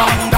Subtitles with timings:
[0.00, 0.29] Dije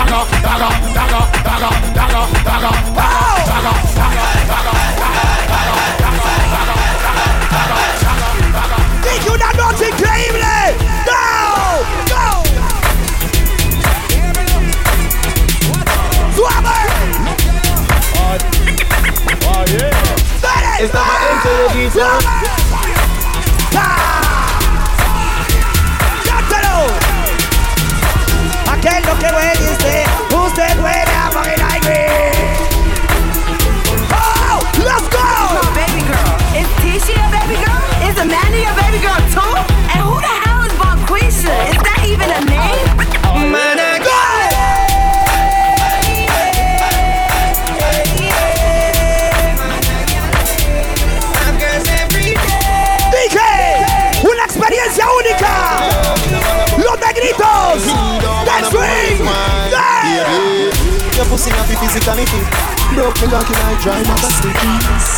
[62.07, 62.47] not be physically fit
[62.93, 63.49] Broke me like
[63.81, 64.69] dry mother sticky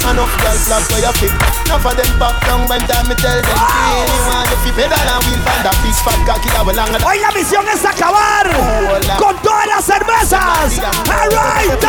[0.06, 1.32] Enough girl flap where you fit.
[1.66, 3.58] Enough of them pop down when time me tell them
[4.04, 7.18] you want you pedal and wheel Find that big fat cocky that will longer Hoy
[7.18, 8.46] la misión es acabar
[9.18, 10.40] con todas las cervezas.
[11.08, 11.84] All right.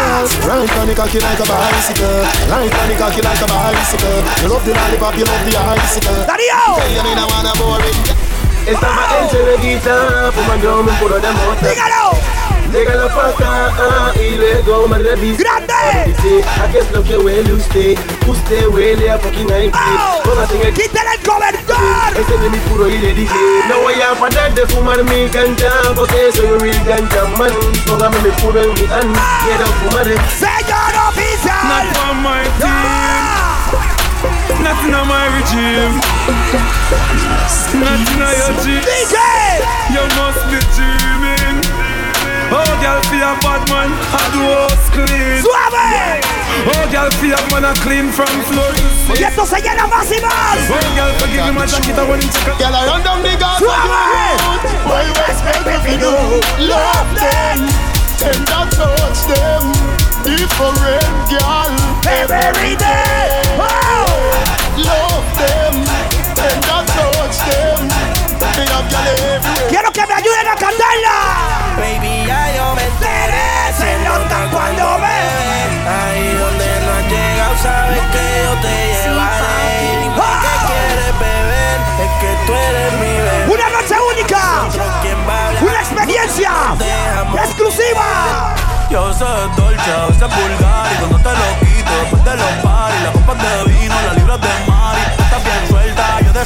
[0.79, 2.21] On the cocky like a bicycle.
[2.49, 4.19] Right on the cocky like a bicycle.
[4.41, 6.25] You love the lollipop, you love the icicle.
[6.25, 7.95] Darío, Tell you me not wanna bore it
[8.67, 11.67] Estaba entre de guitarra, fumando un puro de mota.
[11.67, 12.24] dígalo.
[12.71, 15.41] Llega pa' acá ah, y luego me revisa.
[15.43, 15.73] Grande.
[16.07, 17.97] Dice, ¿a qué es lo que huele usted?
[18.27, 19.71] Usted huele a fucking Nike.
[20.23, 21.75] Póngase en el quítale el cobertor.
[22.15, 23.33] Ese de mi puro y le dije
[23.69, 27.51] No voy a parar de fumar mi ganja Porque soy un real ganja man
[27.85, 30.05] Póngame mi puro en mi hand Quiero fumar.
[30.37, 31.63] Señor oficial.
[31.67, 33.71] Not on my team Ah,
[34.61, 35.99] Nothing on my regime
[37.79, 39.15] Nothing on your G DJ,
[39.91, 41.14] You must be dreaming
[42.55, 46.23] Oh, girl, feel a bad man I do house clean suave.
[46.71, 50.07] Oh, girl, feel a man I clean from floor to Y esto se llena más
[50.09, 50.63] y más.
[50.71, 53.35] Oh, girl, forgive me my jacket I want to check Girl, I run down the
[53.35, 54.55] gas for Suave.
[54.63, 56.15] you Why you expect me to do?
[56.71, 57.59] Love them
[58.15, 59.63] Tender touch them
[60.23, 60.79] Different
[61.27, 61.71] girl
[62.07, 63.43] Every day.
[63.59, 64.07] Oh,
[64.79, 65.75] Love them
[66.39, 67.83] Tender touch them
[68.55, 71.94] Me have girl everywhere quiero que me ayuden a cantarla.
[74.65, 75.19] Cuando me.
[75.85, 79.65] Ahí donde no has llegado sabes que yo te llevaré
[80.01, 84.41] Dime qué quieres beber Es que tú eres mi bebé Una noche única.
[85.61, 86.51] Una experiencia
[87.43, 88.55] exclusiva.
[88.89, 93.01] Yo soy dolce, a veces vulgar Y cuando te lo quito después de los paris
[93.03, 96.45] Las copas de vino, las libras de mari Estás bien suelta, yo de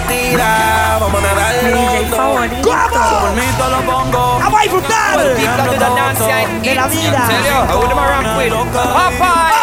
[0.00, 2.16] tú me tiras Vamos a nadar Mi DJ hondo.
[2.16, 2.68] favorito.
[2.68, 3.32] Por ¿Cómo?
[3.34, 5.18] mí te lo pongo ¡Vamos a disfrutar!
[5.18, 7.26] de la vida.
[7.28, 8.52] Tell you, who them a rank with?
[8.52, 9.58] Popeye.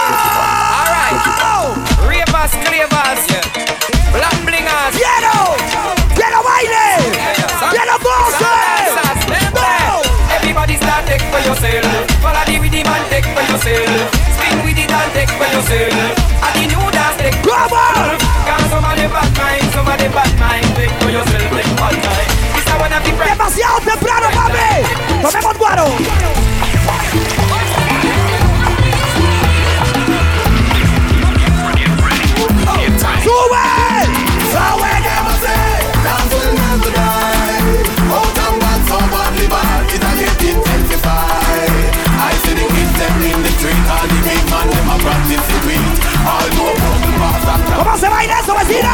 [0.79, 1.17] Alright.
[2.07, 3.21] Ravers, clavers.
[4.11, 4.95] Black blingers.
[4.95, 5.55] ¡Quiero!
[6.15, 7.11] ¡Quiero baile!
[7.69, 8.45] ¡Quiero goce!
[9.53, 10.01] ¡No!
[10.35, 11.85] Everybody start take for yourself.
[12.21, 14.11] Follow the rhythm and take for yourself.
[14.35, 16.14] Spin with it and take for yourself
[16.55, 20.65] the new dance take Cause some of the bad mind, some of the bad mind
[20.75, 24.87] Take for yourself, take for time It's a one of the friends Demasiado temprano, mami!
[25.21, 25.85] Tomemos guaro!
[33.25, 33.65] ¡Sube!
[34.53, 34.91] ¡Sabe!
[36.05, 36.39] Dance
[38.61, 39.33] bad, so bad
[42.17, 44.67] I see the kids, them in the street All the big man,
[47.77, 48.91] ¿Cómo se baila eso, vecina?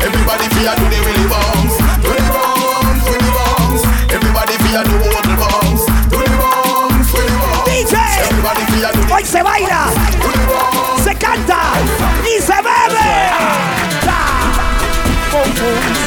[0.00, 3.82] Everybody feel do the willy bombs, do the bombs, do the bombs.
[4.12, 7.66] Everybody feel do the bombs, To the bombs, do the bombs.
[7.66, 7.96] DJ,
[9.10, 9.88] hoy se baila,
[11.02, 11.60] se canta
[12.24, 13.10] y se bebe.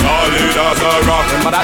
[0.02, 1.64] Solid as a rock, remember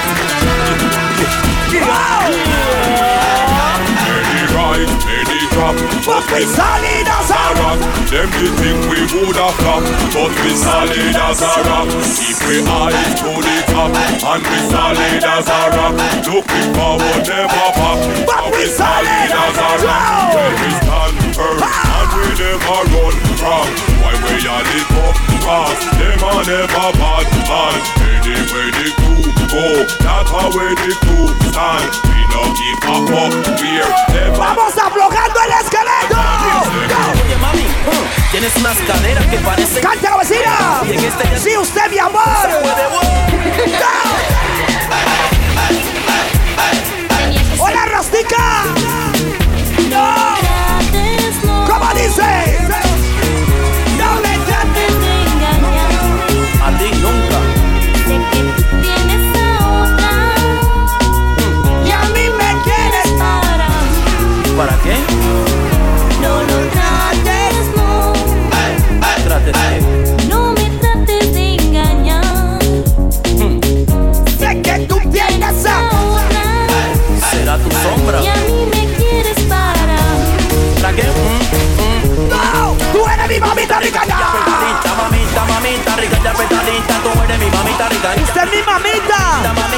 [5.52, 5.74] drop.
[6.06, 7.78] But we solid as a rock.
[8.10, 9.82] Them the think we woulda flop,
[10.14, 11.88] but we solid as a rock.
[12.16, 15.94] Keep we eyes to the top, and we solid as a rock.
[16.26, 20.34] Looking forward, never pop, But we solid as a rock.
[20.34, 23.68] When we stand firm, and we never run from.
[24.00, 27.80] Why we a live up fast, them a never bad man.
[28.06, 31.90] Anyway the crew go, that's how we the crew stand.
[32.06, 33.82] We no give a fuck, we're
[34.14, 34.38] never.
[34.38, 36.14] Vamos aflojando el esqueleto.
[37.24, 37.66] Oye, mami,
[38.30, 39.82] tienes unas caderas que parecen.
[39.82, 40.80] Cante la vecina.
[40.84, 42.22] En este usted, mi amor.
[47.58, 48.64] Hola, Rastica.
[49.90, 50.14] No.
[51.66, 52.58] ¿Cómo dice?
[53.98, 54.94] No me trates.
[56.62, 57.19] A ti nunca.
[64.82, 64.96] Qué?
[66.20, 68.12] No lo trates, no.
[70.28, 72.58] No me trates de engañar.
[74.38, 75.90] Sé que tú tienes a.
[77.30, 78.20] Será tu sombra.
[83.30, 86.94] Mi mamita rica ya petadita, mamita, mamita, rica, ya petadita.
[87.02, 88.08] Tú eres mi mamita rica.
[88.22, 89.20] Usted es mi mamita.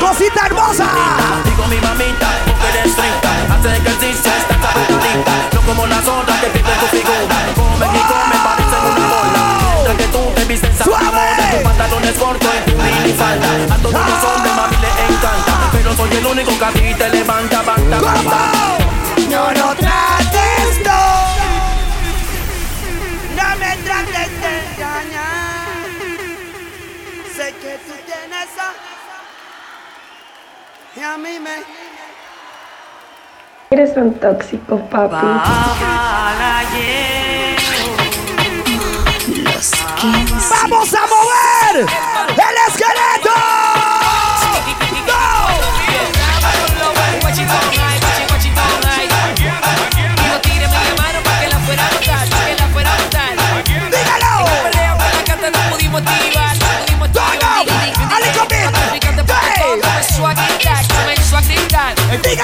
[0.00, 0.88] Cosita hermosa.
[1.44, 6.46] Digo mi mamita, porque eres estricta Hace ejercicio, está apretadita No como las otras que
[6.48, 9.44] pierden tu figura Comen y comen, parecen una bola
[9.74, 11.12] Mientras que tú te vistes a ¡Suave!
[11.12, 15.54] moda Tus pantalones cortos y tu mini falda A todos los hombres mami les encanta
[15.72, 18.91] Pero soy el único que a ti te levanta, banda, banda
[33.72, 35.26] Eres tan tóxico, papi.
[40.50, 43.32] ¡Vamos a mover el esqueleto!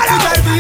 [0.08, 0.57] No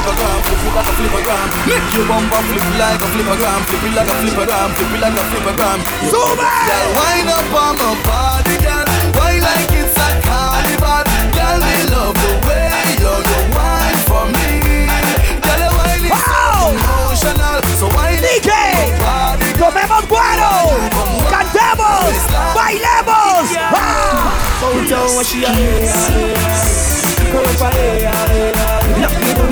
[0.00, 1.46] flip it like a flippergram, flip it like a flippergram.
[1.66, 5.16] Make your bumper flip like a flippergram, flip it like a flippergram, flip it like
[5.16, 5.78] a flippergram.
[6.10, 6.40] ¡Sube!
[6.40, 8.86] Girl, wind up on my body, girl.
[9.18, 11.04] Wine like it's a carnival.
[11.36, 14.48] Girl, me love the way you you wine for me.
[15.44, 16.72] Girl, your wine is Wow.
[16.72, 18.50] so emotional, so wine it DJ,
[19.04, 19.48] body.
[19.60, 20.52] tomemos guaro,
[21.28, 22.12] cantemos,
[22.54, 23.44] bailemos.
[23.72, 23.90] ¡Ah!
[29.00, 29.50] Me don't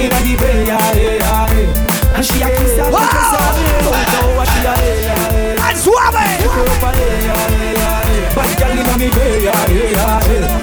[0.66, 2.14] yeah, yeah, yeah.
[2.14, 5.68] And she a kiss kiss don't know what she a yeah.
[5.68, 6.14] And suave.
[8.34, 10.58] But girl inna me bay, yeah, yeah, yeah.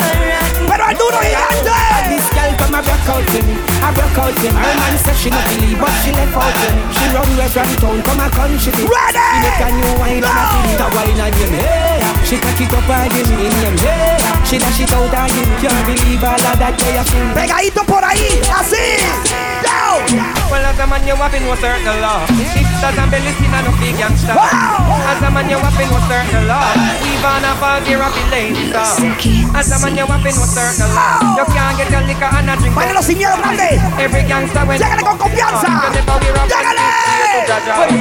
[2.76, 4.60] A broke out me, a broke out to me.
[4.60, 6.84] Her man said she not believe, but she left out to me.
[6.92, 8.84] She run away from town, come a country me.
[8.84, 9.28] Ready?
[9.32, 11.16] She make a new wine and a it a wine
[11.56, 11.60] me.
[11.64, 13.80] Hey, she cock it up give me name.
[13.80, 15.48] Hey, she dash it out give.
[15.64, 17.32] Can't believe all of that way you feel.
[17.32, 19.55] Pegadito por ahí, así.
[19.96, 20.28] Yo.
[20.52, 22.28] Well, as a man, you have no certain law.
[22.28, 23.96] Sisters and belly skin and no big.
[23.96, 25.08] Wow.
[25.08, 26.68] As a man, you have no certain law.
[27.00, 29.56] Even a ball here of the uh.
[29.56, 31.40] As a man, you have no certain law.
[31.40, 32.76] You can't get your liquor and a drink.
[32.76, 33.80] Bailalo sin miedo, grande.
[33.96, 35.68] Every gangster when Llégale con confianza.
[35.72, 36.20] You never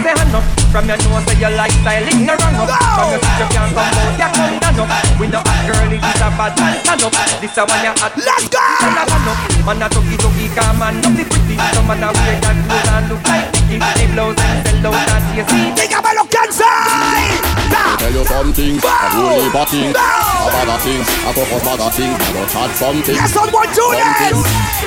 [0.02, 0.82] wear a Llégale.
[0.82, 2.70] When you say hand up From your nose say your lifestyle is no wrong up
[2.70, 4.18] From your feet you can't come out.
[4.18, 4.80] You come down.
[4.80, 6.74] Up We no hot girl it is a bad man.
[6.82, 7.14] Stand up.
[7.40, 8.12] This a one you hot.
[8.18, 8.62] Let's go.
[8.82, 11.54] Man up Man a tuggy tuggy Come man up the pretty.
[11.74, 15.10] Some man a wear that clothes and look like Dicky The blouse and sell out
[15.14, 17.63] and tasty Dígamelo, Kansai.
[17.74, 17.96] Da.
[17.98, 19.10] Tell you some things, a Wow.
[19.18, 20.46] whole heap of things, Wow.
[20.46, 23.16] a bag of things, a couple of bag of things, I don't had something.
[23.18, 24.30] Ya son montunes.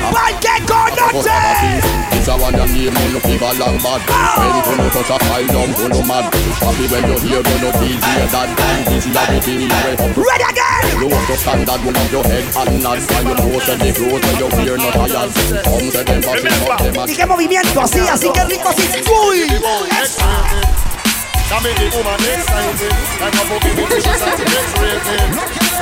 [0.08, 1.60] Porque A couple of bag of conoce.
[1.60, 1.84] things,
[2.16, 4.02] it's a one and name, on the people long bad.
[4.38, 6.26] When you know touch a file down, go no mad.
[6.64, 8.94] Happy when you hear, you know easier than can.
[8.96, 10.18] Easy like the thing, you will up.
[10.28, 10.84] Ready again.
[11.02, 13.00] You want to stand that, you love your head and nod.
[13.12, 15.32] While you know, say the clothes when you wear not tired.
[15.68, 18.84] Come to them, but you not them Y qué movimiento, así, así que rico, así.
[19.28, 19.48] Uy.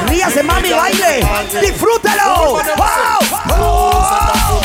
[0.08, 1.22] Ríase, mami, baile.
[1.60, 2.62] Disfrútelo.
[2.78, 4.65] Wow.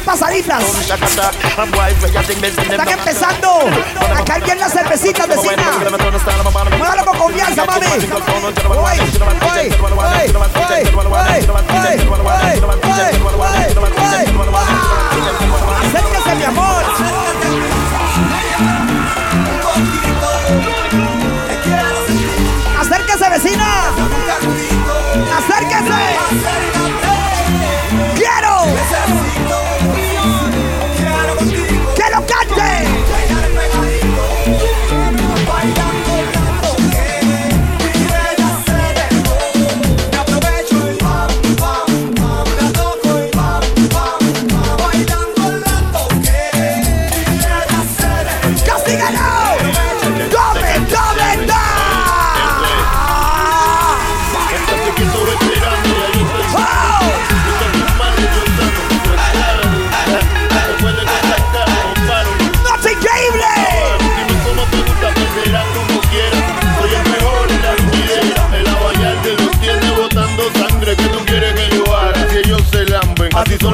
[0.07, 0.63] pasaditas.
[0.63, 0.99] Están
[2.89, 3.59] empezando
[4.15, 5.73] a caer las cervecitas, vecina.
[6.77, 7.03] Muévalo
[15.81, 16.83] Acérquese, mi amor.
[22.79, 23.93] Acérquese, vecina.
[25.37, 26.76] Acérquese.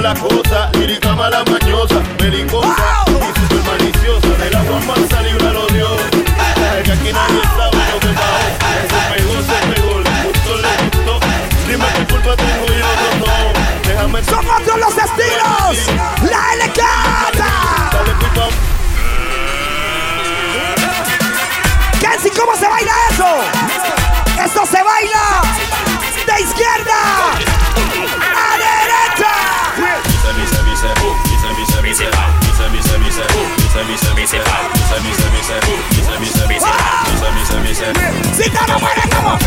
[0.03, 2.03] la cosa, lírica mala mañosa,
[38.33, 39.37] Si te lo mueres como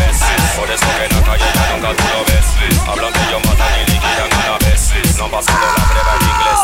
[0.55, 2.23] Por eso que la nunca tú lo
[3.31, 6.59] yo matan y liquidan a la vez No pasando la prueba en inglés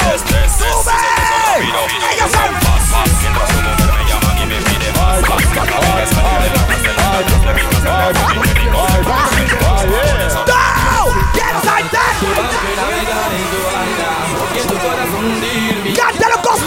[2.32, 2.54] son-
[3.22, 5.20] Mientras su mujer me llama y me pide más.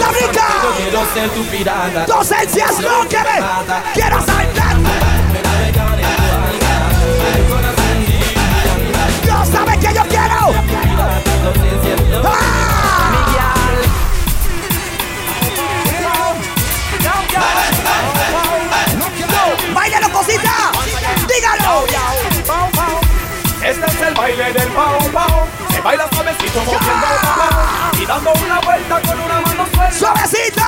[0.07, 0.47] ¡Cántalo, Costa Rica!
[0.77, 2.07] Quiero ser tu pirata.
[2.07, 3.43] ¡Docencias no que me!
[3.95, 4.77] ¡Quiero saltar!
[9.23, 10.55] ¡Dios sabe que yo quiero!
[12.25, 12.63] ¡Ah!
[19.75, 20.73] ¡Báilalo, cosita!
[21.29, 21.85] ¡Dígalo!
[23.63, 25.56] Este es el baile del pao pao.
[25.87, 29.93] Baila suavecito moviendo pao y dando una vuelta con una mano suelta.
[29.93, 30.63] ¡Suavecito!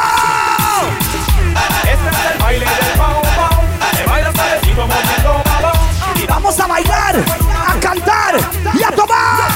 [1.82, 3.64] Este es el baile del pao pao.
[3.96, 5.72] Se baila suavecito moviendo pao
[6.14, 7.16] y Vamos a bailar,
[7.66, 8.36] a cantar
[8.72, 9.50] y a tomar.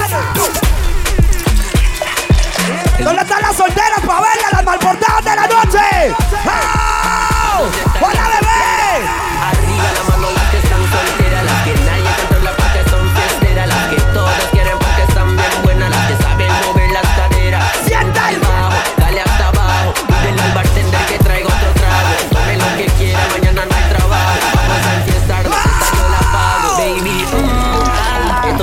[2.98, 6.21] ¿Dónde están las solteras para verlas, las malportadas de la noche?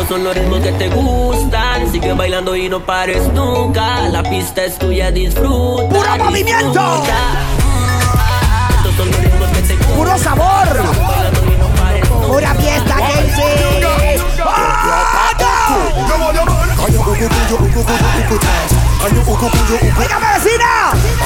[0.09, 1.91] Son los ritmos que te gustan.
[1.91, 4.09] Sigue bailando y no pares nunca.
[4.09, 5.87] La pista es tuya, disfruta.
[5.87, 6.67] ¡Puro movimiento!
[6.67, 7.45] disfruta.
[7.59, 9.95] Mm, Estos son los ritmos que te gustan.
[9.95, 10.67] ¡Puro sabor!
[10.67, 11.69] Bailando y no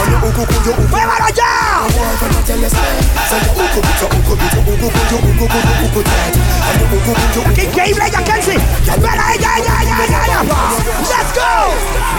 [0.03, 0.43] pares nunca.
[0.43, 0.73] ¡Pura fiesta, Kenzie!
[0.73, 0.87] ¡Oígame, vecina!
[0.89, 1.53] ¡Muévalo ya!
[7.53, 8.57] ¡Qué increíble ella, Kenzie!
[8.87, 10.39] ¡Espera, ella, ella, ella, ella, ella!
[11.09, 11.43] ¡Let's go!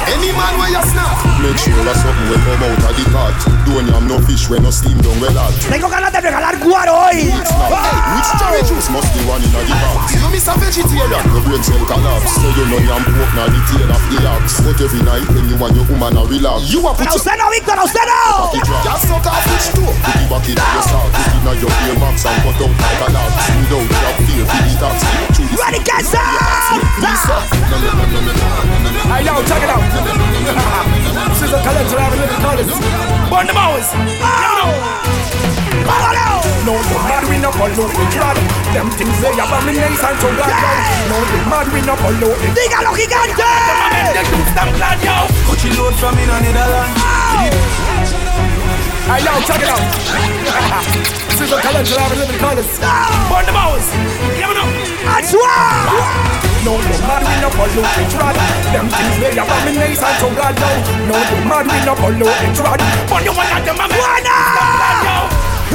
[0.06, 3.34] Any man where you snap Make sure that something will come out of the pot
[3.64, 7.08] Don't have no fish when no steam down well hot Tengo ganas de regalar guaro
[7.08, 7.32] hoy.
[7.32, 11.62] Which cherry juice must be one in the box You miss a vegetarian No brain
[11.62, 15.02] cell collapse So you know yam pork na the tail of the ox But every
[15.04, 17.24] night when you and your woman a relax You a put ¡A your
[17.82, 18.74] usted no, Víctor!
[18.74, 18.84] ¡A usted no!
[18.84, 21.72] Just suck off which toe Put the back in your sock Put it in your
[21.88, 24.96] ear box And cut out like a log Smooth out your fear For the tax
[25.34, 26.22] Through the Ready, get set!
[27.02, 27.36] Lisa
[27.70, 29.84] No no no no no no no Hey, yo, check it out.
[31.36, 32.72] Sizzle collector having little colors.
[33.28, 33.88] Burn them hours.
[35.84, 36.40] ¡Vámonos!
[36.64, 38.38] No, the mad we no follow the crowd.
[38.72, 40.48] Them things they abomination to God.
[40.48, 41.12] Yeah.
[41.12, 43.44] No, the mad we no follow the ¡Dígalo, gigante!
[44.14, 45.28] Them things them glad, yo.
[45.46, 47.23] Coachy load from in a Netherlands.
[49.04, 49.82] Hey, yo, check it out.
[51.28, 52.78] this is a collection of living colors.
[53.28, 53.90] Burn the mouse.
[54.38, 54.70] Give it up.
[55.06, 56.44] I swear.
[56.64, 58.36] No, you mad we no follow it rod
[58.72, 62.80] Them things they abomination to God now No, you mad we no follow it rod
[63.04, 64.24] But you want them a man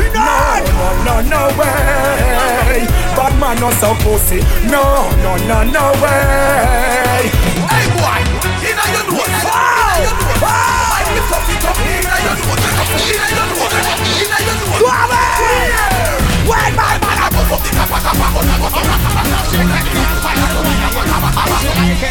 [0.10, 2.88] No, no, no, no way.
[3.13, 7.30] Bad man not so pussy No, no, no, no way.
[7.69, 8.26] Hey boy,
[8.65, 9.30] inna your nose.
[9.30, 10.29] Inna your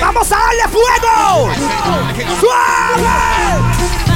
[0.00, 1.50] Vamos a darle fuego.
[2.40, 4.07] Suave.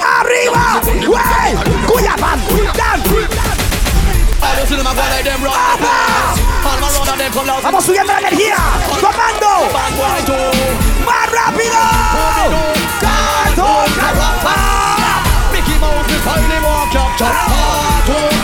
[0.00, 0.80] Arriba.
[1.12, 1.52] Wey.
[1.86, 2.38] Cuya, man.
[2.72, 3.00] Down.
[4.40, 7.46] All you see them a go like them rock All my round and them come
[7.46, 8.56] loud Vamos subiendo la energía.
[8.98, 9.68] Tomando.
[9.72, 11.80] Bad boy too Más rápido.
[13.00, 14.54] Cartoon Caramba.
[15.52, 18.39] Mickey Mouse me find him walk up chop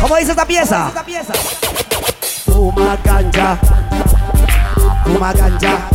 [0.00, 0.90] ¿Cómo dice esta pieza?
[2.46, 3.56] Fuma ganja.
[5.04, 5.88] Fuma ganja.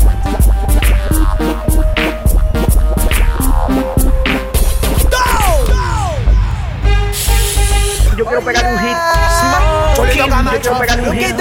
[8.15, 8.97] Yo quiero pegar un hit.
[9.97, 11.35] Yo quiero pegar un hit.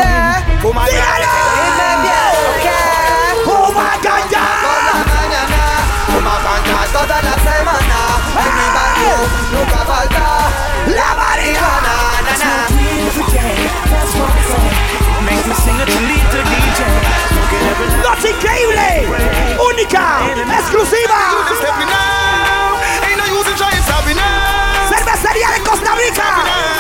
[18.25, 19.07] ¡Noche increíble!
[19.71, 20.21] ¡Única!
[20.59, 21.45] ¡Exclusiva!
[24.89, 26.25] ¡Cervecería de Costa Rica!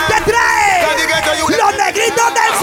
[0.09, 2.55] ¡Te trae los negritos del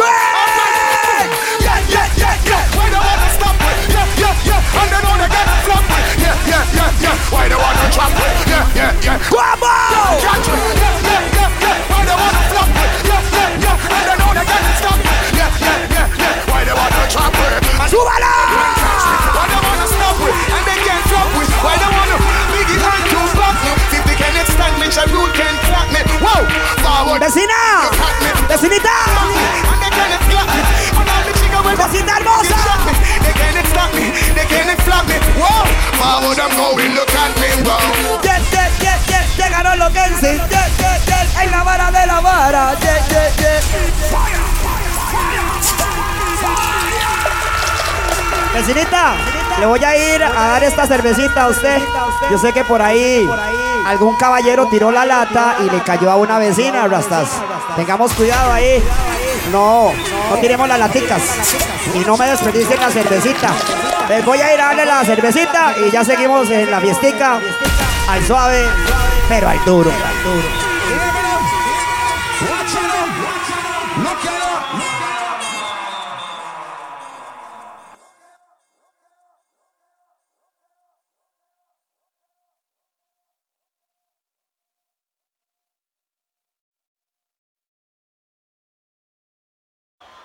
[27.19, 27.89] ¡Vecina!
[28.47, 28.89] ¡Vecinita!
[31.77, 32.55] ¡Vecina hermosa!
[40.49, 40.71] Yes,
[41.05, 42.75] yes, en la vara de la vara.
[42.79, 43.65] Yes, yes, yes.
[48.53, 49.15] Vecinita,
[49.59, 51.81] le voy a ir a dar esta cervecita a usted.
[52.29, 53.27] Yo sé que por ahí
[53.85, 57.29] algún caballero tiró la lata y le cayó a una vecina, Rastas.
[57.75, 58.83] Tengamos cuidado ahí.
[59.51, 59.91] No,
[60.29, 61.21] no tiremos las laticas.
[61.95, 63.49] Y no me desperdicien la cervecita.
[64.09, 67.39] Les voy a ir a darle la cervecita y ya seguimos en la fiestica.
[68.09, 68.65] Al suave,
[69.29, 69.91] pero al duro.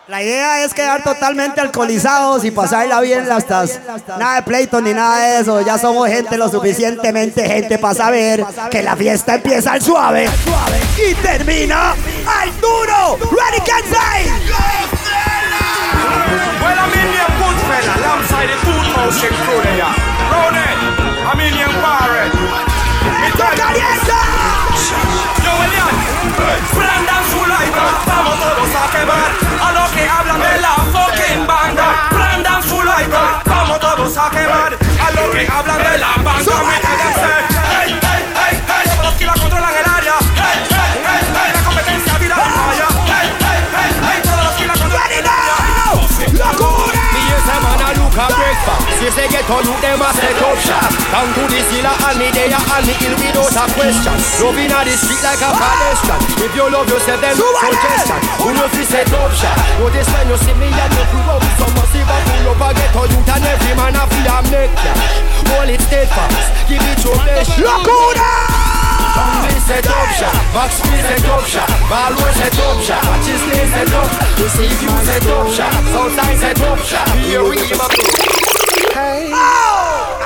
[0.09, 3.65] La idea es quedar totalmente alcoholizados y pasarla bien hasta
[4.17, 5.61] nada de pleito ni nada de eso.
[5.63, 10.29] Ya somos gente lo suficientemente gente para saber que la fiesta empieza al suave
[10.97, 13.19] y termina al duro.
[13.33, 14.27] Ready, Kansai.
[16.63, 19.91] Well, I'm in your good fella, alongside the two motion crew there.
[20.31, 20.79] Ronan,
[21.27, 22.33] I'm in your barret.
[25.43, 25.97] Yo, Elian,
[26.75, 29.46] prendan su lighter, vamos todos a quemar
[30.09, 32.09] hablan de la fucking banda.
[32.11, 36.86] Prendan su lighter, vamos todos a quemar a los que hablan de la banda.
[49.17, 50.93] You say get on you, them a set up shop.
[51.09, 54.13] Down to the zilla and me there and me ill without a question.
[54.45, 56.21] Loving on the street like a pedestrian.
[56.37, 58.21] If you love yourself, then suggestion.
[58.45, 59.57] Who know fi set up shop?
[59.81, 62.69] Notice when you see me and you crew up some massive a pull up a
[62.77, 65.09] get on you, and every man a a make cash.
[65.49, 67.57] Hold it steadfast, give it your best.
[67.57, 68.33] Locura!
[69.17, 73.93] Jungle set up shop, Box me set up shop, Balway set up shop, Chisley set
[73.97, 77.57] up, you see you set up shop, Southside set up shop, here we.
[77.57, 78.36] Hey.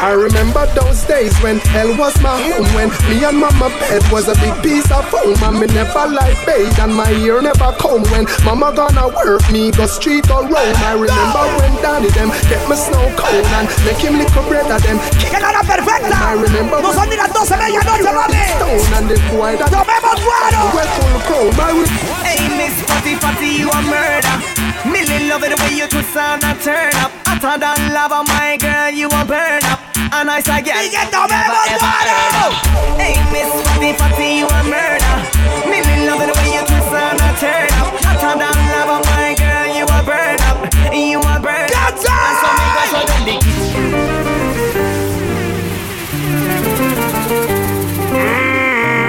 [0.01, 4.33] I remember those days when hell was my home When me and mama bed was
[4.33, 8.01] a big piece of foam And me never like bathe and my ear never comb
[8.09, 12.65] When mama gonna work me go street or roam I remember when daddy them get
[12.65, 16.17] me snow cone And make him little bread of them ¡Que la perfecta!
[16.17, 18.41] I remember No son ni las 12 de medianoche, vale.
[18.57, 20.61] Stone and the boy that ¡Tomemos guaro!
[20.73, 21.91] Well full chrome I will
[22.25, 24.37] Hey, Miss Fatty Fatty, you a murder.
[24.89, 27.13] Millie love it the way you twist and a turn up.
[27.27, 29.80] Hotter than lava, my girl, you a burn up.
[30.13, 30.75] A nice a girl.
[30.85, 32.51] Y que tomemos guaro!
[32.99, 35.17] Hey, Miss Fatty Fatty, you a murder.
[35.69, 37.95] Millie love it the way you twist and a turn up.
[38.05, 40.59] Hotter than lava, my girl, you a burn up.
[40.93, 41.95] You a burn up.
[41.95, 43.25] That's And so me go so then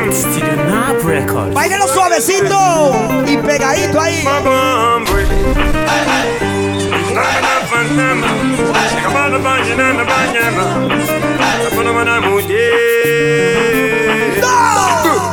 [0.08, 1.54] the Studio Nap Records.
[1.56, 2.56] Báilelo suavecito
[3.28, 4.24] y pegadito ahí.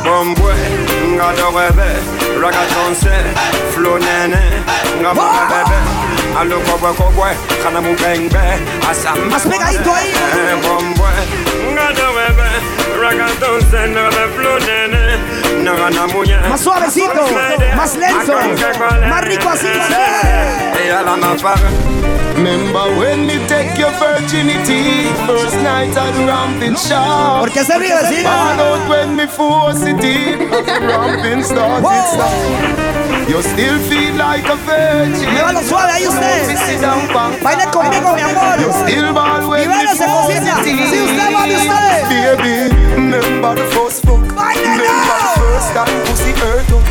[0.03, 0.53] Bombwe,
[1.15, 1.89] nga dorebe,
[2.41, 3.15] raga chonse,
[3.73, 4.41] flow nene,
[5.01, 5.79] nga mama bebe,
[6.39, 7.29] alo kobwe kobwe,
[7.63, 8.43] kana mu bengbe,
[8.89, 9.17] asam.
[9.31, 10.11] Más pegadito ahí.
[10.63, 11.11] Bombwe,
[11.73, 12.49] nga dorebe,
[16.49, 17.13] Más suavecito,
[17.75, 18.33] más lento,
[19.07, 19.67] más rico así.
[27.39, 28.23] Porque se ríe así?
[33.27, 35.29] You still feel like a virgin.
[35.35, 36.47] Llévalo suave ahí usted.
[37.43, 38.59] Baila conmigo, mi amor.
[38.59, 39.69] You still ball when
[40.89, 42.09] Si usted va de ustedes.
[42.09, 46.89] Baby remember the first fuck Remember the first time pussy hurt up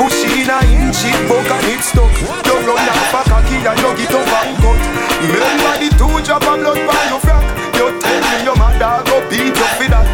[0.00, 2.08] Push in a inch, it buck and it stuck.
[2.48, 4.80] You run off a cocky and you get up and cut.
[5.28, 7.44] Remember the two drop of blood by your frack.
[7.76, 10.08] You tell me your mother go beat you for that.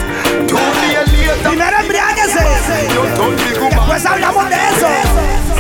[0.51, 1.47] Two days later
[2.57, 2.94] Primero embriáguese.
[2.94, 4.88] You told me go Después hablamos de eso.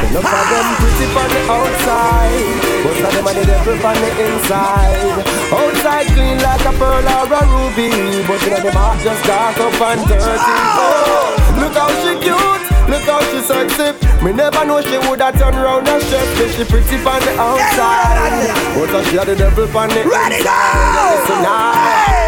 [0.06, 2.66] Enough of them pretty from the outside.
[2.84, 5.24] Most of them are the devil from the inside.
[5.52, 7.90] Outside clean like a pearl or a ruby.
[8.26, 12.64] But you know them heart just dark up and dirty oh, Look how she cute.
[12.88, 13.92] Look how she sexy.
[14.24, 18.52] Me never know she woulda turn round and But she pretty from the outside.
[18.74, 20.40] But she are the devil from the inside.
[20.40, 22.25] Listen now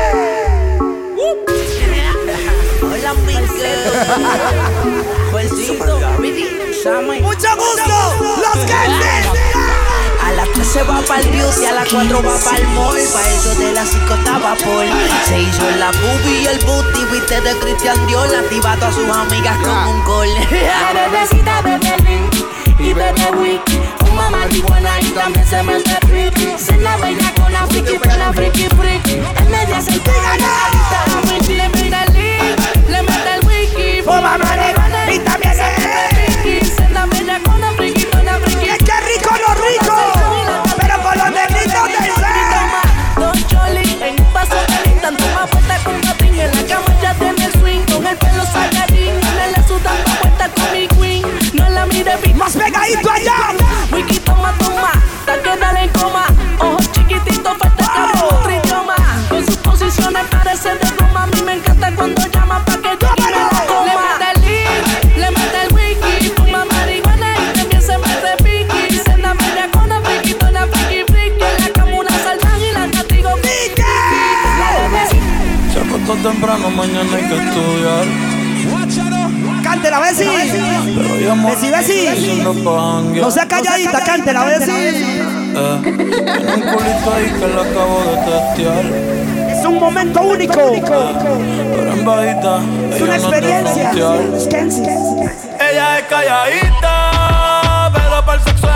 [7.21, 7.97] Mucho gusto.
[8.37, 8.73] Los que
[10.25, 12.99] A las 3 se va para el beauty, a las 4 va para el mall.
[13.13, 14.87] Pa' eso de las 5 estaba por.
[15.27, 18.35] Se hizo la boobie y el booty, viste de Christian Dior.
[18.35, 20.29] Activa a todas sus amigas con un call.
[20.51, 22.49] La bebecita bebe link
[22.79, 27.67] y bebe wiki Fuma marihuana y también se mete tricky Se la bella con la
[27.67, 31.78] friki, pero la friki friki En media se pega la
[52.05, 53.35] Más pegadito allá.
[53.93, 54.93] Wiki toma, toma
[55.27, 56.27] Te queda en coma.
[56.61, 58.95] Ojos chiquititos, falta que otro idioma.
[59.29, 63.09] Con sus posiciones parece de Roma A mí me encanta cuando llama pa' que yo
[63.19, 63.85] me la coma.
[63.85, 66.29] Le mete el link, le mete el wiki.
[66.37, 68.99] Fuma marihuana y también se mete piqui.
[68.99, 72.89] Se la media con la la friki friki En la cama una saltan y la
[72.93, 73.31] castigo.
[73.39, 73.83] Friki
[75.73, 78.28] Se acostó temprano, mañana hay que estudiar.
[79.63, 80.25] Cántela, Bessi.
[81.45, 82.43] Bessi, Bessi.
[83.21, 84.71] No sea calladita, cántela, Bessi.
[84.71, 88.85] Eh, un culito ahí que le acabo de testear.
[89.51, 90.55] Es un momento único.
[90.55, 92.61] Pero en bajita,
[92.95, 93.91] Es una experiencia.
[95.71, 98.75] Ella es calladita, pero para el sexo es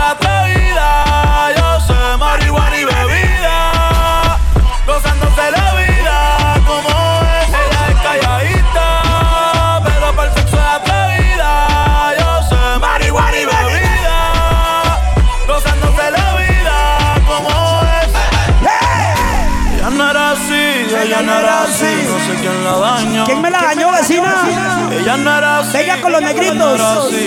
[25.71, 26.79] Venga con los negritos.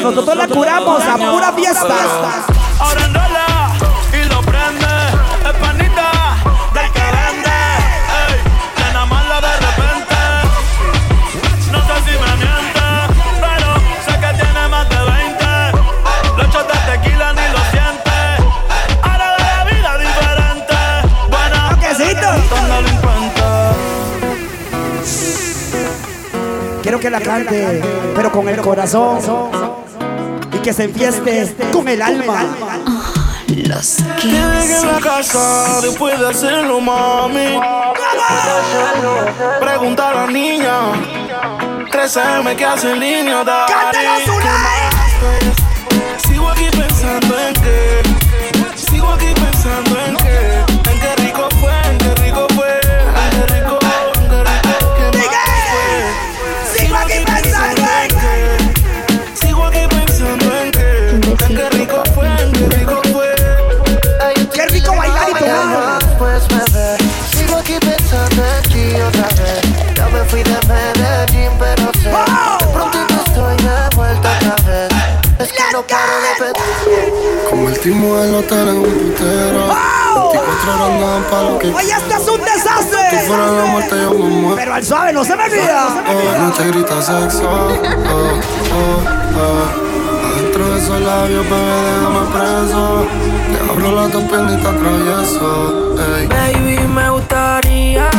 [0.02, 1.94] Nosotros la curamos a pura fiesta.
[2.78, 3.55] Ahora
[27.06, 27.82] que la cante,
[28.16, 29.20] pero con el corazón.
[30.52, 32.44] Y que se enfieste con el alma.
[33.48, 37.60] Los Que en la casa después de hacerlo, mami.
[39.60, 40.80] Pregunta a la niña.
[41.92, 43.72] 13M que hace en línea, daddy.
[77.86, 79.68] Convertimos el hotel en un putero.
[80.32, 83.20] 24 horas andaban pa' lo que Oye, este es un Tú desastre.
[83.28, 84.56] fuera la muerte, yo me muero.
[84.56, 85.86] Pero al suave, no se me olvida.
[86.08, 87.48] Oh, no te grita sexo.
[87.48, 87.68] Oh,
[88.74, 89.02] oh,
[89.38, 90.34] oh.
[90.34, 93.06] Adentro de esos labios, bebé, déjame preso.
[93.52, 95.96] Te abro las dos piernitas travieso.
[96.16, 96.26] Ey.
[96.26, 98.10] Baby, me gustaría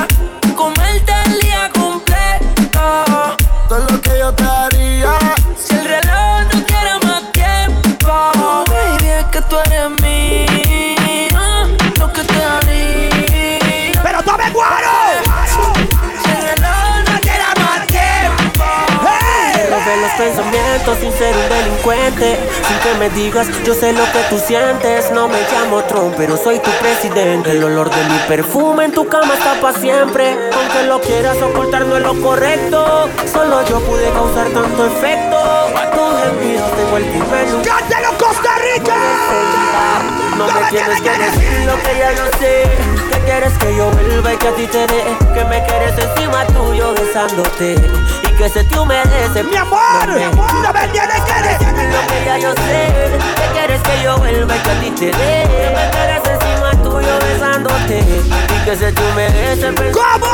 [21.88, 22.38] delincuente.
[22.68, 25.12] Sin que me digas, yo sé lo que tú sientes.
[25.12, 27.52] No me llamo Trump, pero soy tu presidente.
[27.52, 30.38] El olor de mi perfume en tu cama está para siempre.
[30.54, 33.10] Aunque lo quieras ocultar no es lo correcto.
[33.32, 35.38] Solo yo pude causar tanto efecto.
[35.38, 37.80] A tus gemidos tengo el primer lugar.
[37.80, 40.17] ¡Cántalo, Costa Rica!
[40.38, 42.70] No me tienes que decir lo que ya no sé.
[43.12, 46.46] Que quieres que yo vuelva y que a ti te dé Que me quieres encima
[46.46, 47.76] tuyo besándote.
[48.24, 52.38] Y que se te humedece Mi amor, no me tienes que decir lo que ya
[52.38, 53.18] yo sé.
[53.36, 56.72] Que quieres que yo vuelva y que a ti te dé Que me quieres encima
[56.84, 60.26] tuyo besándote Y que se te humedece ¿Cómo?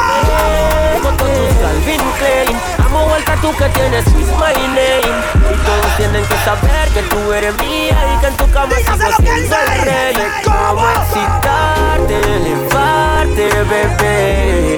[1.04, 1.28] Con tus
[1.62, 2.58] Calvin Klein.
[2.84, 5.14] Amo vuelta tú que tienes Kiss My Name.
[5.52, 9.12] Y todos tienen que saber que tú eres mía Y que en tu cama sigo
[9.22, 10.16] siendo el rey
[10.46, 10.82] ¿Cómo?
[10.90, 14.78] Excitarte, elevarte, bebé.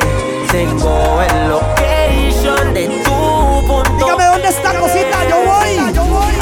[0.51, 5.78] Tengo el location de tu punto Dígame dónde está, cosita, yo voy.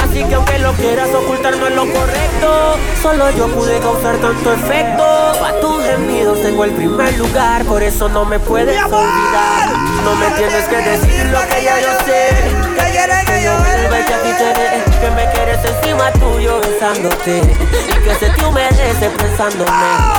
[0.04, 2.78] Así que aunque lo quieras ocultar no es lo correcto.
[3.04, 5.33] Solo yo pude causar tanto efecto
[5.64, 9.72] tus gemidos tengo el primer lugar Por eso no me puedes olvidar.
[10.04, 12.30] No me tienes que decir lo que ya yo sé
[12.78, 16.12] Que quieres que yo vuelva y que a ti te dé Que me quieres encima
[16.12, 17.38] tuyo besándote.
[17.38, 19.72] Y que se te humedece pensándome.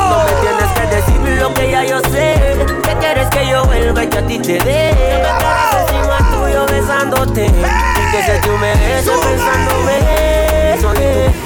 [0.08, 4.02] No me tienes que decir lo que ya yo sé Que quieres que yo vuelva
[4.02, 4.60] y que a ti te dé
[4.96, 7.44] Que me quieres encima tuyo besándote.
[7.44, 10.80] Y que se te humedece pensándome.
[10.80, 11.44] Soy tú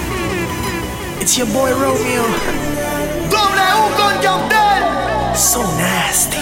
[1.20, 2.77] It's your boy Romeo.
[4.18, 5.36] W con John Del.
[5.36, 6.38] So nasty.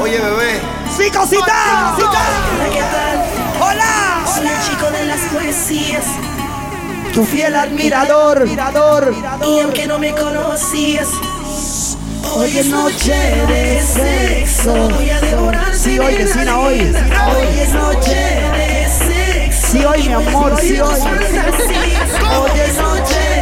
[0.00, 0.60] Oye, bebé.
[0.96, 1.94] Sí, cosita.
[1.96, 3.24] Hola, ¿qué tal?
[3.60, 4.24] Hola.
[4.36, 6.04] Hola, chico de las poesías.
[7.12, 8.46] Tu fiel admirador.
[9.46, 11.08] Y aunque no me conocías,
[12.34, 13.14] hoy es noche
[13.48, 14.72] de sexo.
[14.72, 16.80] Voy a devorar Sí, hoy, vecina, hoy.
[16.80, 18.14] Hoy es noche
[18.56, 19.66] de sexo.
[19.72, 21.00] Sí, hoy, mi amor, sí, hoy.
[21.00, 23.41] Hoy es noche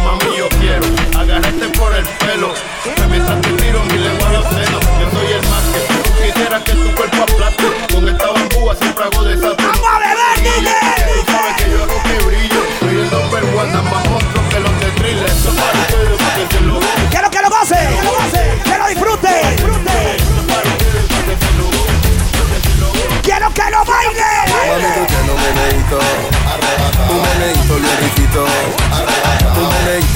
[2.19, 2.61] pelos.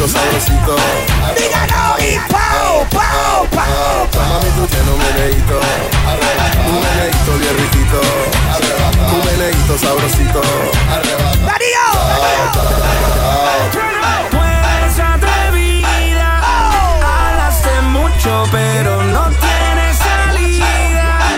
[0.07, 0.75] sabrosito.
[1.37, 4.07] Díganos y pao, pao, pao.
[4.29, 5.59] Mami, tú tienes un meneíto.
[6.67, 7.55] Un meneíto bien.
[9.13, 9.21] Un
[9.77, 10.41] sabrosito.
[11.45, 11.85] ¡Darío!
[14.31, 16.41] Tú eres atrevida.
[16.43, 17.03] Oh.
[17.03, 21.35] Hablaste mucho, pero no tienes salida.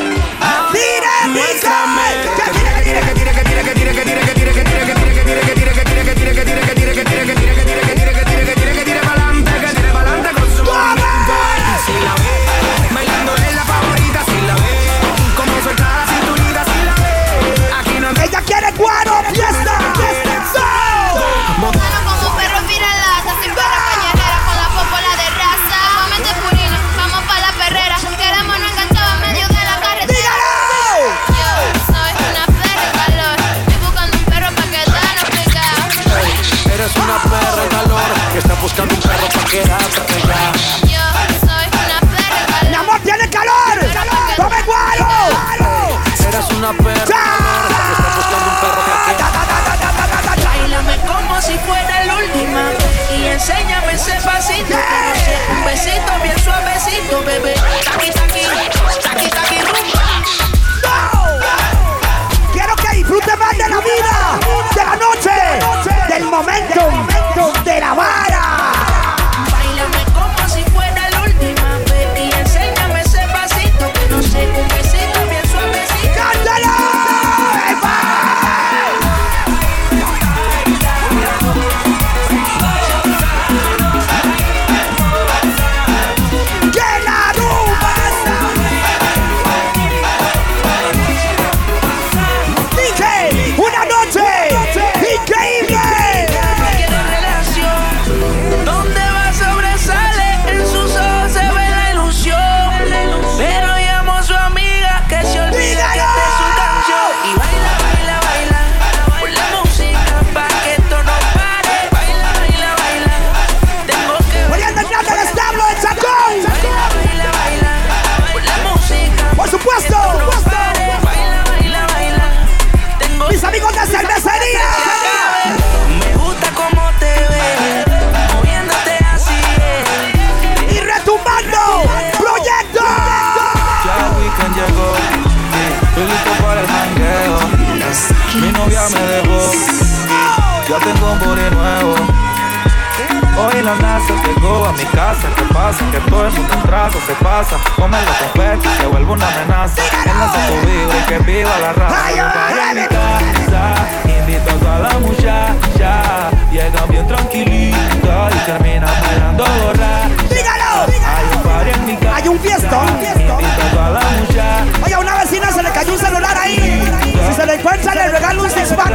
[144.67, 145.27] a mi casa.
[145.35, 145.91] ¿Qué pasa?
[145.91, 147.57] Que todo es un trazo, se pasa.
[147.75, 149.81] Cómelo con fe, que se vuelve una amenaza.
[150.05, 151.95] Enlace tu vida y que viva la raza.
[151.95, 156.31] Para mi casa, invito a toda la muchacha.
[156.51, 160.09] Llegan bien tranquilito y termina bailando borracha.
[160.29, 160.85] ¡Dígalo!
[161.05, 164.65] Hay un party Invito a la muchacha.
[164.83, 166.83] Oye, a una vecina se le cayó un celular ahí.
[167.27, 168.93] Si se le encuentra, le regalo un six pack.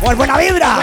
[0.00, 0.16] Por.
[0.16, 0.78] Buena vibra.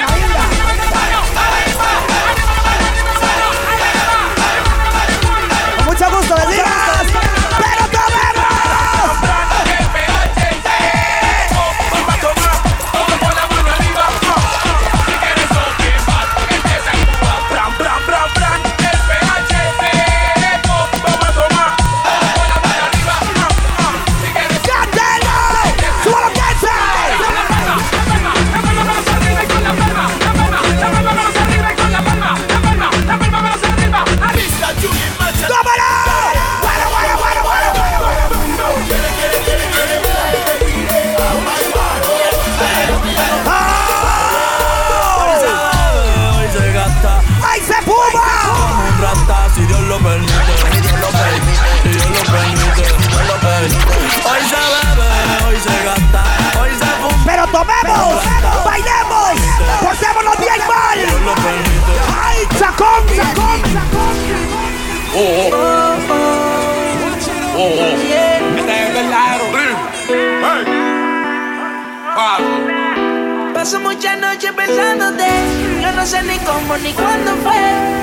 [76.12, 77.62] sé ni cómo ni cuándo fue,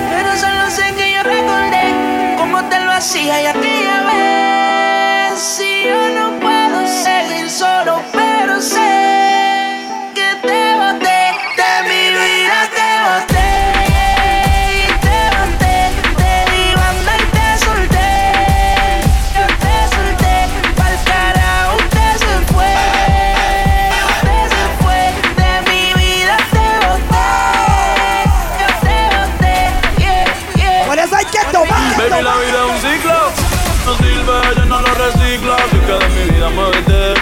[0.08, 4.67] pero solo sé que yo recordé cómo te lo hacía y aquella vez.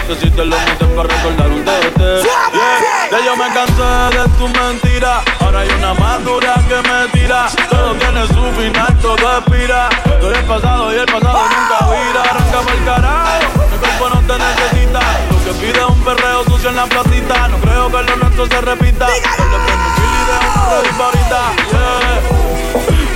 [0.07, 1.99] Que si te lo metes para recordar un TBT.
[1.99, 3.09] Yeah.
[3.11, 5.21] Ya yo me cansé de tu mentira.
[5.41, 7.47] Ahora hay una más dura que me tira.
[7.69, 9.89] Todo tiene su final, todo expira.
[10.21, 12.21] Todo el pasado y el pasado nunca vira.
[12.21, 14.99] Arranca el carajo, mi cuerpo no te necesita.
[15.29, 17.47] Lo que pide es un perreo sucio en la placita.
[17.49, 19.07] No creo que lo nuestro se repita.
[19.07, 21.41] Yo le prendo un kill y dejo un ahorita.
[21.71, 22.37] Yeah.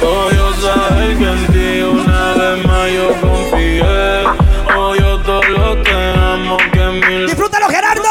[0.04, 4.26] Oh, yo sabes que en ti una vez más yo confié.
[4.76, 6.58] Oh, yo todo lo te amo
[7.00, 8.04] mil ¡Disfrútalo, Gerardo!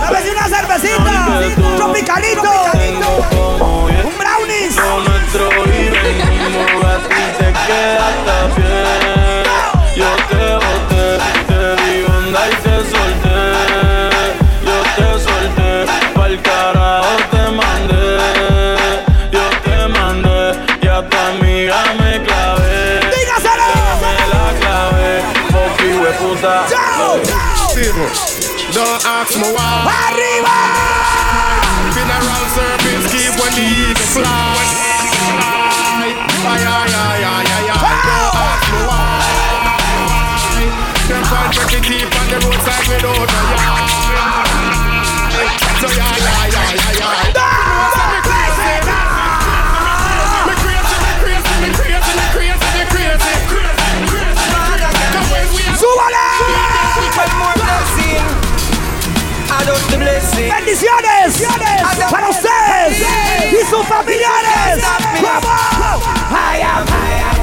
[0.00, 1.40] ¡Dame una cervecita!
[1.76, 2.52] ¡Tropicalito!
[4.04, 4.14] ¡Un
[43.00, 44.48] the roadside without a yard.
[45.80, 47.56] So yeah, yeah, yeah, yeah, yeah.
[50.46, 52.84] Me crazy, me crazy, me crazy, me crazy, me crazy, me
[54.08, 54.44] crazy.
[55.12, 56.24] Come when we are- ¡Súbale!
[60.36, 61.42] ¡Bendiciones!
[62.10, 63.00] ¡Para ustedes!
[63.52, 64.82] ¡Y sus familiares!
[65.22, 66.02] ¡Vamos!
[66.30, 66.90] I am, I
[67.22, 67.35] am,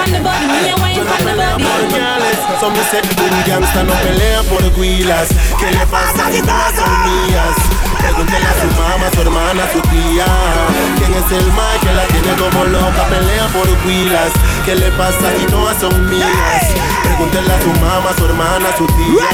[0.00, 0.40] from the body.
[2.60, 5.28] Son me set un gangsta no pelea por huilas.
[5.58, 7.56] ¿Qué le pasa si todas son mías?
[7.98, 10.26] Pregúntele a su mamá, a su hermana, a su tía.
[10.98, 13.02] ¿Quién es el mal que la tiene como loca?
[13.08, 14.32] Pelea por huilas.
[14.64, 16.64] ¿Qué le pasa si todas son mías?
[17.02, 19.26] Pregúntele a su mamá, a su hermana, a su tía.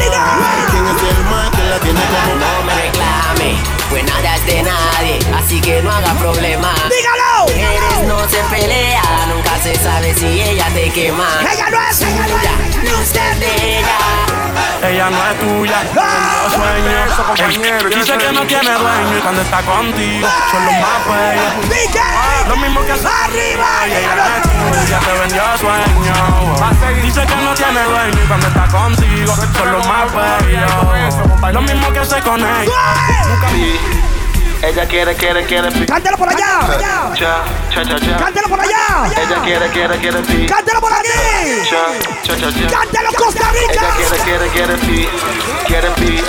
[0.70, 4.62] ¿Quién es el mal que la tiene como No me reclame, pues nada es de
[4.62, 6.74] nadie, así que no haga problema.
[6.88, 7.52] ¡Dígalo!
[7.54, 11.28] Eres no se pelea, nunca se sabe si ella te quema.
[11.40, 12.00] ¡Ella no es!
[12.02, 12.92] ¡Ella no Suya, es!
[12.92, 14.35] no usted de ella.
[14.96, 17.98] Ella no es tuya, yo sueño.
[18.00, 22.48] Dice que no tiene dueño y cuando está contigo son los más bellos.
[22.48, 23.66] Lo mismo que ¡Arriba!
[23.86, 24.42] y ella no es
[24.80, 27.02] tuya, te vendió sueño.
[27.02, 31.52] Dice que no tiene dueño y cuando está contigo son los más bellos.
[31.52, 34.15] Lo mismo que hace con ella.
[34.66, 35.86] Ella quiere, quiere, quiere pi.
[35.86, 36.58] ¡Cántalo por allá!
[37.14, 38.16] Cha, cha, cha, cha.
[38.16, 39.06] ¡Cántalo por allá!
[39.16, 40.46] Ella quiere, quiere, quiere pi.
[40.46, 41.08] ¡Cántalo por aquí!
[41.70, 41.86] Cha,
[42.24, 42.66] cha, cha, cha.
[42.76, 43.72] ¡Cántalo Costa Rica!
[43.72, 45.08] Ella quiere, quiere, quiere pi.
[45.68, 46.24] Quiere pi.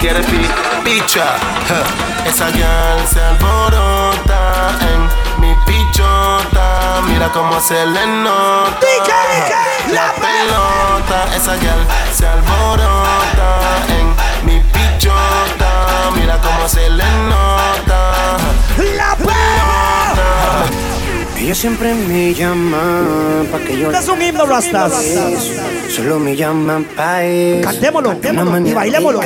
[0.00, 0.48] Quiere pi.
[0.82, 1.36] picha.
[1.68, 2.28] huh.
[2.28, 7.02] Esa girl se alborota en mi pichota.
[7.06, 8.80] Mira cómo se le nota.
[9.92, 11.36] La pelota.
[11.36, 13.58] Esa girl se alborota
[13.88, 14.23] en
[14.94, 16.10] mi pichota.
[16.16, 18.36] Mira cómo se le nota.
[18.96, 20.66] ¡La pelota!
[21.38, 22.80] Ella siempre me llama
[23.52, 24.92] pa' que yo Es un himno, Rastas.
[25.94, 27.68] Solo me llaman pa' eso.
[27.68, 29.20] Cantémoslo, cantémoslo y bailémoslo,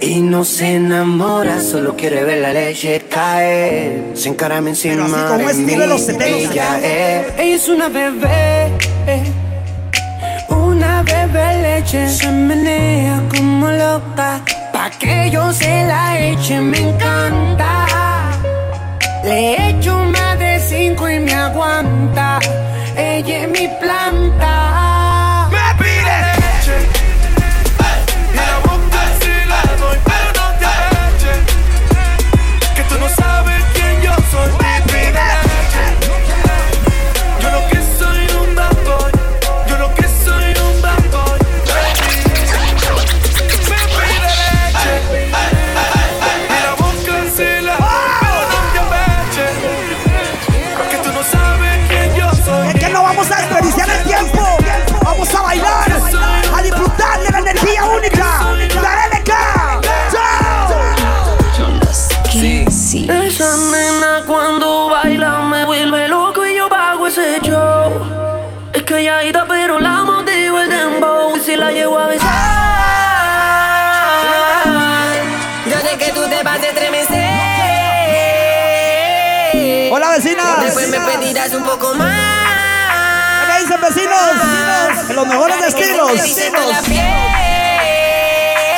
[0.00, 4.12] Y no se enamora, solo quiere ver la leche caer.
[4.14, 5.92] Se encarame encima Pero así como de estilo de mí.
[5.92, 6.36] los 70.
[6.52, 8.66] Ella es, ella es una bebé,
[9.06, 9.22] eh.
[10.74, 12.08] Una bebé leche.
[12.08, 14.40] Se menea como loca,
[14.72, 17.86] pa' que yo se la eche, me encanta.
[19.24, 22.38] Le echo más de cinco y me aguanta.
[22.96, 24.63] Ella es mi planta.
[81.44, 83.46] Pedirás un poco más.
[83.46, 85.08] ¿Qué dicen, vecinos?
[85.08, 86.10] En los mejores estilos.
[86.68, 87.04] La piel.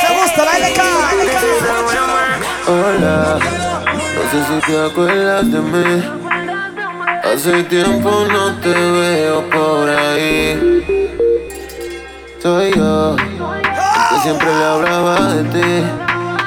[0.00, 0.80] Se gusta la LK.
[2.68, 3.38] Hola,
[4.14, 6.04] no sé si te acuerdas de mí.
[7.22, 11.06] Hace tiempo no te veo por ahí.
[12.42, 15.84] Soy yo, que siempre le hablaba de ti.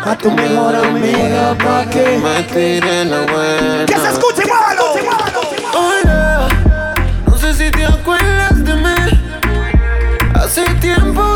[0.06, 3.86] A tu mejor amiga, pa' que me tire la buena.
[3.86, 4.69] ¡Que se escuche, muévalo!
[10.96, 11.29] Tiempo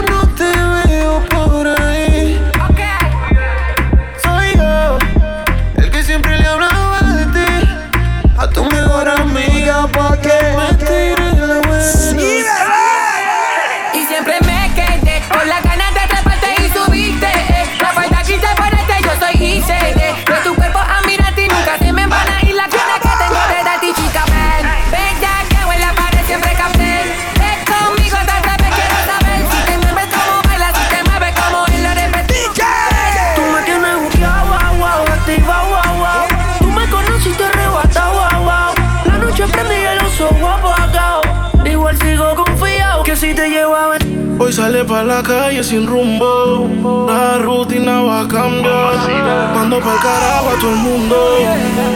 [45.05, 47.05] la calle sin rumbo.
[47.07, 49.53] La rutina va a cambiar.
[49.53, 51.37] Mando pa'l carajo a todo el mundo.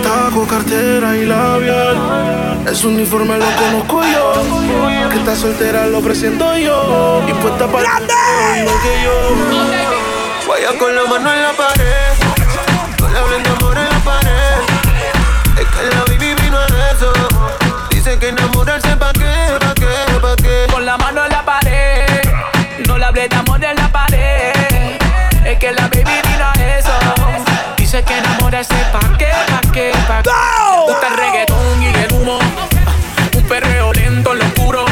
[0.03, 1.97] Taco, cartera y labial.
[2.70, 5.10] Ese uniforme lo conozco yo.
[5.10, 7.24] Que está soltera lo presento yo.
[7.28, 7.86] Y puesta para
[8.60, 9.16] igual que yo.
[10.47, 12.14] Vaya con la mano en la pared.
[12.99, 14.38] No le hablen amor en la pared.
[15.60, 17.14] Es que la baby vino a eso.
[17.89, 18.97] Dice que enamorarse
[27.98, 30.30] Dice que enamorarse pa' qué, pa' qué, pa' qué.
[30.86, 32.38] Gusta el reggaetón y el humo.
[33.36, 34.86] Un perreo lento en lo oscuro.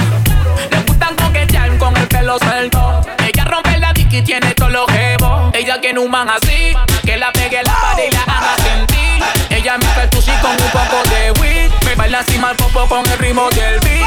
[0.71, 3.01] Le gustan coquetear con el pelo suelto.
[3.23, 5.53] Ella rompe la dick y tiene todos los jebos.
[5.53, 6.75] Ella quiere un man así.
[7.03, 9.23] Que la pegue la pared y la haga sentir.
[9.51, 11.71] Ella me el tushi con un poco de weed.
[11.85, 14.01] Me baila encima el popo con el ritmo del beat.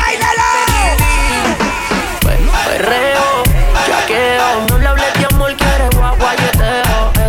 [2.67, 3.38] Perreo,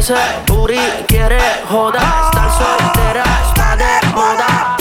[0.09, 1.39] Ese booty quiere
[1.69, 4.75] joda, estar soltera está de moda.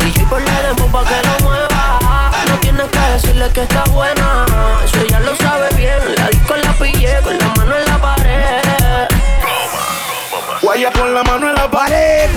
[0.00, 2.30] DJ ponle demo pa' que lo mueva.
[2.50, 4.44] No tienes que decirle que está buena,
[4.84, 6.14] eso ella lo sabe bien.
[6.16, 9.08] La disco la pillé con la mano en la pared.
[10.60, 12.30] Guaya con la mano en la pared.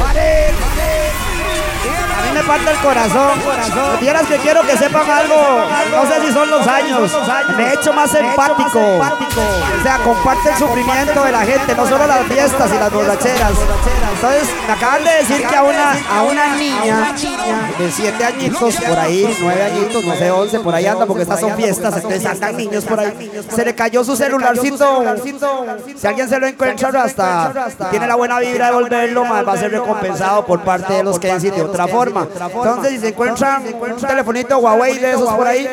[1.88, 3.40] A mí me parte el corazón.
[3.42, 4.00] corazón.
[4.00, 5.36] Vieras que quiero que sepan algo.
[5.92, 7.18] No sé si son los años.
[7.56, 8.80] Me he hecho más empático.
[8.80, 13.52] O sea, comparte el sufrimiento de la gente, no solo las fiestas y las borracheras.
[14.16, 17.14] Entonces, me acaban de decir que a una, a una niña
[17.78, 21.40] de 7 añitos, por ahí, 9 añitos, no sé, 11, por ahí anda, porque estas
[21.40, 23.32] son fiestas, entonces andan niños por ahí.
[23.54, 25.04] Se le cayó su celularcito.
[25.96, 29.58] Si alguien se lo encuentra hasta tiene la buena vibra de devolverlo, más va a
[29.58, 31.40] ser recompensado por parte de los que de
[31.84, 32.28] otra forma.
[32.32, 35.68] Entonces, si se encuentran un telefonito Huawei de esos por ahí,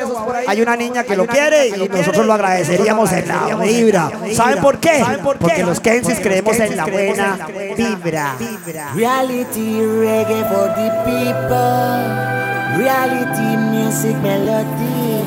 [0.47, 4.11] hay una niña que lo quiere y nosotros lo agradeceríamos en la vibra.
[4.35, 5.05] ¿Saben por qué?
[5.23, 7.39] Porque los Kensis creemos en la buena
[7.77, 8.37] vibra.
[8.95, 12.35] Reality reggae for the people.
[12.77, 15.23] Reality music melody.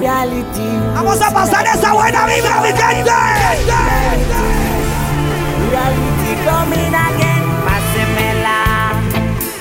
[0.00, 0.94] Reality.
[0.94, 3.10] Vamos a pasar esa buena vibra, mi gente.
[5.70, 7.43] Reality coming again.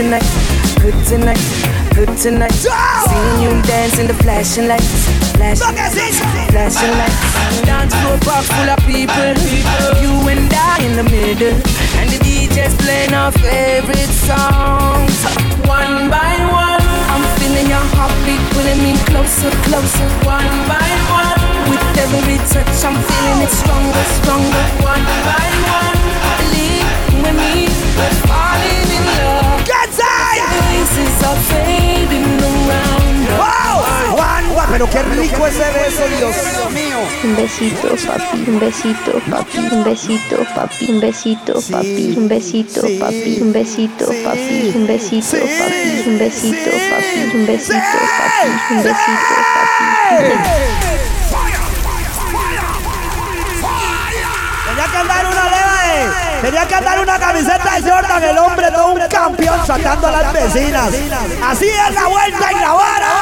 [0.00, 0.24] tonight,
[0.80, 1.44] good tonight,
[1.92, 2.56] good tonight.
[2.56, 5.04] Seeing you dance in the flashing lights,
[5.36, 7.20] flashing, lights, flashing lights.
[7.68, 9.36] Dance floor box full of people,
[10.00, 11.52] you and I in the middle,
[12.00, 15.20] and the DJ's playing our favorite songs.
[15.68, 16.80] One by one,
[17.12, 20.08] I'm feeling your heartbeat pulling me closer, closer.
[20.24, 24.64] One by one, with every touch, I'm feeling it stronger, stronger.
[24.80, 25.98] One by one,
[26.56, 28.79] you and me, we're falling
[33.36, 34.16] ¡Wow!
[34.16, 36.34] Juan, pero qué rico ese beso, Dios
[36.72, 36.98] mío.
[37.24, 43.38] Un besito, papi, un besito, papi, un besito, papi, un besito, papi, un besito, papi,
[43.40, 47.76] un besito, papi, un besito, papi, un besito, papi, un besito,
[48.18, 50.99] papi, un besito, papi.
[56.40, 60.32] Tenía que andar una camiseta de Jordan, el hombre todo un campeón saltando a las
[60.32, 60.88] vecinas.
[61.44, 63.12] Así es la vuelta y la vara,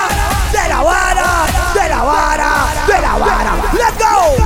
[0.53, 1.25] de la vara,
[1.75, 2.51] de la vara,
[2.87, 3.53] de la vara.
[3.73, 4.37] ¡Let's go!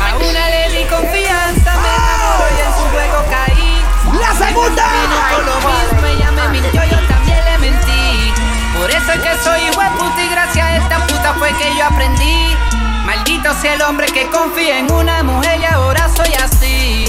[0.00, 3.84] A una le di confianza, me enamoró y en su juego caí.
[4.18, 4.84] La segunda.
[4.88, 8.32] Vino por lo mismo, ella me mintió, yo también le mentí.
[8.74, 9.60] Por eso es que soy
[9.98, 12.56] puta y gracias a esta puta fue que yo aprendí.
[13.04, 17.04] Maldito sea el hombre que confía en una mujer y ahora soy así.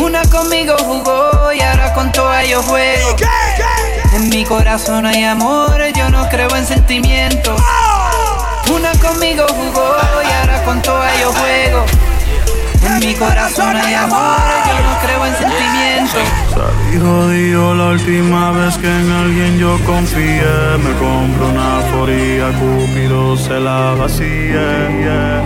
[0.00, 3.16] Una conmigo jugó y ahora con toda yo juego.
[4.14, 7.60] En mi corazón hay amor, yo no creo en sentimientos.
[8.70, 11.84] Una conmigo jugó y ahora con toda yo juego.
[12.84, 16.22] En mi corazón hay amor, yo no creo en sentimientos.
[16.54, 20.78] Salí jodido la última vez que en alguien yo confié.
[20.78, 25.42] Me compro una foría, Cupido se la vacía.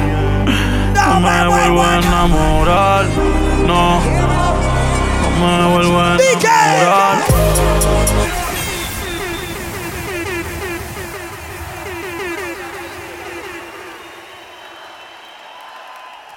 [0.94, 3.06] No me vuelvo a enamorar,
[3.66, 4.41] no.
[5.42, 7.24] Me vuelvo a enamorar.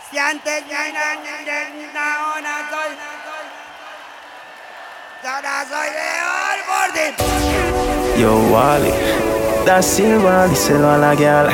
[0.10, 2.92] Si antes ya era niña, ahora soy.
[5.24, 6.10] Ahora soy de
[6.56, 7.16] Orbording.
[8.20, 8.94] Yo, Wally,
[9.66, 11.48] da Silva, díselo a la guial.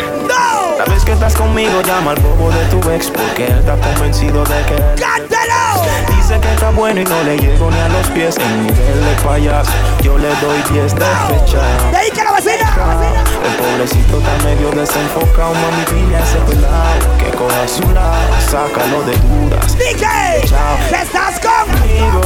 [0.77, 4.43] La vez que estás conmigo, llama al bobo de tu ex porque él está convencido
[4.45, 8.37] de que él Dice que está bueno y no le llego ni a los pies.
[8.37, 9.69] En nivel de payaso,
[10.01, 11.59] yo le doy 10 de fecha.
[11.91, 13.21] ¡Dedica la vecina!
[13.43, 19.01] El pobrecito está medio desenfocado, mami, dile a ese pelado que coja su lado, sácalo
[19.03, 19.77] de dudas.
[19.77, 20.77] DJ, Chao.
[21.01, 22.21] ¿estás conmigo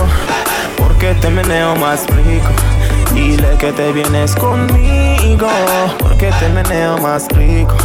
[0.78, 2.52] porque te meneo más rico.
[3.16, 5.48] Dile que te vienes conmigo
[6.00, 7.76] porque te meneo más rico.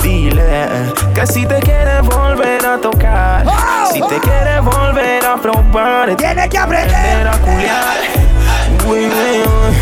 [0.00, 0.68] Dile
[1.12, 3.44] que si te quieres volver a tocar,
[3.92, 7.96] si te quieres volver a probar, tiene que aprender a culiar.
[8.86, 9.76] Uy, uy, uy.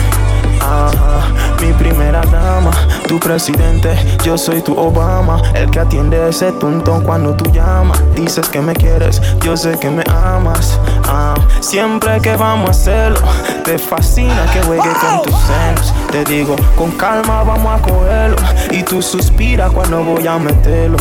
[0.61, 2.71] Ajá, mi primera dama,
[3.09, 8.03] tu presidente, yo soy tu Obama, el que atiende ese tuntón cuando tú llamas.
[8.15, 10.79] Dices que me quieres, yo sé que me amas.
[11.09, 13.21] Ah, siempre que vamos a hacerlo,
[13.65, 15.95] te fascina que juegue con tus senos.
[16.11, 18.37] Te digo, con calma vamos a cogerlo,
[18.71, 20.99] y tú suspiras cuando voy a meterlo.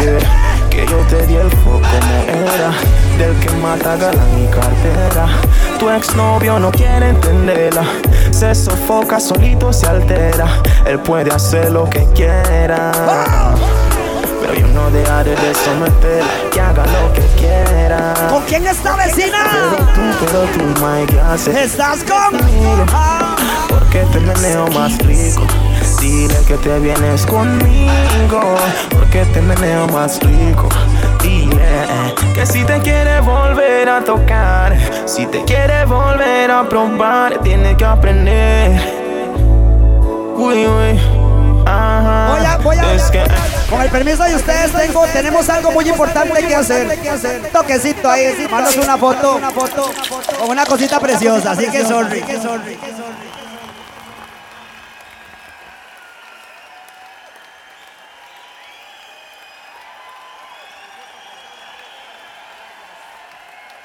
[0.00, 0.18] Yeah,
[0.76, 2.22] que yo te di el foco como
[2.52, 2.70] era,
[3.16, 5.26] del que mata galán mi cartera.
[5.78, 7.82] Tu exnovio no quiere entenderla,
[8.30, 10.46] se sofoca, solito se altera.
[10.84, 12.92] Él puede hacer lo que quiera.
[14.42, 18.12] Pero yo no dejaré de someterla, que haga lo que quiera.
[18.28, 19.38] ¿Con quién está vecina?
[19.50, 21.56] Pero tú, pero tú, my ¿qué haces?
[21.56, 22.84] ¿Estás conmigo?
[23.70, 25.46] Porque te meneo más rico.
[26.06, 28.40] Dile que te vienes conmigo.
[28.90, 30.68] Porque te meneo más rico.
[31.20, 31.58] Dile
[32.32, 37.84] que si te quiere volver a tocar, si te quiere volver a probar, tiene que
[37.84, 38.80] aprender.
[40.36, 41.00] Uy, uy.
[41.66, 42.36] Ajá.
[42.36, 43.24] Voy a, voy a, Es que.
[43.68, 47.50] con el permiso de ustedes tengo, tenemos algo muy importante que hacer.
[47.52, 49.40] Toquecito ahí, mandas una foto,
[50.38, 52.22] con una cosita preciosa, así que sorry.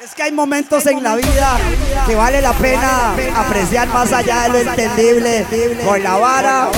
[0.03, 1.59] Es que hay momentos en la vida
[2.07, 5.45] que vale la pena apreciar más allá de lo entendible.
[5.85, 6.69] Con la vara,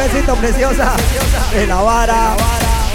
[0.00, 0.90] besito preciosa,
[1.52, 2.34] de la vara,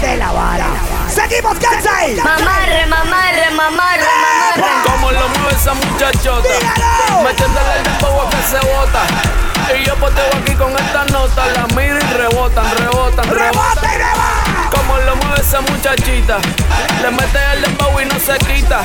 [0.02, 0.66] de la vara.
[1.08, 2.16] Seguimos, Kansai.
[2.16, 4.04] Mamarre, mamarre, mamarre,
[4.56, 4.90] mamarre.
[4.92, 6.48] Como lo mueve esa muchachota.
[7.24, 9.74] Metiéndole el a que se bota.
[9.74, 11.46] Y yo poteo aquí con esta nota.
[11.46, 14.00] La miro y rebotan, rebotan, rebotan.
[14.70, 16.36] Como lo mueve esa muchachita.
[17.00, 18.82] Le mete el dembow y no se quita.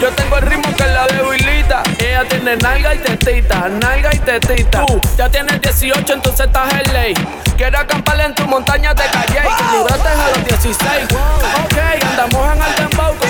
[0.00, 1.82] Yo tengo el ritmo que la debilita.
[1.98, 4.84] Ella tiene nalga y tetita, nalga y tetita.
[4.86, 7.14] Tú ya tienes 18, entonces estás en ley.
[7.56, 10.78] Quiero acampar en tu montaña de calle y que libraste a los 16.
[11.64, 13.28] Ok, andamos en el dembow con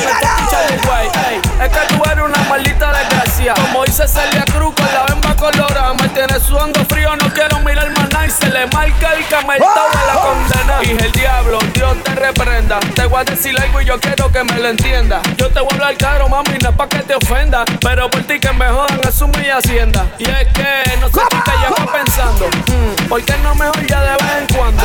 [0.51, 1.09] Charlie Way.
[1.29, 3.55] Ey, es que tú eres una maldita desgracia.
[3.55, 5.05] Como dice Celia Cruz con la
[5.45, 5.95] colorada.
[5.95, 8.27] Me tiene sudando frío, no quiero mirar más nada.
[8.27, 10.79] Y se le marca el cameltao de la condena.
[10.83, 12.81] Y el diablo, Dios te reprenda.
[12.95, 15.21] Te voy a decir algo y yo quiero que me lo entienda.
[15.37, 17.65] Yo te voy a hablar caro, mami, no es pa' que te ofenda.
[17.81, 20.07] Pero por ti que me jodan, eso mi hacienda.
[20.19, 22.47] Y es que no sé qué te lleva pensando.
[22.47, 24.83] Mm, ¿Por qué no mejor ya de vez en cuando?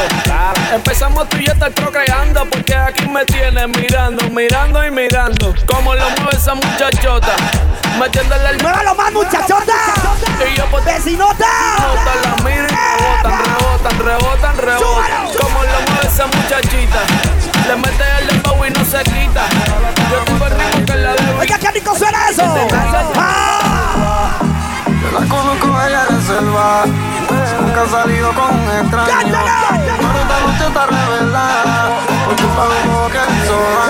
[0.71, 2.45] Empezamos tú y yo estar procreando.
[2.49, 5.55] Porque aquí me tienes mirando, mirando y mirando.
[5.65, 7.35] Como lo mueve esa muchachota.
[7.99, 8.61] Metiéndole el.
[8.61, 9.73] ¡Muévalo más, muchachota!
[10.47, 11.47] Y yo pues, ¡Vecinota!
[12.23, 15.25] la miro y rebotan, rebotan, rebotan, rebotan.
[15.39, 16.99] Como lo mueve esa muchachita.
[17.67, 19.45] Le mete el dembow y no se quita.
[20.11, 21.39] Yo tengo el ritmo que la debo.
[21.39, 22.43] Oiga, qué rico suena eso.
[25.01, 26.83] Yo la conozco a ella de selva.
[27.61, 30.08] Nunca ha salido con un extraño.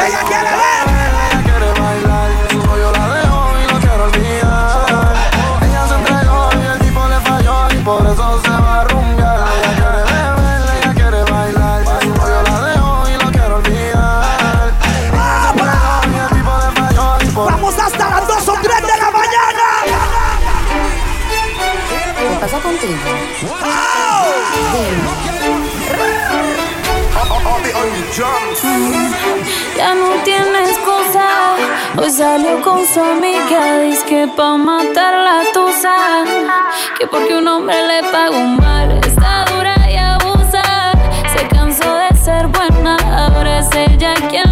[0.06, 0.88] Ella quiere ver.
[1.30, 2.30] Ella quiere bailar.
[2.50, 5.16] Su novio la dejó y no quiero olvidar.
[5.62, 7.70] Ella se entregó y el tipo le falló.
[7.72, 9.48] Y por eso se va a rumbear.
[9.58, 11.84] Ella quiere beber, ella quiere bailar.
[12.02, 14.74] Su novio la dejó y no quiero olvidar.
[17.36, 19.68] Vamos hasta las 2 o 3 de la mañana.
[22.50, 23.19] ¿Qué contigo?
[28.20, 31.56] Ya no tiene excusa.
[31.98, 33.80] Hoy salió con su amiga.
[33.80, 36.26] Dice que pa' matar la tusa.
[36.98, 38.92] Que porque un hombre le pagó mal.
[39.08, 40.92] Está dura y abusa.
[41.34, 42.98] Se cansó de ser buena.
[42.98, 44.49] Ahora es ella quien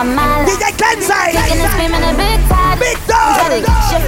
[0.00, 0.44] una chica mala.
[0.44, 1.32] DJ Kensei.
[1.32, 2.78] Kicking and screaming a big time.
[2.78, 3.16] Víctor.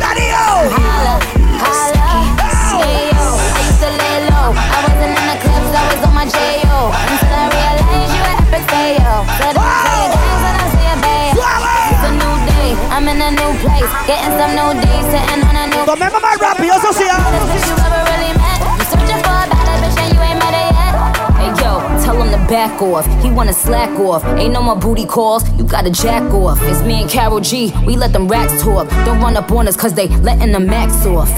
[0.01, 0.45] Darío.
[0.73, 1.19] Holla,
[1.61, 2.09] holla.
[2.79, 3.25] Yeah, yo.
[3.53, 4.55] I used to lay low.
[4.55, 6.93] I wasn't in the clubs, I was on my J.O.
[6.93, 9.17] Until I realized you were epic fail.
[9.39, 11.37] Said I say your and I say your babe.
[11.93, 12.71] It's a new day.
[12.91, 13.93] I'm in a new place.
[14.07, 15.05] Getting some new days.
[15.13, 15.83] Sitting on a new
[16.23, 17.05] más rápido, eso sí.
[17.11, 17.19] ah.
[17.55, 17.62] If
[22.53, 23.07] back off.
[23.23, 24.23] He wanna slack off.
[24.39, 25.43] Ain't no more booty calls.
[25.57, 26.59] You gotta jack off.
[26.65, 27.73] It's me and Carol G.
[27.87, 28.91] We let them racks talk.
[29.07, 31.31] Don't run up on us cause they letting the max off.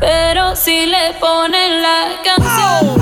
[0.00, 3.00] Pero si le ponen la canción.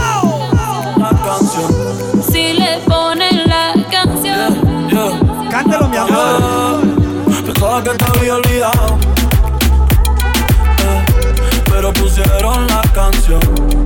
[1.03, 2.23] La canción.
[2.23, 4.89] Si le ponen la canción.
[5.51, 6.81] Cántelo, mi amor.
[7.45, 8.99] Pensaba que te había olvidado.
[10.79, 13.80] eh, pero pusieron la canción.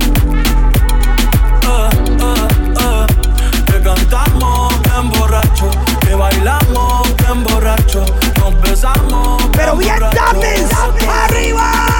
[6.15, 8.05] Que bailamos bien borracho.
[8.39, 9.43] Nos besamos.
[9.51, 10.69] Pero bien, dames.
[11.25, 11.94] Arriba.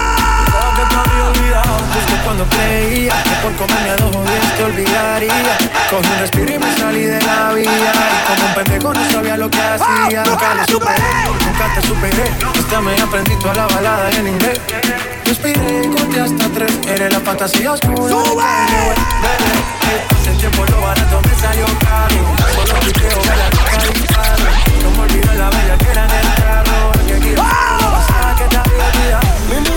[2.35, 5.57] Cuando creía que por comerme a dos días te olvidaría.
[5.89, 7.71] Cogí un respiro y me salí de la vía.
[7.71, 10.23] Y como un pendejo no sabía lo que hacía.
[10.23, 11.13] Nunca lo superé,
[11.45, 12.23] nunca te superé.
[12.59, 14.59] Hasta me aprendí toda la balada en inglés.
[15.23, 16.71] Respiré y conté hasta tres.
[16.87, 18.09] Eres la fantasía oscura.
[18.09, 18.43] ¡Sube!
[20.19, 22.35] Hace tiempo lo barato me salió caro.
[22.53, 24.43] Solo tuiteo, me la toca disparo
[24.83, 26.91] No me olvido la bella que era en el carro.
[27.07, 27.43] Que quiero
[28.37, 29.74] que te había olvidado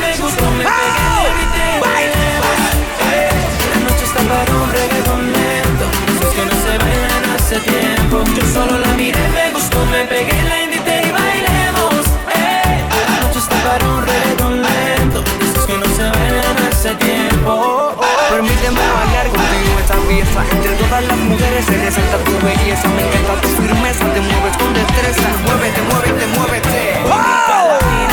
[0.00, 2.58] me gustó, me pegué, le grité, bailemos.
[3.12, 3.30] Eh,
[3.72, 8.24] La noche está para un reggaetón lento, esos que no se bailan hace tiempo.
[8.36, 12.04] Yo solo la miré, me gustó, me pegué, la invité y bailemos.
[12.34, 17.96] Eh, La noche está para un reggaetón lento, esos que no se bailan hace tiempo.
[18.30, 20.40] Permíteme bailar contigo esta fiesta.
[20.52, 22.88] Entre todas las mujeres se resalta tu belleza.
[22.88, 25.26] Me encanta tu firmeza, te mueves con destreza.
[25.44, 28.09] Muévete, muévete, muévete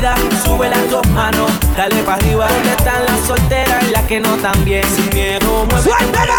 [0.00, 0.14] vida,
[0.44, 2.48] sube las dos manos, dale para arriba.
[2.48, 4.84] ¿Dónde están las solteras y las que no tan bien?
[4.94, 6.32] Sin miedo, muévete, ¡Suéltalo!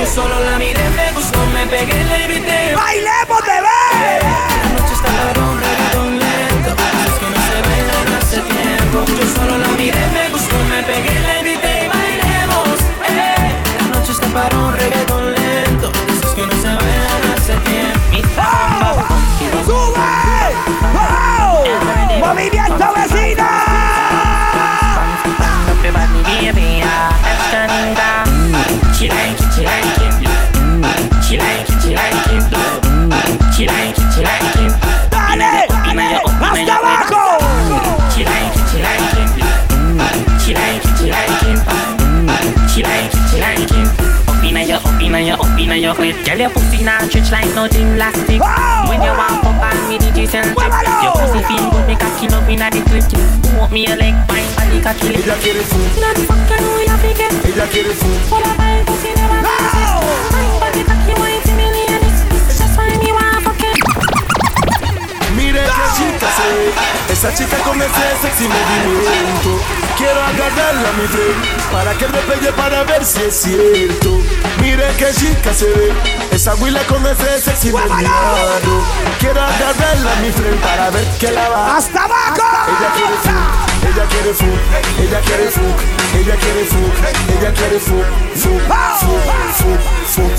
[0.00, 2.74] Yo solo la miré, me gustó, me pegué, la invité.
[2.74, 4.18] ¡Bailemos, bebé!
[4.22, 6.70] La noche está para un reggaetón lento,
[7.04, 9.04] esos que no se bailan hace tiempo.
[9.06, 12.78] Yo solo la miré, me gustó, me pegué, la invité y bailemos.
[13.08, 17.92] Eh, La noche está para un reggaetón lento, esos que no se bailan hace tiempo.
[19.66, 20.81] ¡Sube!
[22.22, 23.44] ¡Movimiento vecino!
[35.10, 35.66] ¡Dale!
[35.68, 36.22] ¡Dale!
[36.40, 37.21] ¡Hasta abajo!
[45.62, 48.90] inna your clit Girl, your pussy not stretch like nothing plastic oh!
[48.90, 52.48] When you walk up on me, the Jason trip Your pussy feel good, me up
[52.50, 53.06] in a the clip
[53.56, 55.36] Want me a leg, bite on the cocky lip It's a
[55.70, 55.90] food?
[56.02, 58.20] Not fucking who you forget It's a food?
[58.28, 59.54] Pull up my pussy never no!
[60.34, 61.81] Bite on the cocky, wine to me
[65.52, 66.72] Mire qué chica se ve,
[67.12, 69.60] esa chica con ese sexy movimiento.
[69.98, 74.22] Quiero agarrarla a mi friend para que me pegue para ver si es cierto.
[74.62, 75.92] Mire qué chica se ve,
[76.30, 78.82] esa huila con ese sexy movimiento.
[79.20, 81.76] Quiero agarrarla a mi friend para ver que la va.
[81.76, 82.32] ¡Hasta abajo!
[83.92, 84.56] Ella quiere full,
[85.04, 85.74] ella quiere full,
[86.16, 86.90] ella quiere full, ella quiere full,
[87.36, 88.04] ella quiere full,
[88.36, 88.60] full,
[89.52, 90.32] full.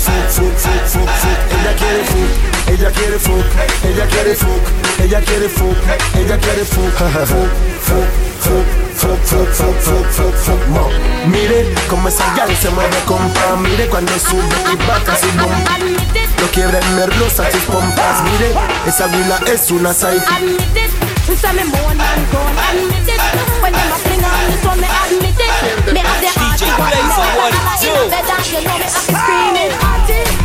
[1.54, 2.30] Ella quiere full,
[2.72, 3.42] ella quiere full,
[3.84, 4.60] ella quiere full,
[5.02, 5.74] ella quiere full,
[6.14, 7.48] ella quiere full, full, full,
[7.80, 8.06] full,
[8.40, 8.64] full,
[8.94, 10.88] full, full, full, full, full, full, mo.
[11.26, 14.42] Mire cómo esa gal se mueve compa, mire cuando sube
[14.72, 15.78] y baja su bomba.
[16.40, 18.54] No quiebra en rosa sus pompas, mire
[18.86, 20.22] esa huila es una psycho.
[20.36, 20.90] Admit it,
[21.26, 22.56] since I'm in more than gone.
[22.70, 23.20] Admit it,
[23.62, 25.92] when them a fling on this one, me admit it.
[25.92, 27.88] Me have the heart to go Blaze, more what than it I do?
[27.88, 30.44] in the bed and you know me have to screaming at it,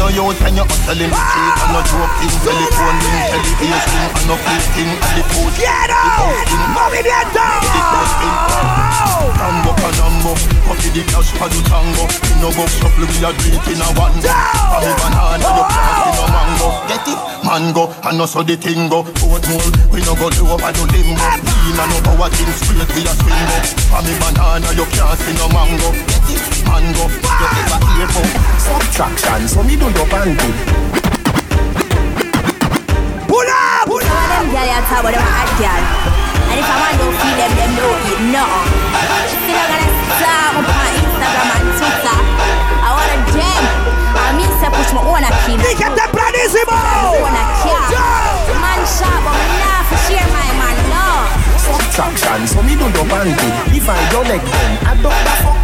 [0.00, 4.24] no youth and you hustling the street and no joke thing Telephone ring, television and
[4.24, 6.00] no flip thing And the food ¡Quiero!
[6.72, 7.44] ¡Movimiento!
[9.36, 10.32] Rambo Canambo
[10.64, 12.08] Coffee the cash for the tango.
[12.32, 14.16] In no box shuffle we a drink in a one.
[14.16, 16.68] For me banana you can't see no mango.
[16.88, 17.18] Get it?
[17.44, 21.28] Mango and no so the thing go Portmore we no go do over the limbo
[21.44, 23.44] Lean and no power thing straight we a swing
[23.92, 25.92] go banana you can't see no mango.
[25.92, 26.53] Get it?
[26.68, 28.28] Mango you ever hear about
[28.60, 30.50] Subtraction, so me do your panty.
[33.28, 33.86] Pull up!
[33.86, 34.28] Pull up!
[34.30, 35.82] Them girl you talk about them hot girl
[36.48, 38.70] And if a man don't feel them, them don't eat nothing
[39.26, 42.18] Still I gonna star up on Instagram and Twitter
[42.78, 43.62] I wanna them
[44.14, 46.78] I mean say push my own a kin ¡Dije tempranísimo!
[47.18, 47.82] Own a kin
[48.62, 51.06] Man sharp but me nah for share my man, no
[51.58, 53.48] Subtraction, so me do your panty.
[53.72, 55.63] Divide your leg then, add up the fuck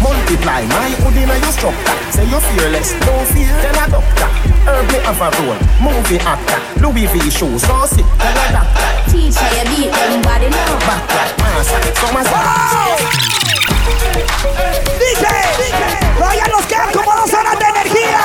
[0.00, 1.96] Multiply my hood in your structure.
[2.10, 4.28] Say you're fearless, no fear, tell a doctor.
[4.64, 6.56] Herb me have a role, movie actor.
[6.80, 8.88] Louis V shoes, so sick, tell a doctor.
[9.12, 12.24] Teacher you beat them body now Backlash, master, some a
[15.00, 15.50] ¡Dice!
[16.16, 18.20] Todavía nos quedan como dos horas de energía.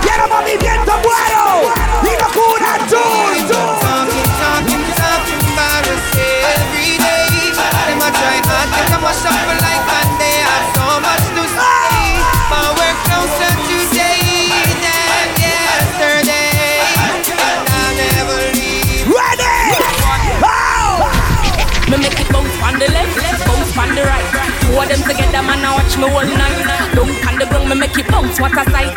[0.00, 1.72] Quiero movimiento bueno.
[2.02, 3.48] Y locura, Jun.
[3.48, 6.02] Talking, talking, talking about us
[6.56, 7.52] every day.
[7.88, 9.61] Them a try hard, get them a shuffle
[24.92, 26.92] them together, man, I watch me all night.
[26.92, 28.36] Don't on the ground, me make it bounce.
[28.40, 28.92] What a sight!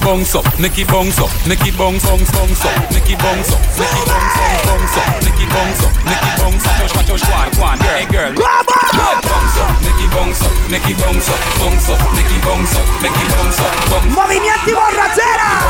[0.00, 4.36] Bounce up, Nicky bounce up, Nicky bounce, bounce, bounce up, Nicky bounce up, Nicky bounce,
[4.36, 8.04] bounce, bounce up, Nicky bounce up, Nicky bounce up, watch, watch, watch, one, one, hey
[8.12, 8.32] girl.
[8.36, 13.58] Bounce up, Nicky bounce up, Nicky bounce up, bounce up, Nicky bounce up, Nicky bounce
[13.58, 14.22] up, bounce up.
[14.22, 15.66] Movimiento y borrachera.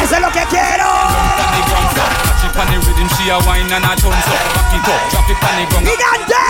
[0.00, 0.86] Eso es lo que quiero.
[0.86, 4.38] Panny bounce up, catch it on the rhythm, she a wine and a tons up,
[4.54, 5.86] back it up, drop it on the ground.
[5.90, 6.42] ¡Gigante!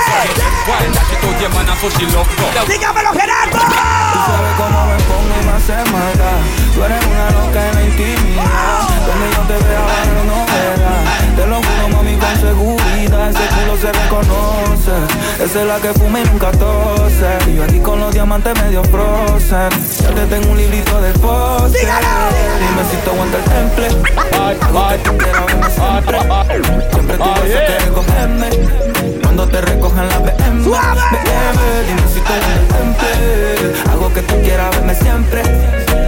[0.68, 2.44] Wine, dash it out, yeah man, and so she love go.
[2.68, 3.64] Dígamelo, Gerardo.
[4.12, 6.40] Tú sabes cómo me pongo y me hace maldad
[6.74, 11.46] Tú eres una loca en la intimidad Donde yo te vea barro no verás Te
[11.46, 16.24] lo juro mami con seguridad Ese culo se reconoce Esa es la que fuma y
[16.24, 19.70] nunca tose Y yo aquí con los diamantes medio frozen.
[20.02, 23.86] Ya te tengo un librito de pose Dime si te aguanta el temple.
[24.60, 25.26] Hago que
[25.70, 26.18] siempre.
[26.90, 28.50] Siempre tú vas a querer cogerme
[29.22, 30.74] Cuando te recojan la BM BM
[31.86, 33.12] Dime si te aguanta el temple.
[33.92, 35.42] Hago que tú quieras verme siempre.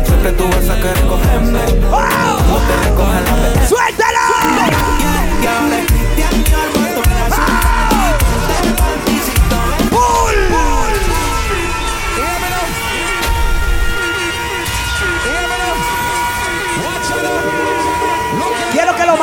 [0.05, 1.60] Siempre tú vas a querer cogerme.
[1.90, 4.18] Cuando te recojan la BM ¡Suéltalo!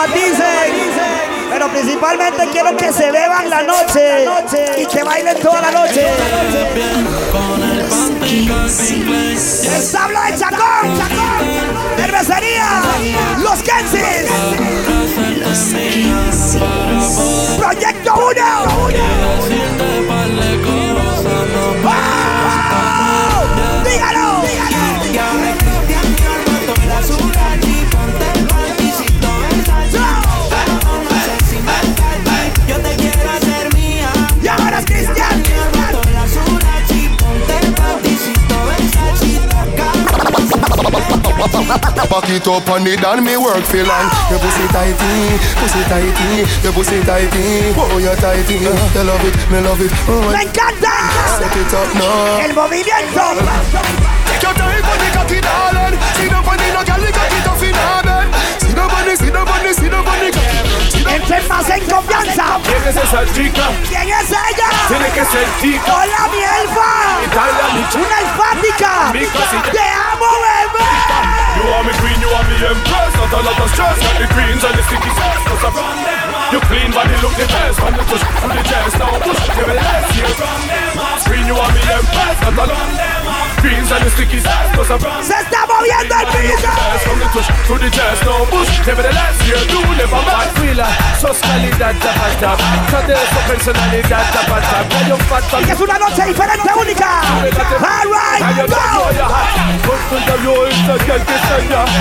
[0.06, 0.46] Lo maticen.
[1.50, 4.26] Pero principalmente quiero que se beban la noche
[4.78, 6.06] y que bailen toda la noche.
[9.66, 11.48] Establo de Chacón, Chacón,
[11.98, 12.82] cervecería,
[13.40, 14.30] los Kensis,
[17.58, 18.26] Proyecto 1.
[42.26, 46.42] Back it up on it and me work for long Your pussy tighty, pussy tighty
[46.66, 48.74] Your pussy tighty, oh you tighty You
[49.06, 50.90] love it, me love it oh, ¡Me encanta!
[51.38, 53.30] Set it up now El movimiento.
[54.42, 58.34] Your time on the cocky darling See the bunny no the cocky in her bed
[58.58, 60.34] See the bunny, see the bunny, see the bunny
[61.06, 62.58] Entre más en confianza.
[62.66, 63.70] ¿Quién es esa chica?
[63.88, 64.70] ¿Quién es ella?
[64.88, 65.94] Tiene que ser chica.
[65.94, 66.90] Hola, mi elfa.
[67.24, 68.04] Italia, mi chica.
[68.04, 69.14] Una elfática.
[69.14, 69.72] Mi cosita.
[69.72, 71.35] Te amo, bebé.
[71.66, 73.14] You are me queen, you are me empress.
[73.18, 75.98] Not a lot of stress, got the queens and the sticky sauce Cause I run
[76.06, 77.82] them off You clean body look the best.
[77.82, 79.02] When you push through the chest.
[79.02, 80.06] Now push, give it less.
[80.14, 82.38] You run them off Queen, you are me empress.
[82.46, 83.25] Not a lot of them
[83.66, 84.40] and the sticky
[84.76, 86.70] Cause I run Se está moviendo el piso.
[87.02, 90.50] From the touch through the chest Now push, give it less You do never back
[90.60, 90.88] Fila,
[91.20, 92.60] sos calidad, tapa, tap
[92.92, 97.22] Cadezo, personalidad, tapa, tap yo fat, que es una noche diferente, única.
[97.22, 98.76] All right, go.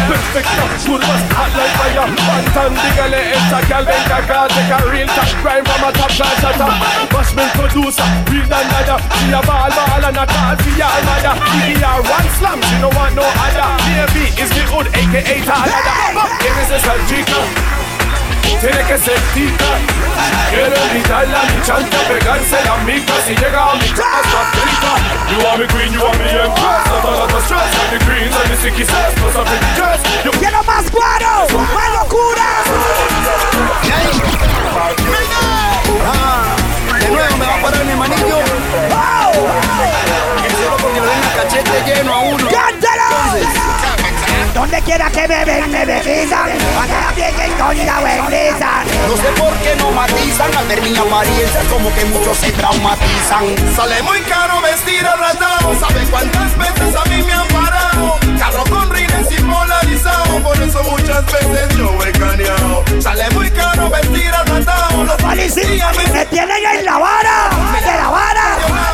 [0.08, 5.28] Perfecta, curvas hot like fire Pantan, dígale esa gal, venga acá Take a real top,
[5.42, 8.02] grind from a top class at top Bashman seducer.
[8.30, 8.96] Real than nada.
[9.18, 11.34] She a ball ball and a call for your mother.
[11.62, 13.68] Give her one slam, she no want no other.
[13.86, 15.94] Baby is the hood, aka Talada.
[16.16, 17.44] But here is a surgical.
[18.60, 19.70] Tiene que ser tica.
[20.50, 23.12] Quiere gritarle a mi chanta Pegarse la mica.
[23.26, 24.92] Si llega a mi casa está frita
[25.30, 26.86] You want me queen, you want me empress.
[26.86, 30.00] A lot of stress And the greens and the sticky sass Plus a pretty dress
[30.38, 32.48] quiero más guaro Más locura.
[36.06, 36.56] Ah,
[37.00, 38.38] de nuevo me va a parar mi manillo.
[40.03, 40.03] Y
[41.34, 43.04] cachete lleno a uno ¡Cántalo!
[44.54, 46.50] Donde quiera que me ven, me besan.
[46.80, 48.84] Acá vienen con la belleza.
[49.08, 53.74] No sé por qué no matizan al ver mi apariencia, como que muchos se traumatizan.
[53.74, 55.74] Sale muy caro vestir arratado.
[55.80, 58.16] ¿Sabe cuántas veces a mí me han parado?
[58.38, 60.38] Carro con rines y polarizado.
[60.40, 62.84] Por eso muchas veces yo he caneado.
[63.00, 65.04] Sale muy caro vestir arratado.
[65.04, 67.50] Los policías me tienen en la vara.
[67.72, 68.56] De la vara.
[68.56, 68.93] De la vara.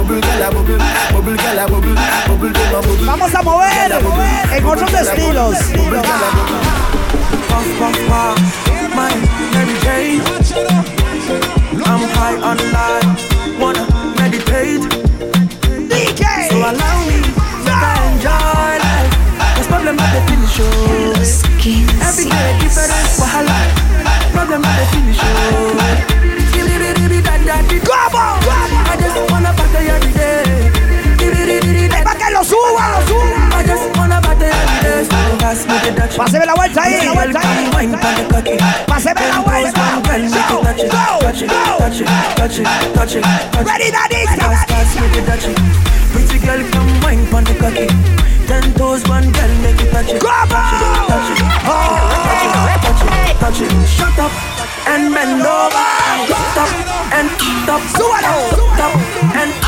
[3.05, 3.91] Vamos a mover
[4.51, 5.55] en otros estilos.
[11.83, 13.85] I'm high on life, wanna
[14.17, 14.81] meditate.
[15.87, 16.49] DJ.
[16.49, 17.73] So allow me to
[18.09, 19.13] enjoy life.
[19.55, 21.13] Cause problem at the finish, oh.
[22.01, 23.57] Every day different wahala.
[24.33, 26.10] Problem at the finish, oh.
[35.81, 36.17] The Dutch.
[36.17, 37.69] Páseme la vuelta ahí, la vuelta ahí.
[38.87, 39.81] Páseme la vuelta.
[39.95, 41.47] Go, Touch it, touch it,
[41.77, 43.25] touch it, touch it, touch it.
[43.65, 45.45] Ready, daddy, Just pass me the Dutch.
[46.11, 47.87] Pretty girl, come wine pon the cocky.
[48.47, 50.21] Ten toes, one girl, make it touch it.
[50.21, 51.07] Come on!
[51.07, 51.79] Touch it, oh.
[52.25, 52.51] touch it,
[52.81, 53.87] touch it, touch it.
[53.87, 54.31] Shut up
[54.87, 55.87] and bend over.
[56.51, 56.69] Stop
[57.13, 57.29] and
[57.63, 57.81] stop.
[58.75, 58.95] Stop
[59.35, 59.60] and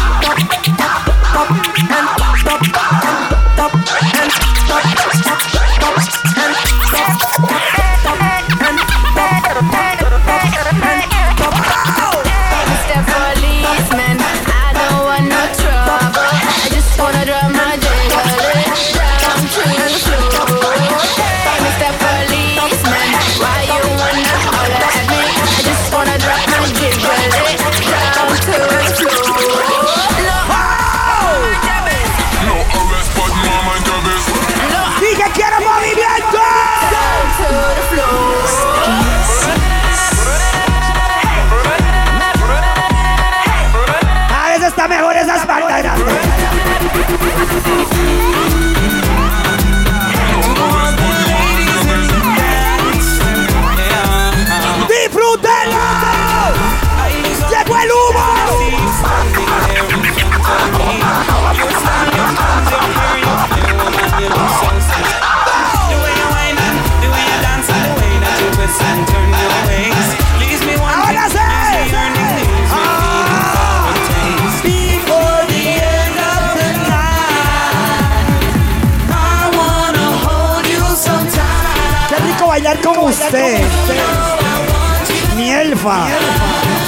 [85.84, 86.08] Hierofa,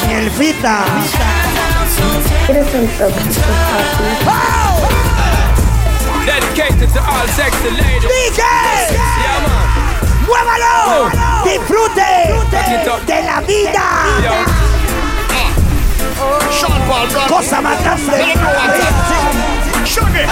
[0.09, 0.85] Elfita.
[6.25, 8.09] Dedicated to all sexy ladies.
[8.09, 8.41] DJ.
[10.25, 11.11] ¡Muévalo!
[11.43, 12.11] ¡Disfrute
[13.05, 13.83] de la vida!
[15.29, 15.45] Ah.
[17.27, 18.33] Cosa más grande.
[19.85, 20.29] Sugar.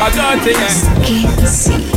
[0.00, 1.93] I don't think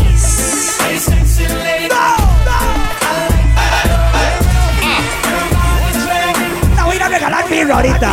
[7.48, 8.12] Vampiro ahorita.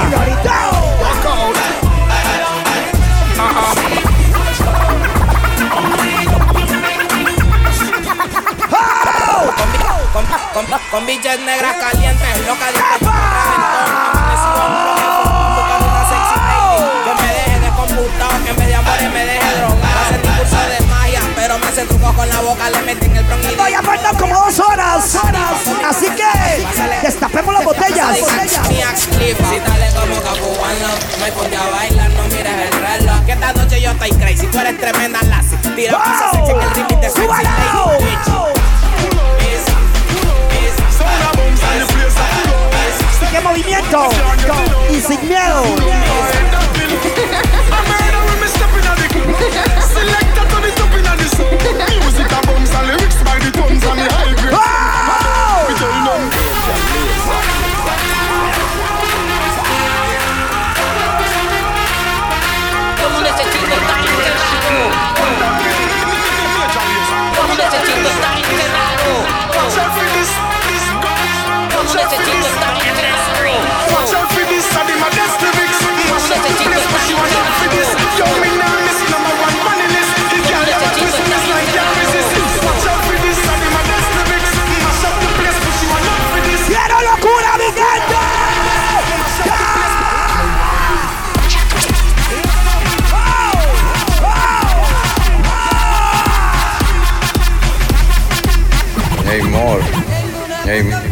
[10.13, 12.79] Con, con, con negras calientes, loca de
[17.05, 19.74] que me deje de computado, que me de amores me deje drogar
[21.55, 23.63] lo me hacen con la boca, le meten el bronquito.
[23.63, 23.83] Voy a
[24.19, 25.53] como dos horas, dos horas.
[25.89, 26.25] Así que
[27.03, 28.17] destapemos las botellas.
[28.17, 30.89] Si dale como cubano,
[31.73, 33.25] bailar, no mires el reloj.
[33.27, 35.57] Que esta noche yo estoy crazy, tú eres tremenda lassi.
[35.77, 37.27] Tira piso sexy que el ritmo te sexy.
[43.31, 44.09] ¡Qué movimiento!
[44.91, 45.65] Y sin miedo.
[51.25, 54.14] Music a bombs and lyrics by the tons and me.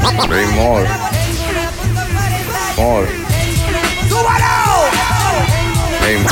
[0.02, 0.84] Bring more.
[2.76, 3.06] More.
[4.08, 4.90] ¡Súbalo!
[6.00, 6.24] Bring,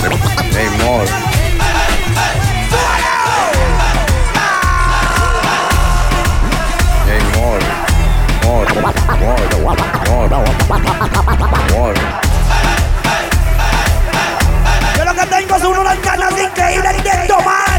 [0.51, 1.07] bring more.
[7.07, 7.61] Bring more.
[8.43, 8.67] More.
[9.21, 9.39] More.
[10.09, 10.29] More.
[11.71, 11.95] More.
[14.97, 17.70] Yo lo que tengo son unas ganas increíbles de tomar.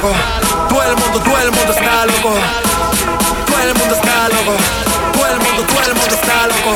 [0.00, 0.14] loco.
[0.68, 2.34] Todo el mundo, todo el mundo está loco.
[3.46, 4.56] Todo el mundo está loco.
[5.12, 6.74] Todo el mundo, todo el mundo está loco.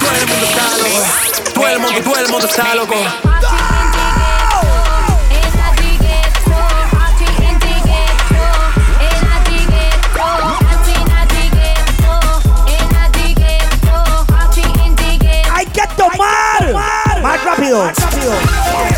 [0.00, 1.52] Todo el mundo está loco.
[1.54, 2.94] Todo el mundo, todo el mundo está loco.
[15.96, 16.58] Tomar.
[16.58, 17.22] tomar.
[17.22, 17.84] Más rápido.
[17.84, 18.97] Más rápido.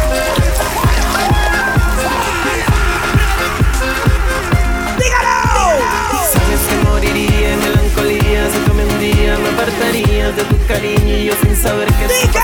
[10.37, 12.39] de tu cariño y sin saber qué DJ,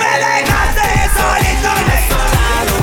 [0.00, 1.70] me dejaste solito,
[2.08, 2.76] solado,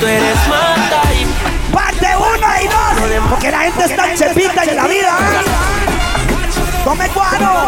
[0.00, 4.76] tú eres mata y Parte 1 y dos, Porque la gente está chepita está en
[4.76, 5.08] la vida.
[5.08, 6.84] ¿eh?
[6.84, 7.66] Tome cuadro.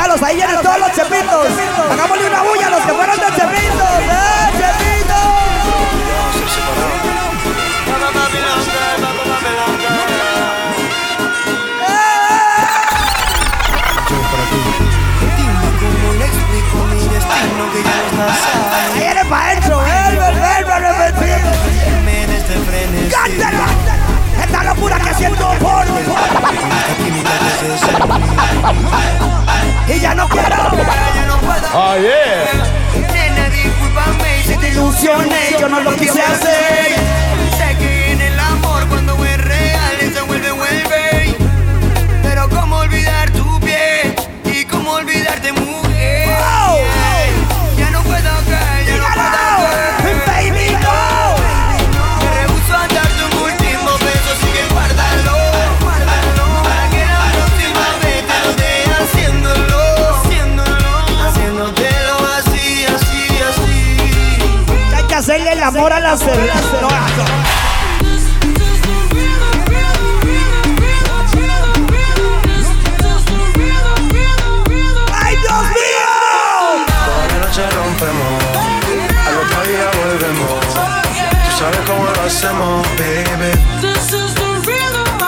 [0.00, 1.46] A los ahí vienen todos los chepitos.
[1.92, 4.00] Hagámosle una bulla a los que fueron de chepitos.
[4.00, 4.39] ¿eh?
[25.20, 26.00] haciendo por mí.
[29.88, 30.56] Y ya no quiero.
[31.72, 32.48] Oh, yeah.
[33.12, 35.56] Nena, discúlpame si te ilusioné.
[35.58, 37.19] Yo no lo quise hacer.
[65.70, 66.60] amor a la cerveza.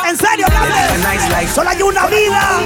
[0.09, 0.47] En serio,
[1.55, 2.60] Solo hay una vida.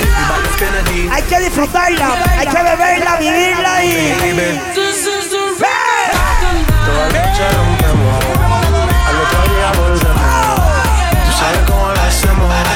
[1.10, 2.08] Hay que disfrutarla,
[2.38, 5.05] hay que beberla, vivirla y.
[6.96, 8.24] la noche rompemos.
[9.08, 10.22] Al otro día volvemos.
[11.26, 12.75] Tú sabes cómo lo hacemos.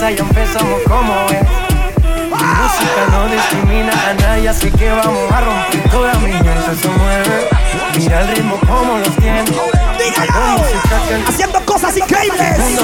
[0.00, 1.42] casa empezamos como es.
[2.00, 5.90] Mi música no discrimina a nadie, así que vamos a romper.
[5.90, 7.48] Toda mi gente se mueve.
[7.98, 9.44] Mira el ritmo como los tiene.
[9.44, 10.64] Dígalo.
[11.28, 12.58] Haciendo cosas increíbles.
[12.58, 12.80] Nos.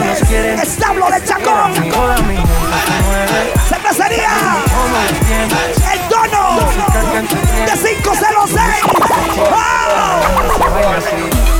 [0.62, 1.74] Establo de Chacón.
[1.74, 2.36] Se mueve.
[5.92, 6.58] El tono
[7.64, 8.60] de 506.
[9.52, 11.55] ¡Oh!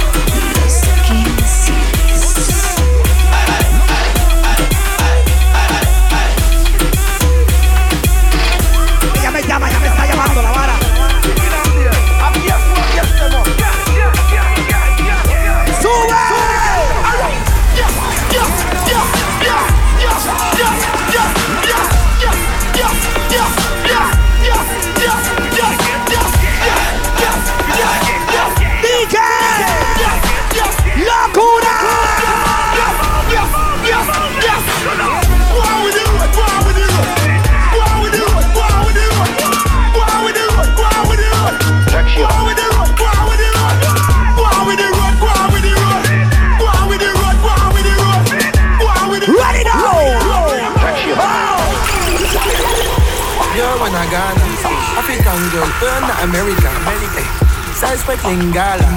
[57.77, 58.89] Size like Lingala.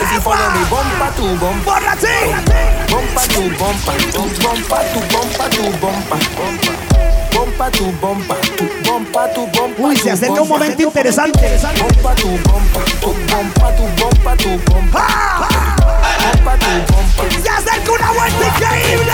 [0.00, 1.78] If you follow me, bumper to bumper.
[2.88, 3.96] Bumper to bumper.
[4.14, 6.18] Bumper to bumper to bumper.
[7.34, 8.38] Bumper to bumper.
[8.84, 9.82] Bumper to bumper.
[9.82, 11.58] Uy, se acerca un momento interesante.
[11.78, 12.84] Bumper to bumper.
[13.02, 15.02] Bumper to bumper to bumper.
[15.02, 15.48] Ah!
[16.22, 17.42] Bumper to bumper.
[17.42, 19.12] ¡Se acerca una vuelta increíble!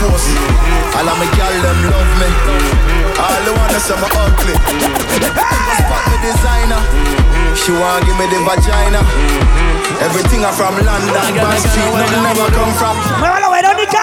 [0.00, 0.32] Force.
[0.96, 2.28] All of my gal them love me.
[3.20, 4.54] All the wanna say me ugly.
[5.76, 6.80] Spot me designer.
[7.54, 9.00] She wanna give me the vagina.
[10.00, 12.96] Everything I from London, Band Street, nothing never come from.
[13.20, 14.00] ¡Muévalo, Verónica!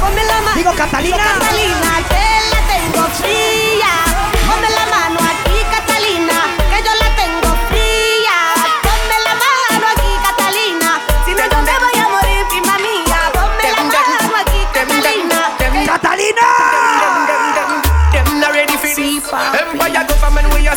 [0.00, 0.56] Ponme la mano.
[0.56, 1.16] Digo, Catalina.
[1.16, 3.49] Catalina, que la tengo fría.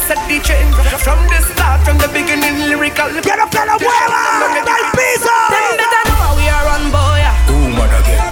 [0.08, 0.76] Set the change.
[1.00, 3.10] From the start, from the beginning, lyrical.
[3.22, 4.22] ¡Quiero que lo mueva!
[4.68, 5.32] ¡Del piso!
[5.54, 7.24] Them better know how we are run, boy.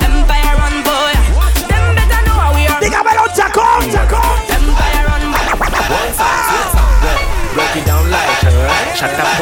[0.03, 1.13] Empire run, boy.
[1.71, 2.81] Them better know how we are.
[2.83, 4.35] Dígamelo, Chacón, Chacón.
[4.51, 5.23] Empire run,
[7.55, 8.95] Break it down like her.
[8.95, 9.40] Shut up,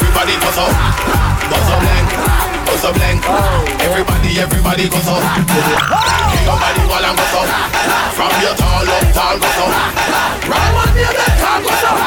[0.00, 0.72] Everybody, everybody goes up.
[1.50, 2.08] Buzz a blank,
[2.64, 3.20] buzz a blank.
[3.84, 5.20] Everybody, everybody goes up.
[6.32, 7.44] Kick your body while I'm goes up.
[8.16, 9.76] From your tall up, tall goes up.
[10.48, 12.00] Round one near that car goes up.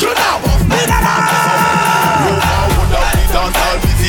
[0.00, 1.04] You know, buff me that
[2.24, 4.08] Move forward up, the dance all busy.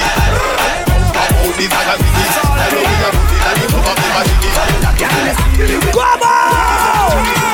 [0.87, 2.47] Bounce back out the Zaga City.
[2.47, 4.47] Hello, we are putting at the top of the machine.
[5.93, 6.37] ¡Vamos!
[7.27, 7.46] ¡Más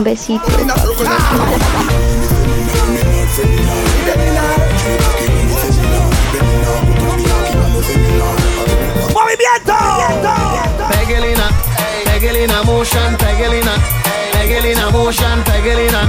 [0.00, 0.42] Un besito.
[9.12, 9.74] ¡Movimiento!
[10.88, 11.50] Pegelina,
[12.06, 13.72] Pegelina motion, Pegelina,
[14.32, 16.08] Pegelina motion, Pegelina,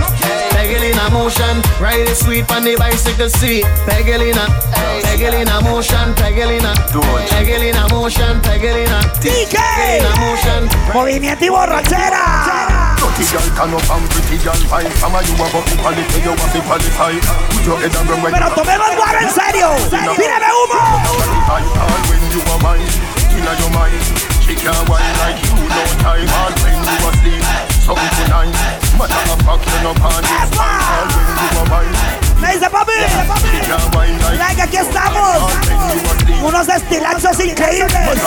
[1.02, 1.62] Pegelina motion.
[1.80, 3.66] Ride it sweet on the bicycle seat.
[3.86, 4.46] Pegelina,
[5.04, 6.74] Pegelina motion, Pegelina,
[7.30, 10.70] Pegelina motion, Pegelina, Pegelina motion.
[10.94, 12.96] ¡Movimiento y borrachera!
[12.98, 16.32] Dirty girl can up and pretty girl fine From a you a bucky quality, you
[16.32, 17.14] a be qualify
[17.50, 19.70] Put your head and run when Pero tomemos guaro en serio.
[20.16, 20.80] ¡Tírame humo!
[21.50, 21.64] All
[22.10, 22.88] when you are mine,
[23.32, 27.44] inna your mind She can't whine like you no time All when you asleep,
[27.88, 32.54] something too nice Matter of fact, you no panic All when you are mine Me
[32.54, 32.94] dice papi,
[34.56, 35.54] que aquí estamos.
[36.42, 38.20] Unos estilazos increíbles.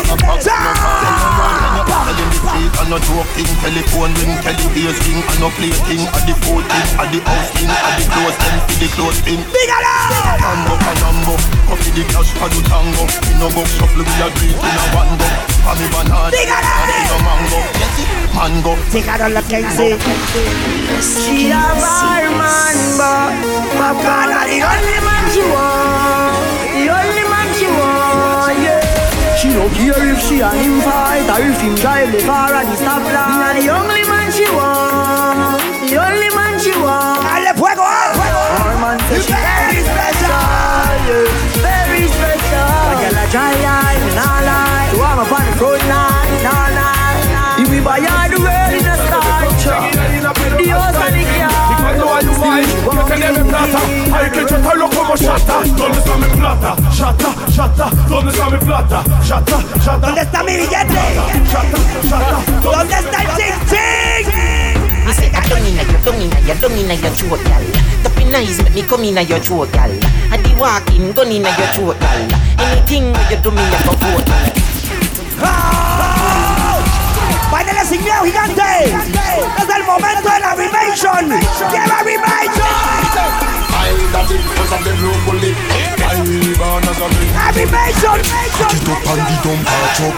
[2.55, 6.65] I no joke thing, telephone ring, telephone thing, I no play thing, I the food
[6.65, 9.41] thing, I the house thing, I the clothes thing, for the clothes thing.
[9.51, 9.95] Dígalo!
[10.39, 11.35] Mambo, mambo,
[11.67, 13.05] coffee the cash for the tango.
[13.27, 15.27] We no go shuffle, we a it in a one go.
[15.65, 17.59] For me banana, and no mango,
[18.35, 18.77] mango.
[18.93, 19.97] Dígalo la que dice.
[21.01, 23.33] She a bad man, but
[23.79, 26.35] Papa the only man she want,
[26.75, 29.37] the only man she want, yeah.
[29.39, 32.67] She don't care if she and him fight or if him drive the car at
[32.71, 33.94] the stoplight.
[55.15, 55.37] Locomotion.
[55.37, 56.77] Chata, ¿dónde está mi plata?
[56.97, 59.05] Chata, chata, ¿dónde está mi plata?
[59.27, 60.07] Chata, chata.
[60.07, 61.03] ¿Dónde está mi billete?
[61.51, 61.79] Chata,
[62.09, 65.07] chata, ¿Dónde está el ching ching?
[65.07, 67.65] Me say I don't inna your, don't inna your, don't inna your throat, gal.
[68.03, 69.91] The nice make me come inna your throat, gal.
[70.31, 72.21] I the walking gun inna your throat, gal.
[72.59, 74.31] Anything where you do me, I for vote,
[75.43, 76.79] ¡Ah!
[77.51, 78.63] ¡Báilale sin miedo, gigante!
[78.85, 81.29] ¡Es el momento de la Rimation!
[81.71, 82.03] ¡Lleva
[83.85, 84.13] Rimation!
[84.13, 85.57] that it was of the blue bullet.
[86.01, 88.19] Five on as a big Animation!
[88.57, 90.15] Cock it up and patch up.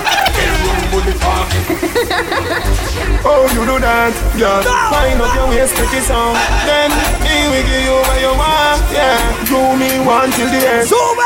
[3.26, 4.62] Oh, you do that, girl.
[4.62, 6.34] Find up your waist, take it on.
[6.62, 6.90] Then
[7.26, 9.18] he will give you what you want, yeah.
[9.50, 10.86] Do me one till the end.
[10.86, 11.18] Zoom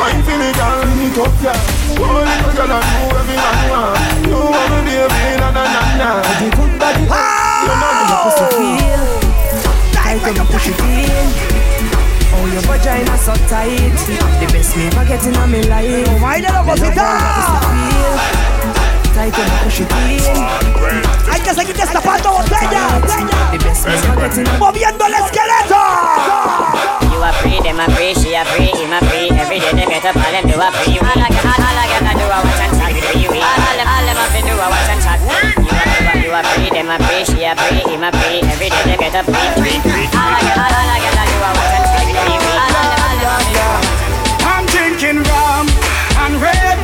[0.00, 1.52] Wine for me, girl, me tough, yeah.
[2.00, 4.00] Oh, little girl, I do every man want.
[4.24, 6.08] You want me, baby, na na na na.
[6.40, 9.04] The good body, you know the pussy feel.
[9.92, 11.29] Tight and push it in.
[12.80, 13.92] Your vagina so tight.
[14.40, 16.08] The best me ever getting on me life.
[16.08, 17.04] Oh, my little cosita.
[19.12, 20.20] Tight and push it in.
[21.28, 23.00] Hay que seguir destapando botella.
[24.58, 25.80] Moviendo el esqueleto.
[27.12, 29.28] You are free, them are free, she are free, him are free.
[29.30, 30.98] Every day they get up, all them do a free.
[30.98, 32.92] All I get, all I get, I do a watch and chat.
[32.96, 35.20] You, you, all them, all them have to do a watch and chat.
[35.20, 38.38] You are, you are free, them are free, she are free, him are free.
[38.46, 40.06] Every day they get up, free, free, free.
[40.14, 42.06] All I get, all I get, I do a watch and chat.
[44.46, 45.66] I'm drinking rum
[46.22, 46.79] and Red Bull,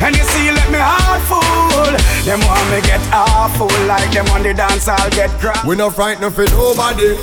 [0.00, 1.92] and you see, let me heart full.
[2.24, 5.64] Them want me get awful like them on the dance, I'll get crap.
[5.64, 7.16] We no frightened for nobody,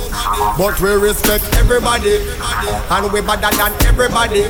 [0.58, 2.20] but we respect everybody,
[2.90, 4.44] and we better than everybody.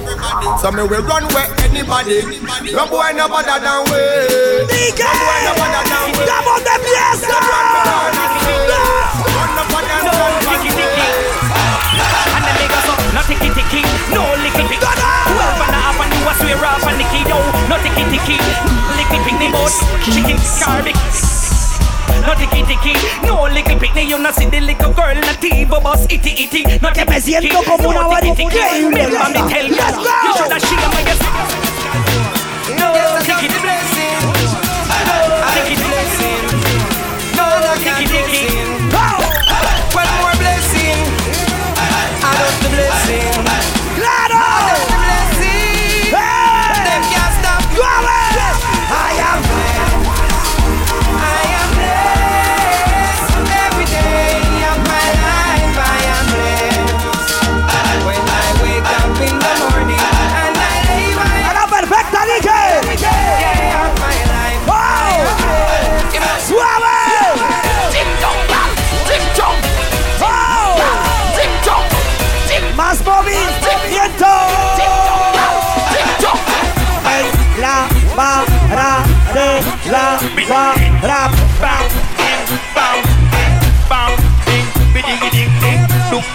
[0.61, 2.23] So me we run where anybody.
[2.73, 4.01] No boy no better than we.
[4.67, 6.23] No boy no better than we.
[6.25, 7.37] Come on, the fiesta.
[9.37, 10.05] Run up and down,
[13.15, 13.83] no ticky ticky,
[14.15, 14.81] no licky pick.
[14.81, 17.16] Twelve and a half and you a swear off and nicky yo,
[17.69, 18.39] no ticky ticky,
[19.25, 19.73] pick the boat,
[20.05, 20.97] chicken scarbic.
[22.27, 22.95] No ticky ticky,
[23.27, 26.63] no licky pick, you no see the little girl nativo boss itty itty.
[26.81, 29.07] No que me siento como una increíble.
[29.07, 31.35] Remember me tell you, you should have shame on yourself.
[32.79, 32.87] No
[33.27, 33.67] ticky ticky,
[34.23, 36.31] no ticky ticky,
[37.37, 37.45] no
[37.83, 38.16] ticky ticky.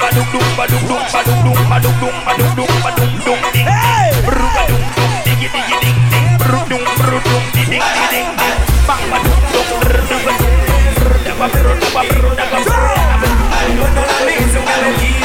[0.02, 4.48] badum dum badum dum badum dum badum dum badum dum badum dum ding ding bru
[4.70, 4.82] dum
[5.26, 8.58] digi digi ding ding bru dum bru dum di ding di ding ding
[8.88, 10.54] bang badum dum bru badum
[10.98, 13.28] bru da ba bru da ba bru da ba bru da ba
[13.72, 15.21] bru da ba bru da ba bru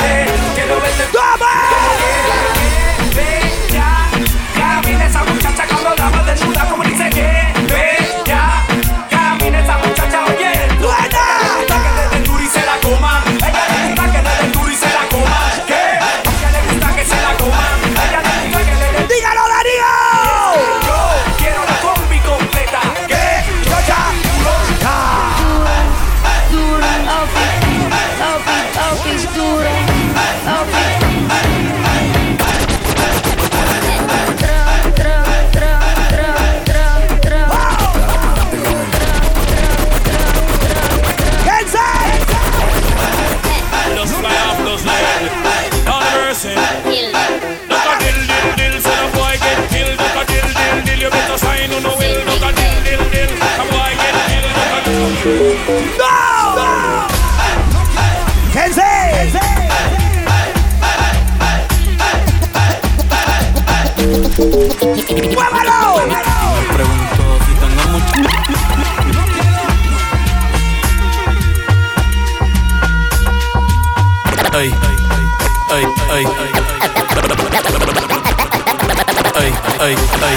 [79.87, 80.37] ay, ay,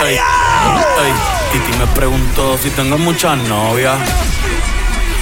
[0.00, 0.18] ay.
[1.00, 1.12] Ay,
[1.52, 3.96] Titi me preguntó si tengo muchas novias.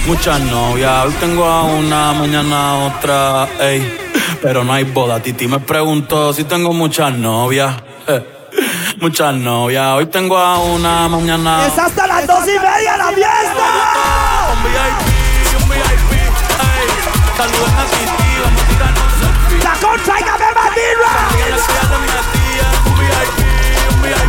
[0.07, 1.05] muchas novias.
[1.05, 3.97] Hoy tengo a una, mañana a otra, ey.
[4.41, 5.19] Pero no hay boda.
[5.21, 7.75] Titi me preguntó si tengo muchas novias.
[8.07, 8.23] eh,
[9.01, 9.85] Muchas novias.
[9.95, 11.65] Hoy tengo a una, mañana.
[11.65, 13.65] Es hasta las dos y media la fiesta.
[14.53, 16.27] Un VIP, un VIP, ey.
[17.37, 18.92] Saluden a Titi, vamos a.
[19.63, 20.23] La concha y
[23.93, 24.19] un VIP,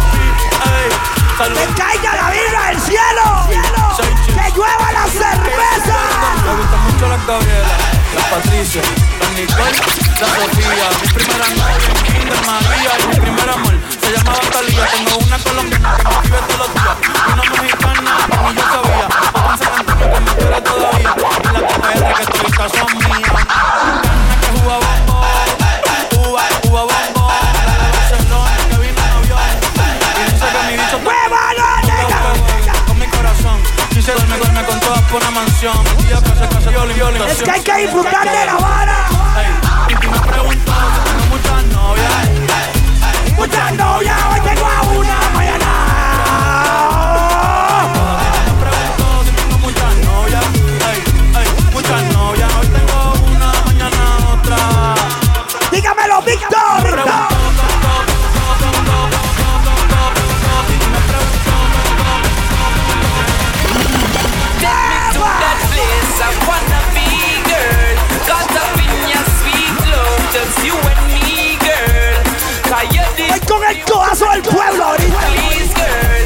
[0.64, 0.88] ey.
[1.36, 3.24] Que caiga la birra del cielo.
[4.26, 5.98] Que llueva la cerveza.
[6.44, 7.76] Me gustan mucho las Gabriela,
[8.14, 8.82] las Patricia,
[9.20, 9.78] las Nicole,
[10.20, 10.86] la Sofía.
[11.02, 14.86] Mi primera novia Kinder María y mi primer amor se llamaba Talía.
[14.86, 16.96] Tengo una colombiana que me escribe todos los días.
[17.32, 19.06] Una mexicana que ni yo sabía.
[19.34, 21.00] Otra en San Antonio que me quiere todavía.
[21.00, 23.33] Y la TPR que todavía son mías.
[35.14, 35.76] Por una mansión.
[37.28, 39.06] Es que hay que disfrutar de la vara.
[39.88, 40.74] Y tú me preguntas
[41.04, 42.12] tengo muchas novias.
[43.36, 45.33] Muchas novias, hoy tengo a una,
[74.44, 75.18] pueblo ahorita.
[75.32, 76.24] please, girl.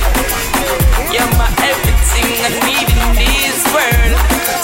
[1.13, 4.19] You're my everything I need in this world.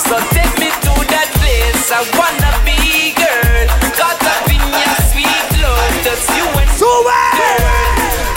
[0.07, 3.67] So take me to that place I wanna be, girl.
[3.95, 7.73] Caught up in your sweet love, just you and me, girl.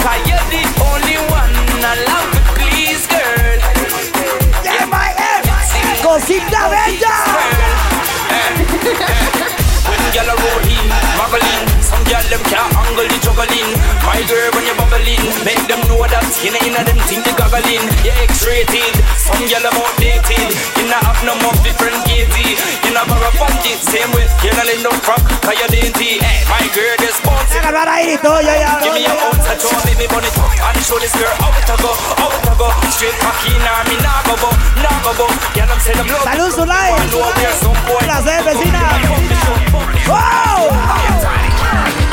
[0.06, 1.54] Cause you're the only one
[1.84, 3.58] I love please, girl.
[4.64, 5.12] Yeah, my
[6.02, 7.16] Cosita bella.
[9.88, 10.30] When gyal
[12.38, 13.70] them can't angle the juggling.
[14.06, 15.24] My girl when you bubbling.
[15.42, 17.82] Make them know that you know inna them think they goggling.
[18.06, 20.54] You X-rated, some gyal outdated.
[20.78, 22.56] You not have no more different gauzy
[22.86, 26.22] You not borrow it Same way, you not let no crap Cause you dainty.
[26.22, 28.80] Hey, My girl just bouncy Agarrar ahí todo, ya, ya.
[28.80, 31.52] Give me a ounce of joy, make me it up And show this girl how
[31.52, 32.70] a go, how a go.
[32.94, 34.50] Straight cocky now, me nah go bo,
[34.80, 35.26] nah go bo
[35.58, 36.94] Gyal them say them love Salud, Zulay.
[36.94, 38.84] I know where some boy Placer, vecina.
[40.08, 40.72] ¡Wow!
[40.72, 42.07] I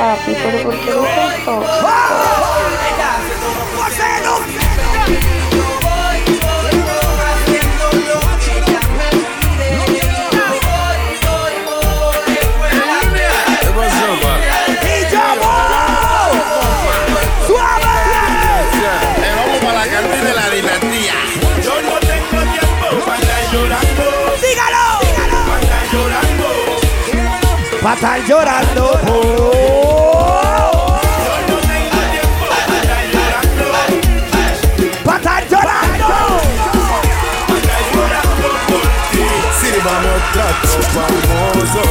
[0.00, 0.94] Papi, pero ¿por qué
[1.44, 1.60] por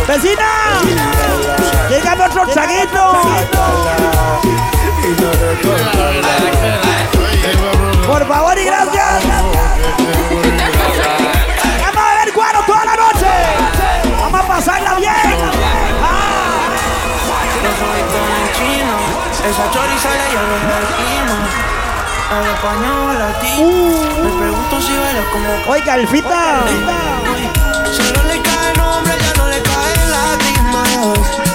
[0.07, 0.49] ¡Vecina!
[1.89, 3.17] ¡Llegan otros chaguitos!
[8.07, 9.23] Por favor y gracias.
[11.81, 13.27] Vamos a ver cuero toda la noche.
[14.19, 15.15] Vamos a pasarla bien.
[19.49, 20.55] Esa choriza la llevo
[22.29, 23.67] al español latino.
[23.67, 25.47] Uh, Me pregunto si bailas como.
[25.49, 25.71] ¡Uh!
[25.71, 26.63] Oiga, Alfita.
[26.65, 26.97] Oiga,
[27.93, 28.28] Alfita
[28.73, 31.48] nombre ya no le caen lágrimas.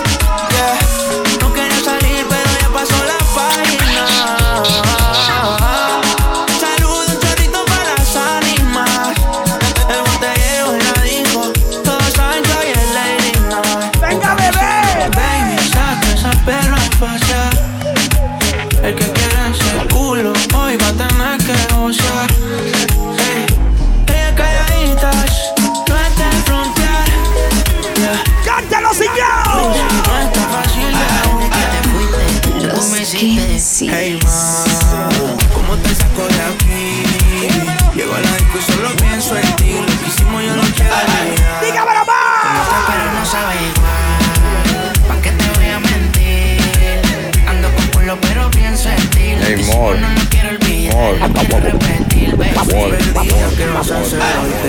[53.87, 54.64] 山神表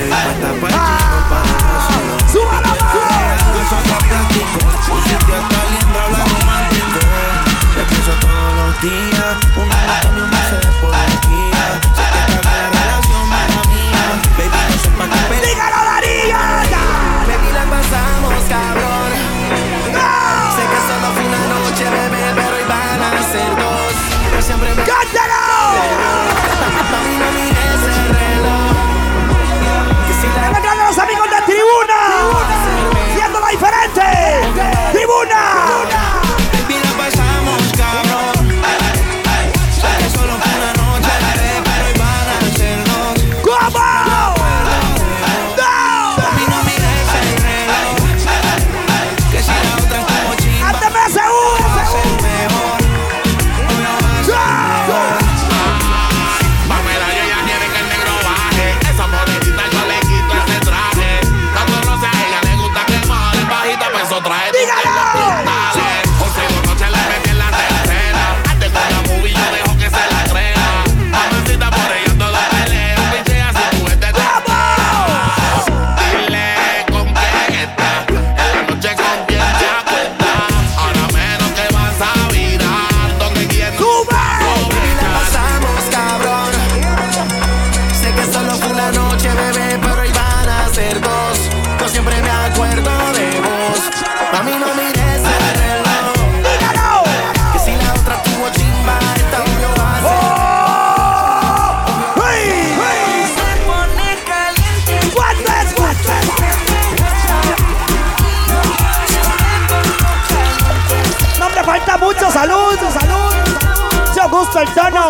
[114.56, 115.10] Soltano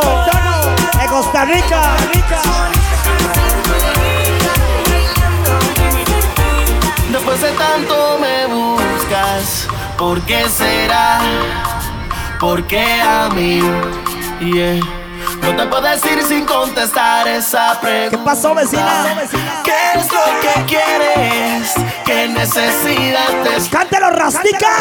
[1.00, 1.96] de Costa Rica.
[7.12, 9.68] Después de tanto me buscas,
[10.00, 11.20] ¿por qué será?
[12.40, 13.62] ¿Por qué a mí?
[14.40, 14.80] Yeah.
[15.44, 18.18] No te puedo decir sin contestar esa pregunta.
[18.18, 19.28] ¿Qué pasó, vecina?
[19.64, 21.72] ¿Qué es lo que quieres?
[22.04, 24.72] ¿Qué necesidad te Cántelo, rastica!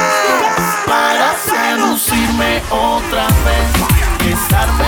[0.87, 3.94] Para seducirme otra vez.
[4.55, 4.84] Got know.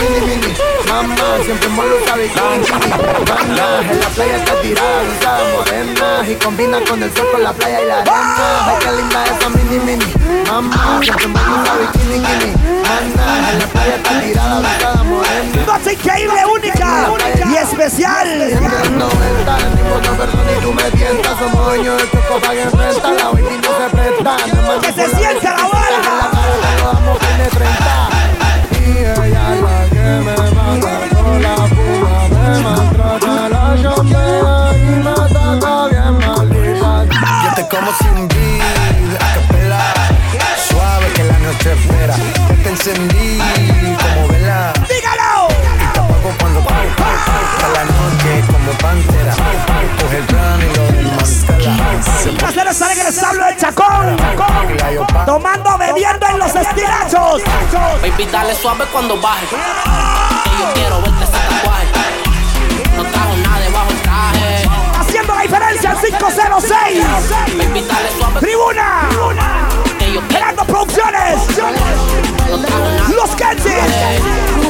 [0.00, 0.54] mini mini.
[0.88, 1.82] Mamá, siempre en lo
[3.24, 6.28] Banda, en la playa está tirada, está morena.
[6.28, 8.66] Y combina con el sol, con la playa y la arena.
[8.66, 10.14] Ay, qué linda esa mini mini.
[10.50, 12.54] Mamá, siempre en lo sabe mini mini.
[12.82, 15.66] Banda, en la playa está tirada, está morena.
[15.66, 17.10] Noche increíble, única
[17.46, 18.28] y especial.
[24.80, 25.70] Que se sienta la
[30.18, 36.90] me mata con la pura, me maltrata la chambea y me ataca bien maldita.
[37.44, 39.82] Yo te como sin beat, a
[40.68, 42.16] suave que la noche espera.
[42.16, 43.38] Yo te encendí
[44.02, 44.72] como vela
[46.38, 49.34] cuando pau, pau, pau, a la noche como pantera.
[50.00, 50.82] Coge el plano y lo
[51.18, 52.48] desmantela.
[52.48, 55.26] Ustedes saben que les hablo de Chacón, Chacón.
[55.26, 57.42] Tomando, bebiendo en los estilachos.
[58.02, 59.46] Baby, dale suave cuando baje.
[59.46, 61.86] Que yo quiero verte ese tatuaje.
[62.96, 64.68] No trajo nada debajo el traje.
[64.98, 67.04] Haciendo la diferencia al 506.
[67.56, 68.40] Baby, dale suave.
[68.40, 69.08] Tribuna.
[69.10, 69.70] Tribuna.
[70.66, 71.40] Producciones.
[73.14, 74.69] Los Kensis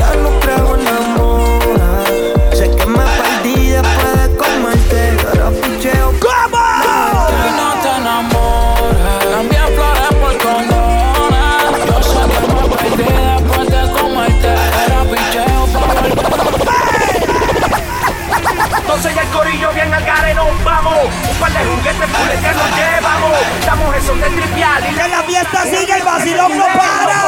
[24.05, 24.83] son de trivial.
[24.89, 27.21] Y que la fiesta sigue, el vacilón no para.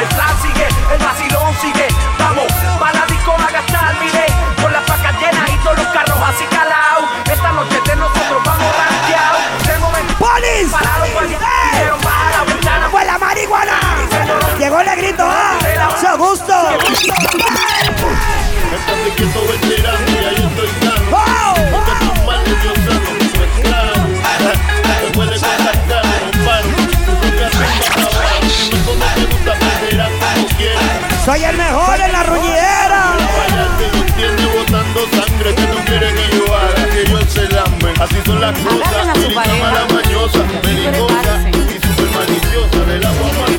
[0.00, 1.88] el plan sigue, el vacilón sigue.
[2.18, 2.46] Vamos,
[2.78, 4.26] para la disco a gastar, mire.
[4.60, 7.10] Con las pacas llenas y todos los carros así calados.
[7.30, 9.66] Esta noche de nosotros vamos ranqueados.
[9.66, 10.70] De momento, ¡Polis!
[10.70, 11.92] Pararon, ¡Eh!
[12.02, 12.88] para la ventana.
[12.90, 13.80] ¡Fue la marihuana!
[14.58, 15.58] Llegó el grito, ¡ah!
[16.00, 17.41] ¡Su gusto!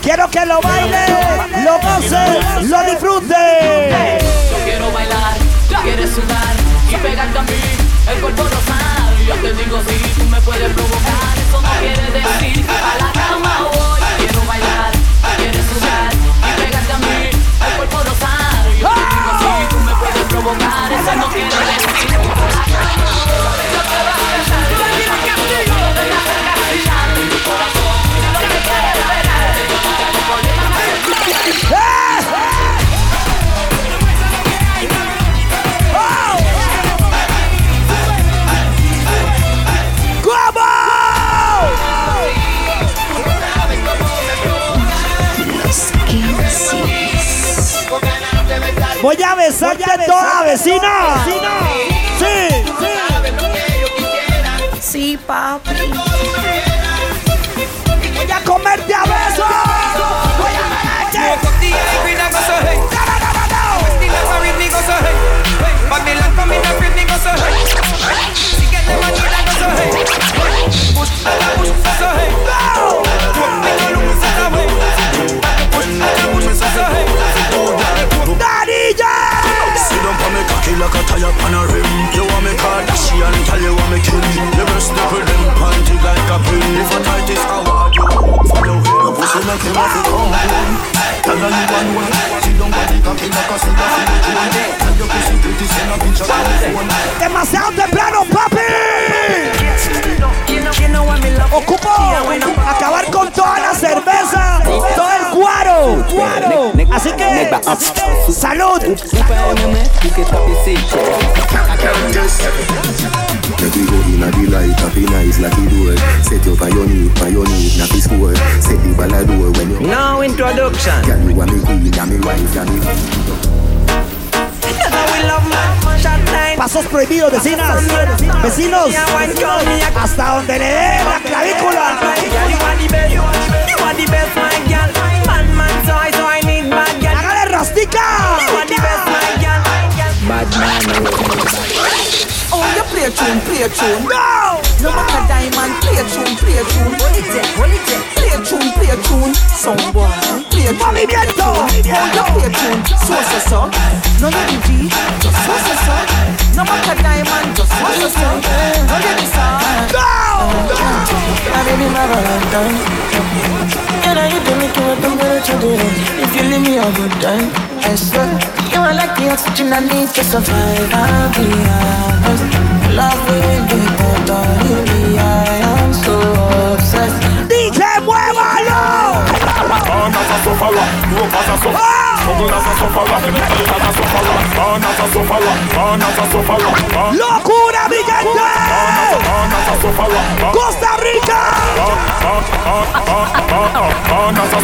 [0.01, 3.22] Quiero que lo bailen, lo gocen, lo disfruten.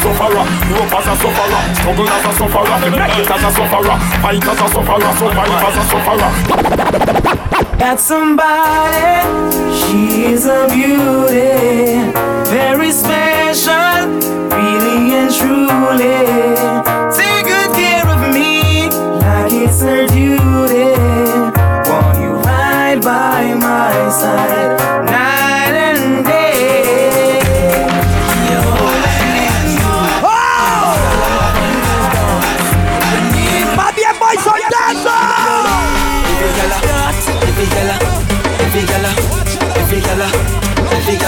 [0.10, 0.46] Sufferer,
[0.98, 5.64] as a sufferer, struggle as a sufferer, as a sufferer, fight as a sufferer, survive
[5.68, 6.32] as a sufferer.
[7.98, 9.26] Somebody,
[9.74, 12.12] she's a beauty,
[12.50, 14.08] very special,
[14.50, 16.20] really and truly.
[17.16, 20.94] Take good care of me, like it's her duty.
[21.90, 24.79] Want you right by my side,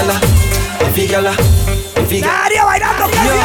[0.02, 0.18] gala,
[0.80, 1.30] every gala,
[1.96, 2.32] every gala.
[2.42, 3.38] Dario bailando, Yo,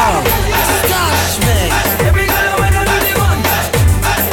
[0.89, 1.69] gosh, man.
[2.07, 3.41] Every gala when I do the one,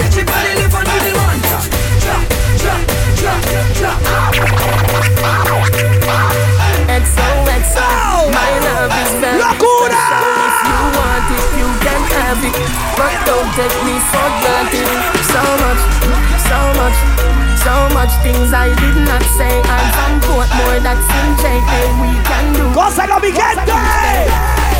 [0.07, 1.41] everybody live and do the one.
[2.01, 2.25] Drop,
[2.63, 2.81] drop,
[3.21, 3.41] drop,
[3.79, 4.01] drop,
[6.89, 7.89] XOXO,
[8.33, 9.93] my love is very Locura!
[9.93, 10.33] special.
[10.49, 11.14] If you want it, you can
[12.35, 12.57] have it.
[12.99, 14.89] But don't take me for granted.
[15.31, 15.83] So much,
[16.51, 16.99] so much,
[17.63, 19.63] so much things I did not say.
[19.63, 21.81] I'm from Portmore, that's in JA.
[22.01, 22.65] We can do.
[22.75, 23.79] ¡Gózalo, mi gente!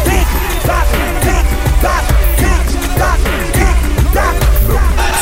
[0.05, 0.29] Tic,
[0.67, 0.87] tac,
[1.23, 1.47] tic,
[1.83, 2.05] tac,
[2.41, 2.65] tic,
[2.99, 3.19] tac,
[3.55, 3.77] tic,
[4.13, 4.35] tac.
[4.91, 5.15] Back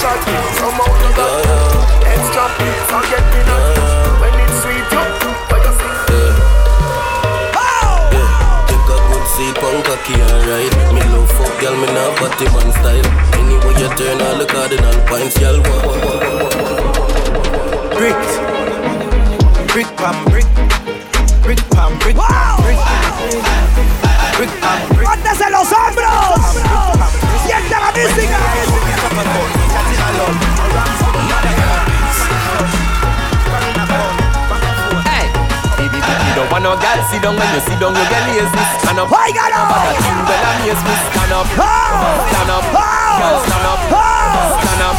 [0.00, 0.16] shot,
[0.56, 2.50] somehow you got Heads drop,
[2.88, 3.79] forget me not
[10.10, 10.74] cocky alright.
[10.94, 13.06] Me love fuck, girl, me not body man style.
[13.38, 15.60] Anyway you turn all the cardinal points, girl.
[17.96, 18.16] Brick,
[19.72, 20.46] brick pam brick,
[21.42, 22.78] brick pam brick, brick,
[24.36, 25.04] brick pam brick.
[25.04, 26.40] ¡Póntese los hombros!
[27.44, 28.38] ¡Siente la música!
[36.40, 38.60] Baby, you don't want no girl sit down when you sit down, you get lazy.
[38.80, 40.94] Stand up, I got no matter thing, well amaze me.
[41.12, 43.80] Stand up, stand up, girl, stand up,
[44.60, 44.96] stand up.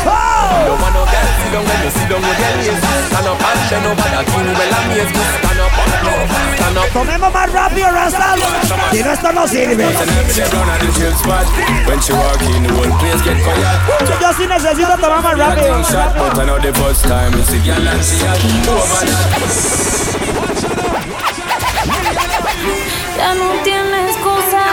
[0.51, 2.77] You don't want no girl sit down when you sit down, you get lazy.
[3.09, 5.23] Stand up and then no matter thing, well amaze me.
[5.41, 6.87] Stand up, stand up.
[6.93, 8.39] Tomemos más rápido, Rastal.
[8.91, 9.85] Si no, esto no sirve.
[11.85, 14.21] When she walk in, the whole place get quiet.
[14.21, 15.73] Yo sí necesito tomar más rápido.
[15.73, 18.39] Thing shot, but I know the first time it's the girl and she had
[18.69, 19.90] over
[23.21, 24.63] Ya no tiene excusa.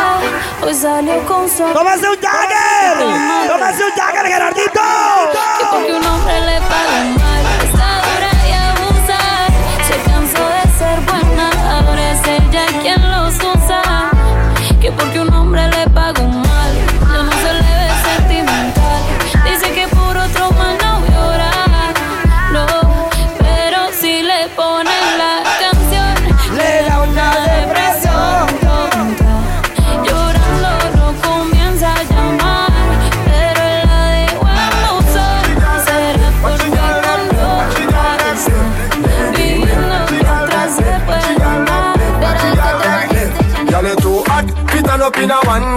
[0.63, 1.65] Hoy salió con su.
[1.65, 3.47] ¡Tómase un Jagger!
[3.47, 4.81] ¡Tómase un Jagger, Gerardito!
[5.59, 9.21] Que porque un hombre le paga mal, está dura y abusa.
[9.87, 13.83] Se cansó de ser buena, ahora es ella quien los usa.
[14.81, 15.78] Que porque un hombre le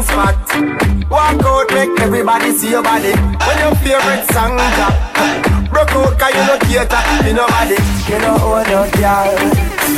[0.02, 0.36] a spot.
[1.10, 3.14] Walk out, make everybody see your body.
[3.46, 4.96] When your favorite song drop,
[5.70, 7.78] broke out 'cause you no cater to nobody.
[8.10, 9.38] You know own no girl,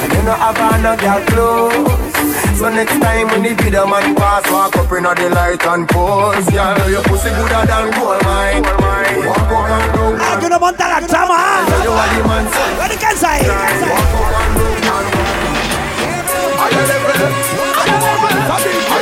[0.01, 2.13] and you no have no girl clothes.
[2.57, 6.45] So next time when the video man pass, walk up in the light and pose.
[6.51, 8.63] Girl, your pussy gooder than gold mine.
[9.27, 10.13] Walk up and down.
[10.21, 11.39] ¡Ay, que uno monta la chama!
[11.84, 12.69] You are the man, son.
[12.80, 13.41] ¿Dónde cansa ahí?
[16.61, 18.92] Ahí los que están en hombros.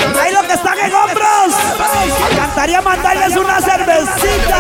[1.82, 1.88] Me
[2.36, 4.60] encantaría mandarles una cervecita.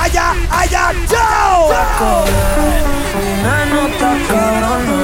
[0.00, 1.70] Allá, allá, chao.
[3.40, 4.98] Una nota cabrona,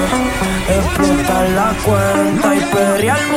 [1.55, 3.36] la cuenta y perrearme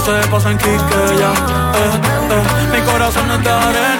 [0.00, 1.30] se pasa en Quiqueya.
[1.32, 2.00] Eh,
[2.30, 3.93] eh, mi corazón es de arena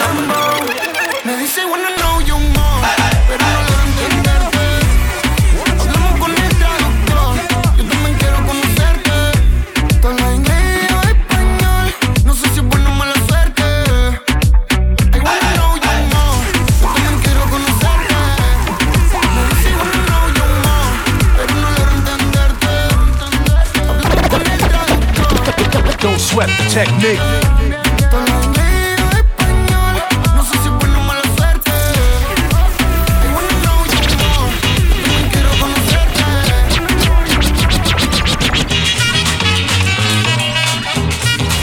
[26.74, 27.20] technique.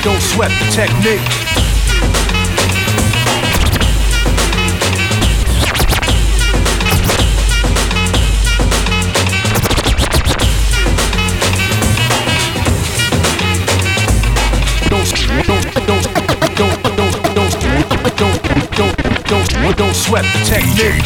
[0.01, 1.50] Don't sweat the technique.
[19.31, 21.05] Don't, don't sweat the technique.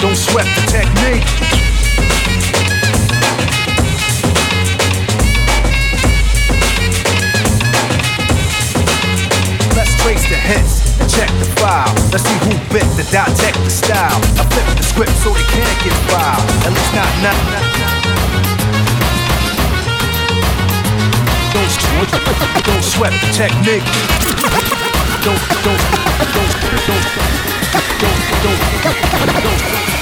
[0.00, 1.22] Don't sweat the technique.
[9.76, 10.80] Let's trace the hits
[11.14, 11.94] check the file.
[12.10, 14.18] Let's see who bit the dissect the style.
[14.34, 16.42] I flip the script so they can't get filed.
[16.66, 17.89] At least not, not, not, not.
[22.00, 23.84] Don't sweat the technique.
[25.22, 25.80] Don't, don't,
[26.24, 27.04] don't, don't, don't,
[28.00, 28.64] don't,
[29.44, 29.99] don't.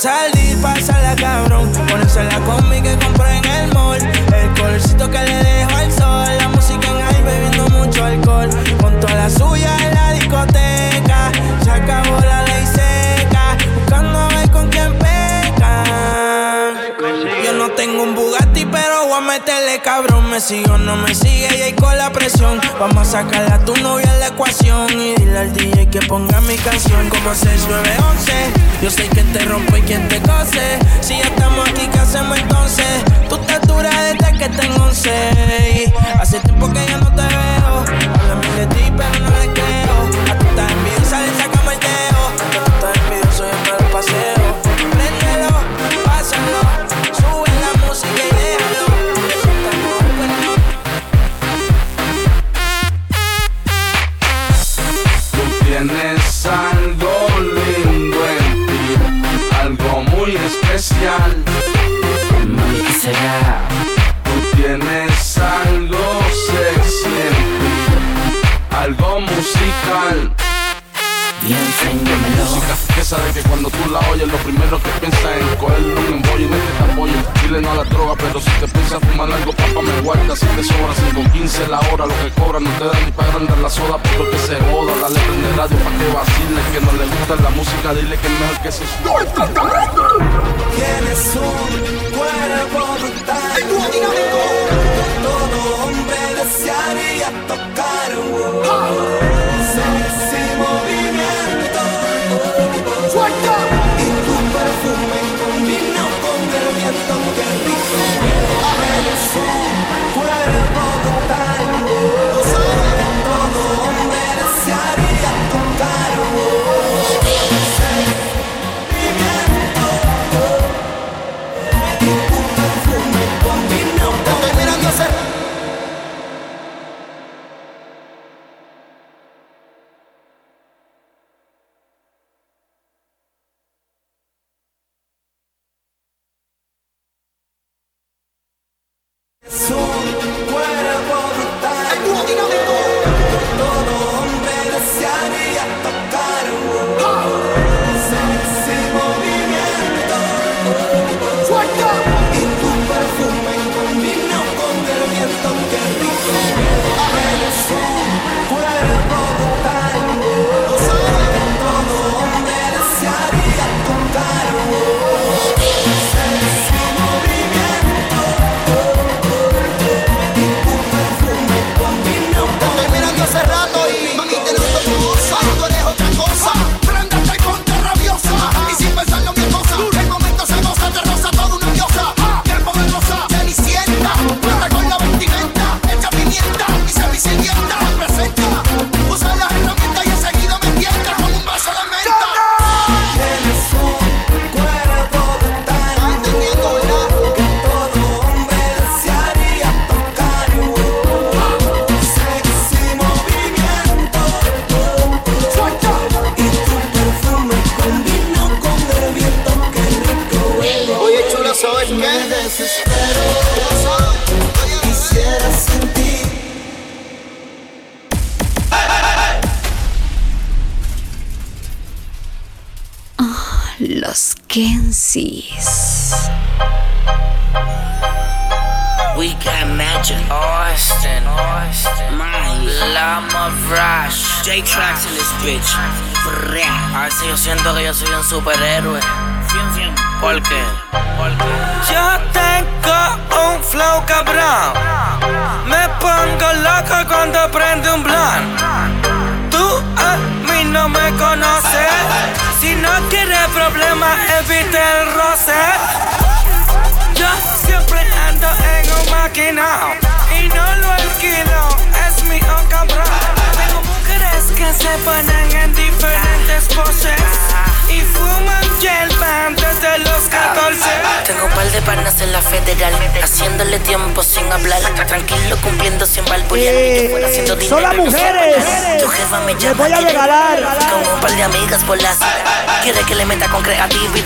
[0.00, 0.39] salir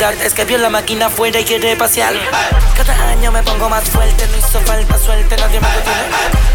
[0.04, 2.12] Es que vio la máquina afuera y quiere pasear.
[2.76, 6.02] Cada año me pongo más fuerte, no hizo falta suerte, nadie me detiene.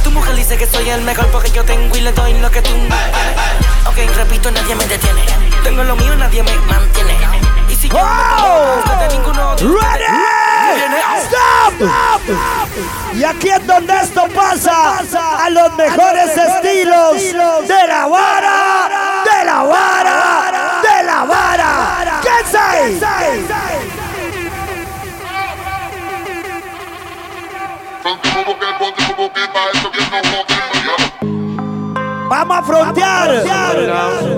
[0.03, 2.61] Tu mujer dice que soy el mejor porque yo tengo y le doy lo que
[2.61, 4.07] tú no tienes.
[4.09, 5.23] Ok, repito, nadie me detiene.
[5.63, 7.17] Tengo lo mío, nadie me mantiene.
[7.67, 10.99] Y si yo no me pongo de ninguno viene.
[11.23, 11.89] ¡Stop!
[13.15, 14.99] Y aquí es donde esto pasa
[15.43, 21.97] a los mejores estilos de la vara, de la vara, de la vara.
[21.98, 21.98] ¿Qué
[22.99, 23.39] say?
[32.29, 33.43] Vamos a frontear.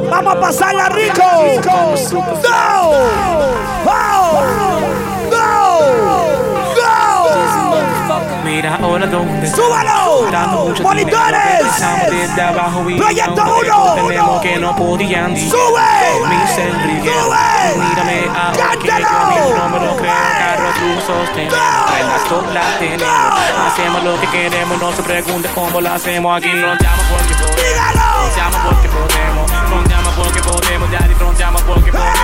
[0.09, 1.21] Vamos a pasarla rico.
[1.63, 1.95] Go.
[3.83, 5.00] Go.
[8.61, 9.47] Mira ahora dónde.
[9.47, 10.29] ¡Súbalo!
[10.67, 11.41] Mucho ¡Monitores!
[12.11, 13.95] desde abajo y ¡Proyecto no, uno!
[13.95, 15.81] Tenemos que no podían ¡Sube!
[16.57, 17.11] Enriquez
[17.75, 23.33] Mírame ahora que yo no me lo creo Carros rusos tenemos Las dos las tenemos
[23.65, 26.37] Hacemos lo que queremos No se pregunte cómo lo hacemos.
[26.37, 27.91] Aquí fronteamos porque podemos.
[28.21, 29.51] Fronteamos porque podemos.
[29.51, 32.19] Fronteamos porque podemos Daddy fronteamos porque podemos.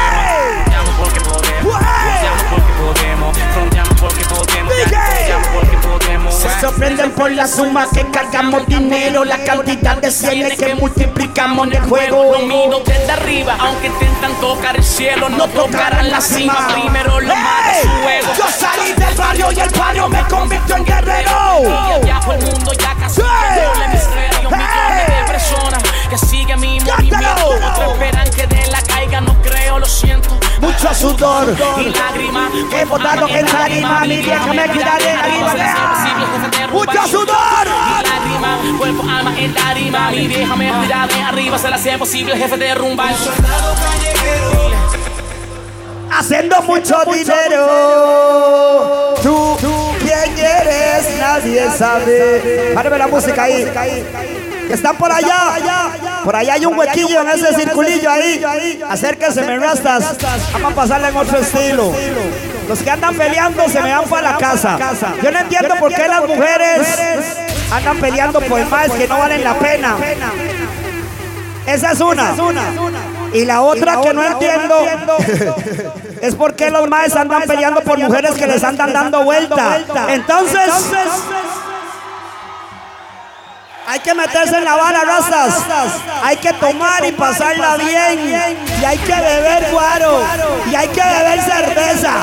[0.54, 1.78] Fronteamos porque podemos.
[1.80, 3.38] Fronteamos porque podemos.
[3.38, 4.17] Fronteamos porque
[5.54, 10.76] porque podemos Se sorprenden por la suma que cargamos dinero, la cantidad de cienes que
[10.76, 12.32] multiplicamos en el juego.
[12.34, 16.68] Lo miro desde arriba, aunque intentan tocar el cielo, no tocarán la cima.
[16.74, 18.34] Primero lo mata su ego.
[18.38, 22.02] Yo salí del barrio y el barrio me convirtió en guerrero.
[22.04, 27.48] Viajo el mundo ya casi doble mis radios, millones de personas que siguen mi movimiento.
[27.48, 30.30] Otros esperan que de la caiga, no creo, lo siento.
[30.68, 32.52] Mucho sudor y lágrimas.
[32.74, 35.54] He botado en tarima, mi vieja me cuidaré arriba.
[36.74, 37.68] Mucho sudor
[38.04, 38.60] lágrimas.
[38.78, 40.12] Cuerpo, alma en tarima.
[40.12, 41.58] Mi vieja me cuidará de arriba.
[41.58, 43.06] Se la hace posible, jefe de rumba.
[46.12, 47.66] Haciendo mucho dinero.
[49.24, 49.58] Tú,
[50.00, 52.74] quién eres, nadie sabe.
[52.76, 53.66] Párame la música ahí.
[54.68, 55.54] Que están por allá.
[56.28, 58.84] Por allá hay un huequillo en ese circulillo ahí.
[58.90, 60.18] Acérquense, me rastas.
[60.52, 61.94] Vamos a pasarle en otro estilo.
[62.68, 64.78] Los que andan peleando se me van para la casa.
[65.24, 66.86] Yo no entiendo por qué las mujeres
[67.72, 69.96] andan peleando por más que no valen la pena.
[71.66, 72.34] Esa es una.
[73.34, 74.86] Y la otra que no entiendo
[76.22, 79.80] es por qué los maes andan peleando por mujeres que les andan dando vuelta.
[80.10, 80.72] Entonces,
[84.08, 85.66] que meterse en la bala, razas.
[86.24, 88.58] Hay que tomar y pasarla bien.
[88.82, 90.24] Y hay que beber guaro.
[90.72, 92.14] Y hay que beber cerveza.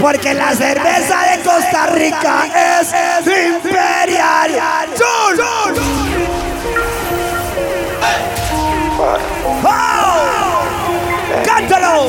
[0.00, 2.44] Porque la cerveza de Costa Rica
[2.78, 2.94] es
[3.26, 4.52] imperial.
[4.94, 5.40] ¡Chul!
[9.64, 10.62] ¡Oh!
[11.44, 12.06] ¡Cántalo!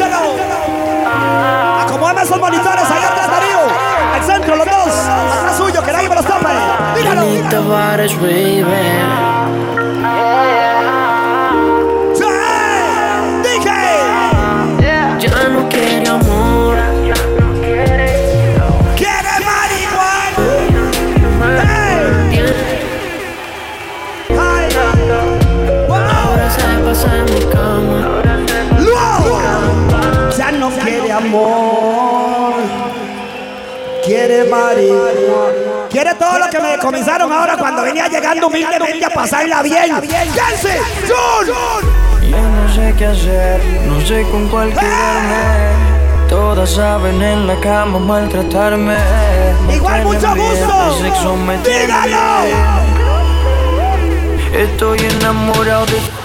[1.82, 3.87] Acomódame esos monitores allá atrás, Darío.
[4.18, 4.88] Al centro, los dos.
[4.88, 6.26] Atrás suyo, que nadie me los.
[6.96, 7.22] Dígalo.
[15.20, 16.78] Ya no quiere amor.
[18.96, 20.46] ¡Quiere marihuana!
[25.90, 27.98] Ahora se pasa en mi cama.
[30.38, 31.77] Ya no quiere amor.
[34.08, 35.90] Quiere marihuana.
[35.90, 40.00] Quiere todo lo que me comenzaron ahora cuando venía llegando humildemente a pasarla bien.
[40.00, 40.80] ¡Quédense!
[41.06, 42.30] ¡Jun!
[42.30, 46.28] Ya no sé qué hacer, no sé con cuál quedarme.
[46.30, 48.96] Todas saben en la cama maltratarme.
[49.76, 50.98] Igual, mucho gusto.
[51.02, 52.46] sexo Dígalo.
[54.54, 56.17] Estoy enamorado de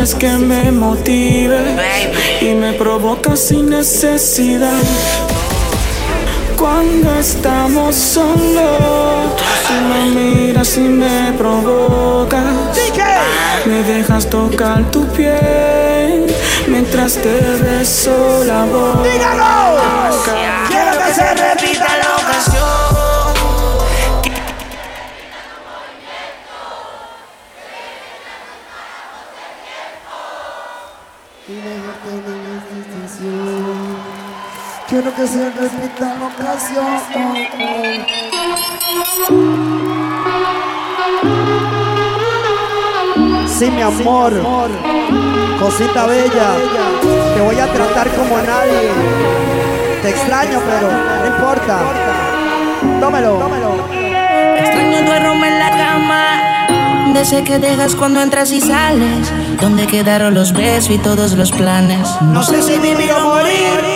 [0.00, 1.76] Haces que me motive
[2.40, 4.82] y me provoca sin necesidad.
[6.56, 12.78] Cuando estamos solos, tú me miras y me provocas.
[13.66, 16.34] Me dejas tocar tu piel
[16.66, 19.02] mientras te beso la boca.
[20.70, 21.34] Quiero que se
[35.20, 36.86] que se repita la ocasión.
[43.46, 44.32] Sí, mi amor,
[45.58, 46.54] cosita bella,
[47.34, 48.90] te voy a tratar como a nadie.
[50.00, 51.80] Te extraño, pero no importa.
[52.98, 53.74] Tómelo, tómelo.
[54.58, 57.12] Extraño tu aroma en la cama.
[57.12, 59.30] De ese que dejas cuando entras y sales.
[59.60, 62.08] Donde quedaron los besos y todos los planes.
[62.22, 63.89] No sé si vivir o morir.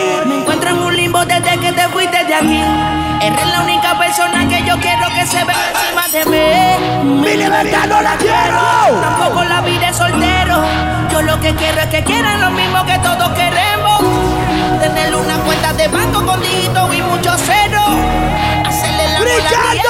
[2.41, 3.25] De.
[3.25, 7.21] Eres la única persona que yo quiero que se vea encima de mí.
[7.21, 9.01] Mi libertad no la quiero.
[9.01, 10.63] Tampoco la vida es soltero.
[11.11, 14.01] Yo lo que quiero es que quieran lo mismo que todos queremos.
[14.79, 17.81] Tener una cuenta de banco con dígito y mucho cero.
[18.65, 19.89] Hacerle la ¡Brillando!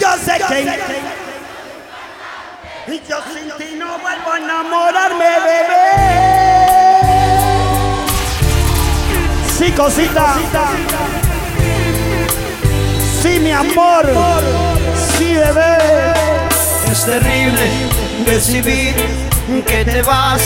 [0.00, 0.95] Yo sé que
[2.96, 5.96] y yo sin ti no vuelvo a enamorarme, bebé.
[9.58, 10.36] Sí, cosita.
[13.22, 14.06] Sí, mi amor.
[15.18, 15.76] Sí, bebé.
[16.90, 17.70] Es terrible
[18.26, 18.94] recibir
[19.66, 20.40] que te vas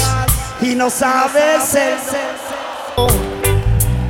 [0.61, 1.97] y no sabes el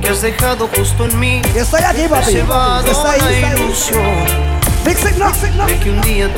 [0.01, 1.43] que has dejado justo en mí.
[1.55, 2.33] Estoy aquí, papi.
[2.33, 5.67] Llevado Está ahí, ilusión Fix it, no, fix it, no.
[5.67, 6.29] de que un día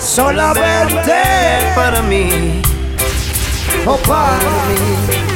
[0.00, 1.12] solamente
[1.74, 2.62] para mí.
[3.86, 4.38] Oh, para
[4.68, 5.30] mí.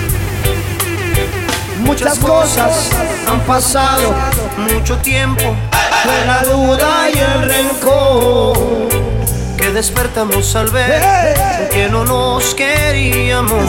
[1.78, 2.90] Muchas cosas
[3.28, 4.14] han pasado,
[4.56, 5.54] mucho tiempo,
[6.02, 8.56] fue la duda y el rencor
[9.56, 13.64] que despertamos al ver que no nos queríamos.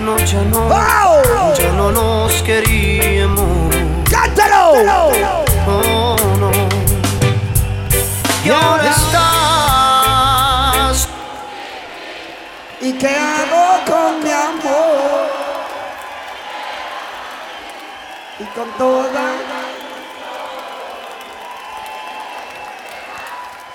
[0.00, 0.68] No, ya no,
[1.54, 3.74] ya no nos queríamos.
[4.10, 5.10] ¡Cántalo!
[5.66, 6.07] Oh.
[8.48, 10.38] Y ahora estás.
[12.80, 15.28] ¿Y qué hago con mi amor?
[18.38, 19.24] Y con toda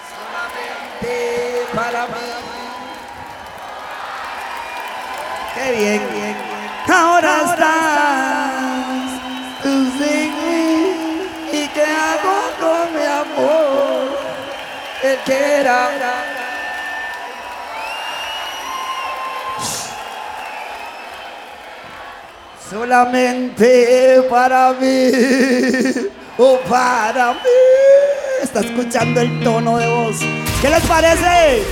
[0.10, 1.14] solamente
[1.76, 2.14] para mí.
[5.53, 6.98] Qué bien, bien, bien.
[6.98, 8.23] Ahora estás
[15.26, 15.90] El que era.
[22.69, 25.11] Solamente para mí,
[26.38, 27.40] o para mí.
[28.42, 30.19] Está escuchando el tono de voz.
[30.61, 31.64] ¿Qué les parece?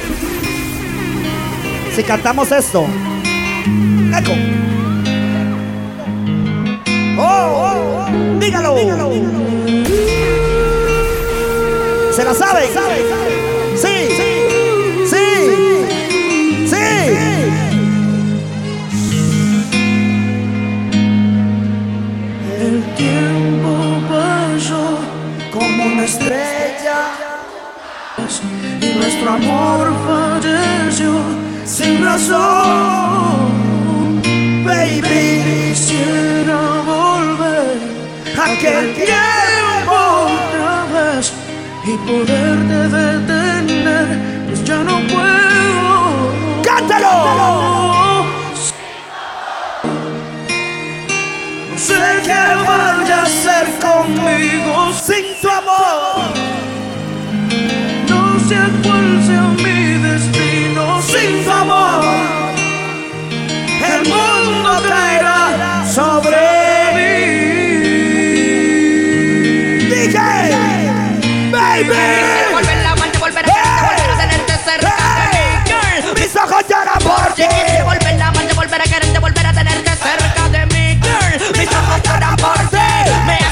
[1.95, 2.85] Si cantamos esto.
[4.17, 4.33] Eco.
[7.17, 8.39] Oh, oh, oh.
[8.39, 8.75] Dígalo.
[12.13, 13.30] ¿Se la saben?
[13.81, 14.31] Sí, sí,
[15.11, 15.27] sí,
[16.71, 16.89] sí.
[22.59, 23.71] El tiempo
[24.07, 24.83] pasó
[25.51, 26.99] como una estrella
[28.81, 31.13] y nuestro amor falleció
[31.65, 33.51] sin razón.
[34.63, 37.77] Baby, quisiera volver
[38.37, 39.95] a aquel tiempo
[40.27, 41.25] otra vez
[41.83, 43.40] y poderte detener,
[52.01, 53.25] Sé que vaya a
[53.79, 56.33] conmigo sin tu amor.
[58.09, 59.07] No sé cuál
[59.63, 62.03] mi destino sin tu amor.
[63.93, 66.30] El mundo caerá sobre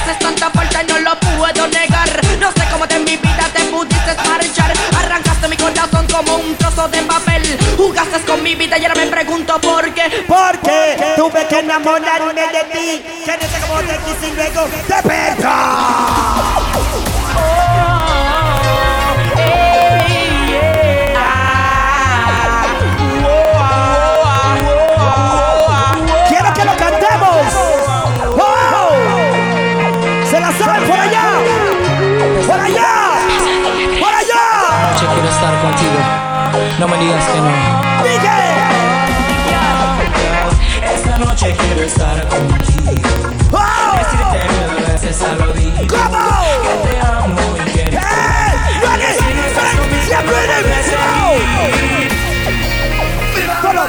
[0.10, 2.10] haces tanta falta y no lo puedo negar.
[2.40, 4.74] No sé cómo de mi vida te pudiste marchar.
[4.98, 7.60] Arrancaste mi corazón como un trozo de papel.
[7.78, 10.26] Jugaste con mi vida y ahora me pregunto por qué.
[10.28, 13.04] Porque ¿Por tuve que enamorarme de ti.
[13.26, 15.44] Quédate como te quise y luego te perdí.
[17.36, 18.09] Oh.
[36.80, 37.50] No me digas que no.
[40.96, 43.10] Esta noche quiero estar contigo.
[43.98, 50.32] Decirte mil veces al oído que te amo y que Si no estás conmigo, no
[50.32, 52.10] puedes seguir.
[53.62, 53.82] Solo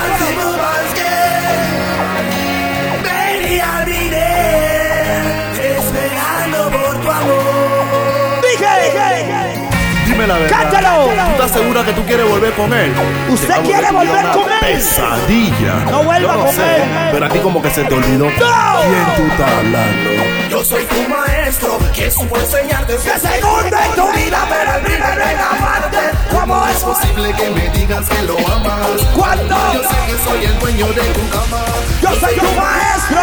[10.30, 10.60] la verdad.
[10.62, 11.04] ¡Cántalo!
[11.04, 12.92] ¿Tú estás segura que tú quieres volver con él?
[13.28, 14.58] ¿Usted quiere volver con él?
[14.60, 15.74] Pesadilla.
[15.90, 16.82] No vuelva no con sé, él.
[17.12, 18.26] Pero a ti como que se te olvidó.
[18.26, 20.10] ¿Quién tú estás hablando?
[20.48, 25.22] Yo soy tu maestro, que supo enseñarte ese segundo en tu vida, pero el primero
[25.22, 25.98] en amarte.
[26.30, 29.02] ¿Cómo es posible que me digas que lo amas?
[29.16, 29.56] ¿Cuándo?
[29.74, 31.64] Yo sé que soy el dueño de tu cama.
[32.02, 33.20] Yo soy tu maestro.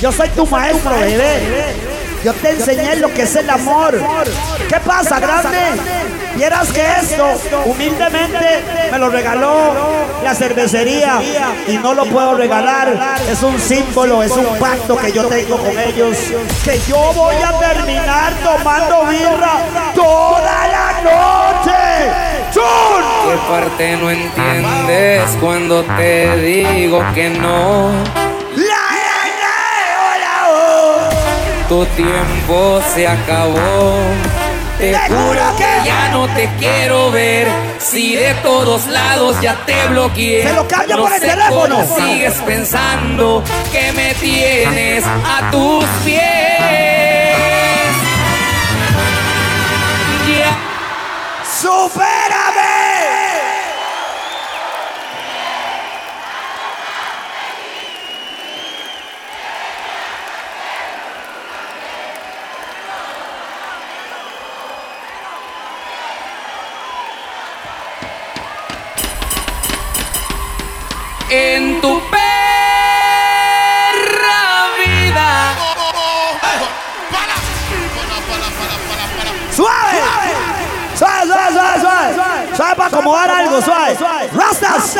[0.00, 1.99] Yo soy tu maestro, bebé.
[2.24, 3.98] Yo te enseñé lo que es el amor.
[4.68, 5.58] ¿Qué pasa, grande?
[6.36, 7.26] Vieras que esto,
[7.64, 9.74] humildemente, me lo regaló
[10.22, 11.20] la cervecería
[11.66, 13.18] y no lo puedo regalar.
[13.28, 16.16] Es un símbolo, es un pacto que yo tengo con ellos.
[16.64, 21.70] Que yo voy a terminar tomando birra toda la noche.
[22.52, 28.29] ¿Qué parte no entiendes cuando te digo que no?
[31.70, 33.94] Tu tiempo se acabó.
[34.76, 37.46] Te juro que ya no te quiero ver.
[37.78, 40.48] Si de todos lados ya te bloqueé.
[40.48, 41.86] Se lo cambia no por el teléfono.
[41.86, 46.20] cómo sigues pensando que me tienes a tus pies.
[50.26, 50.58] Ya.
[51.62, 52.79] ¡Supérame!
[81.52, 82.56] ¡Suave, suave, suave, suave!
[82.56, 83.96] ¡Suave para acomodar algo, suave!
[84.32, 84.96] ¡Rastas!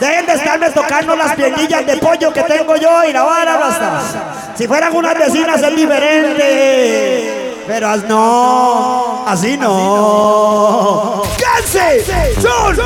[0.00, 4.16] Dejen de estarme tocando las piernillas de pollo que tengo yo y la vara, rastas.
[4.56, 7.64] Si fueran unas vecinas es diferente.
[7.66, 11.22] Pero no, así no.
[11.38, 12.04] ¡Canse!
[12.40, 12.76] ¡Son!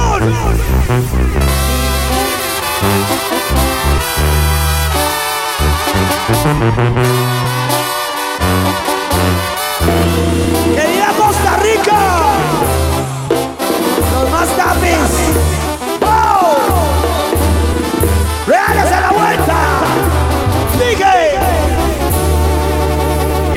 [10.75, 12.33] ¡Querida Costa Rica!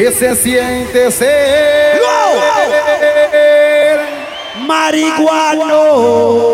[0.07, 2.01] ¿Qué se siente ser?
[4.65, 6.53] ¡Marihuano!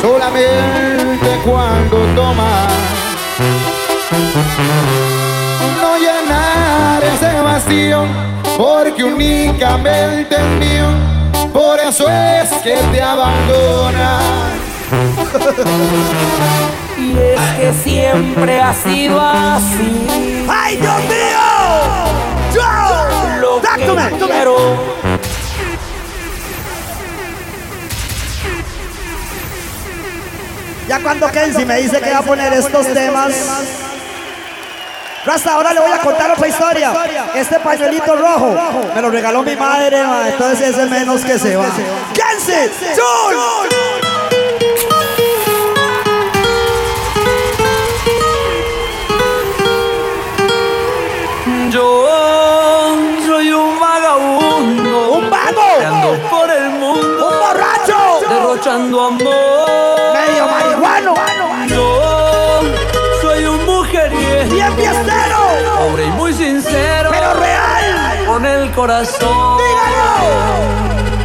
[0.00, 2.72] Solamente cuando tomas
[5.80, 8.04] No llenar ese vacío
[8.58, 10.88] Porque únicamente es mío
[11.52, 14.24] Por eso es que te abandonas
[16.96, 20.06] Y es que siempre ha sido así.
[20.48, 22.54] ¡Ay, Dios mío!
[22.54, 23.40] ¡Yo!
[23.40, 24.10] Lo que ¡Dáctome!
[24.26, 25.04] quiero
[30.88, 33.32] Ya cuando Kenzie me dice que va a poner estos temas.
[35.24, 36.92] Rasta, ahora le voy a contar otra historia.
[37.34, 38.54] Este pañuelito rojo
[38.94, 41.66] me lo regaló mi madre, ma, entonces ese menos que se va.
[42.12, 42.70] ¡Kenzie!
[42.94, 43.93] ¡Chun!
[53.26, 55.12] Soy un vagabundo.
[55.12, 55.62] ¡Un vago!
[55.78, 57.28] que ando por el mundo.
[57.28, 57.98] ¡Un borracho!
[58.28, 60.14] Derrochando amor.
[60.14, 61.14] ¡Medio marihuano!
[61.68, 62.60] Yo
[63.20, 64.54] soy un mujeriego.
[64.54, 65.38] ¡Bien fiestero!
[65.78, 67.10] Pobre y muy sincero.
[67.10, 68.26] ¡Pero real!
[68.26, 69.58] Con el corazón.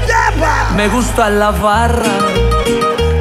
[0.08, 0.70] ¡Yepa!
[0.76, 2.18] Me gusta la barra.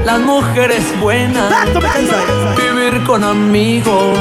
[0.04, 1.50] Las mujeres buenas.
[1.50, 2.16] ¡Tanto me cansé!
[2.56, 4.18] Vivir con amigos.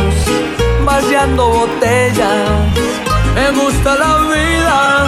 [0.84, 3.07] Vaciando botellas.
[3.36, 5.06] Me gusta la vida,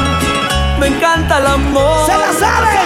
[0.79, 2.05] me encanta el amor.
[2.05, 2.79] ¡Se la sabe!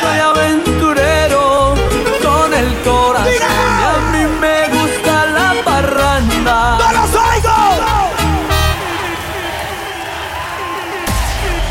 [0.00, 1.74] Soy aventurero
[2.22, 3.32] con el corazón.
[3.32, 3.36] Y
[3.84, 6.78] a mí me gusta la parranda.
[6.78, 7.58] ¡No los oigo!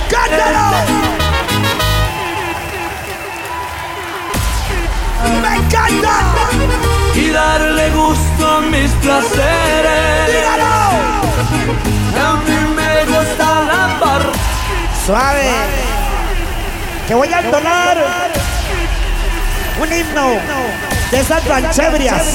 [0.10, 0.68] ¡Cántalo!
[5.42, 6.14] ¡Me encanta!
[7.14, 10.28] Y darle gusto a mis placeres.
[10.28, 10.76] ¡Dígalo!
[15.08, 15.50] Suave.
[17.08, 17.98] Que voy a entonar
[19.82, 20.36] un himno
[21.10, 22.26] de esas ranchebrias.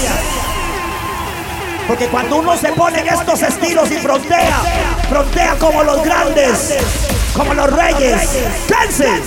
[1.87, 4.63] Porque cuando uno se pone en estos estilos y frontea,
[5.11, 6.79] frontea como los grandes,
[7.37, 8.27] como los reyes.
[8.67, 9.21] ¡Canse!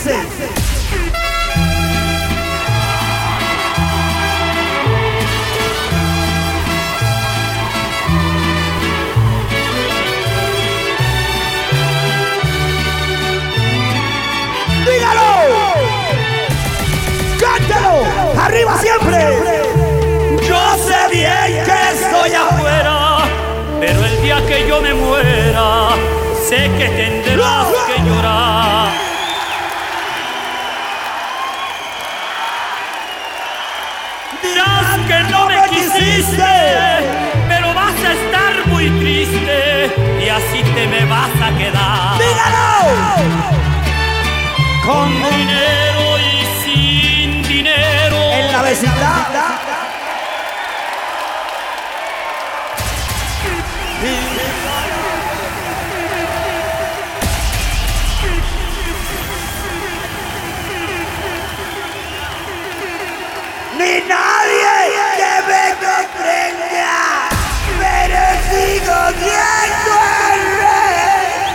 [18.45, 19.41] ¡Arriba siempre!
[20.48, 23.17] Yo sé bien que estoy afuera,
[23.80, 25.90] pero el día que yo me muera,
[26.48, 28.90] sé que tendrás que llorar.
[34.43, 36.53] Dirás que no me quisiste,
[37.49, 39.91] pero vas a estar muy triste
[40.24, 42.19] y así te me vas a quedar.
[44.85, 46.05] Con dinero
[48.65, 49.27] vecindad.
[63.77, 64.75] Ni nadie
[65.19, 66.95] que me comprenda,
[67.79, 69.95] pero sigo siendo
[70.33, 71.53] el rey.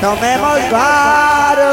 [0.00, 1.72] Tomemos varo.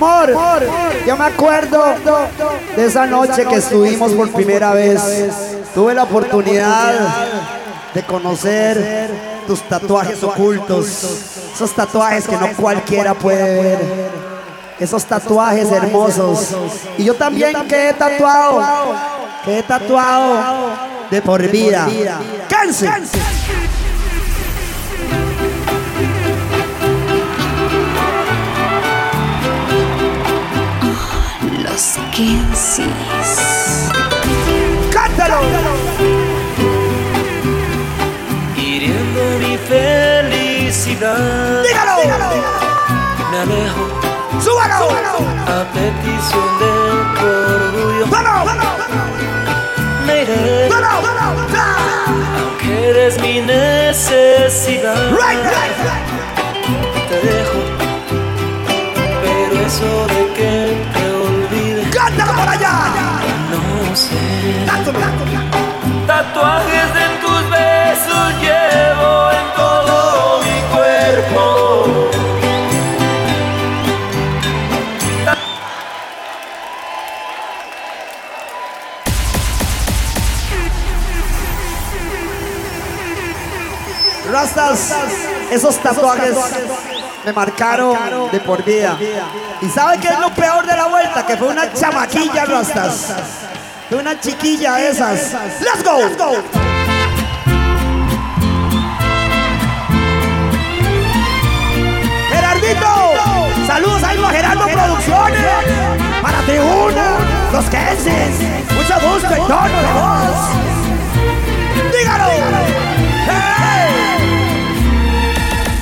[0.00, 0.66] Amor,
[1.06, 1.84] yo me acuerdo
[2.76, 5.00] de esa noche que estuvimos por primera vez.
[5.74, 6.94] Tuve la oportunidad
[7.94, 9.10] de conocer
[9.46, 10.86] tus tatuajes ocultos.
[11.54, 13.78] Esos tatuajes que no cualquiera puede ver.
[14.78, 16.56] Esos tatuajes hermosos.
[16.96, 18.62] Y yo también quedé tatuado.
[19.44, 20.40] Quedé tatuado
[21.10, 21.88] de por vida.
[22.48, 22.88] ¡Canse!
[32.10, 33.88] Los Kensis.
[34.92, 35.40] ¡Cántalo!
[38.56, 41.16] hiriendo mi felicidad.
[41.62, 41.96] ¡Dígalo!
[43.30, 43.84] Me alejo
[44.40, 44.88] ¡Súbalo!
[45.46, 46.72] a petición de
[47.20, 48.06] tu orgullo.
[48.10, 48.44] ¡Vamos!
[48.46, 48.66] ¡Vamos!
[50.06, 51.02] Me iré, ¡Vamos!
[51.02, 51.50] ¡Vamos!
[52.40, 55.10] aunque eres mi necesidad.
[55.10, 55.76] Right, right,
[57.08, 57.60] Te dejo,
[59.22, 60.09] pero eso
[66.06, 72.10] Tatuajes de tus besos llevo en todo mi cuerpo.
[84.32, 84.92] Rastas,
[85.52, 86.36] esos tatuajes
[87.24, 87.96] me marcaron
[88.32, 88.98] de por vida.
[89.60, 91.24] ¿Y sabe qué es lo peor de la vuelta?
[91.24, 93.14] Que fue una chamaquilla, Rastas.
[93.90, 95.32] Fue una chiquilla de esas.
[95.60, 95.98] ¡Let's go!
[95.98, 96.30] ¡Let's go!
[102.30, 102.86] ¡Gerardito!
[103.66, 105.40] ¡Saludos ahí a Gerardo Producciones!
[106.22, 107.18] ¡Para Tribuna!
[107.52, 108.38] ¡Los Kensis!
[108.76, 110.38] ¡Mucho gusto y tono de voz!
[111.92, 112.30] ¡Dígalo!
[113.26, 113.90] ¡Hey!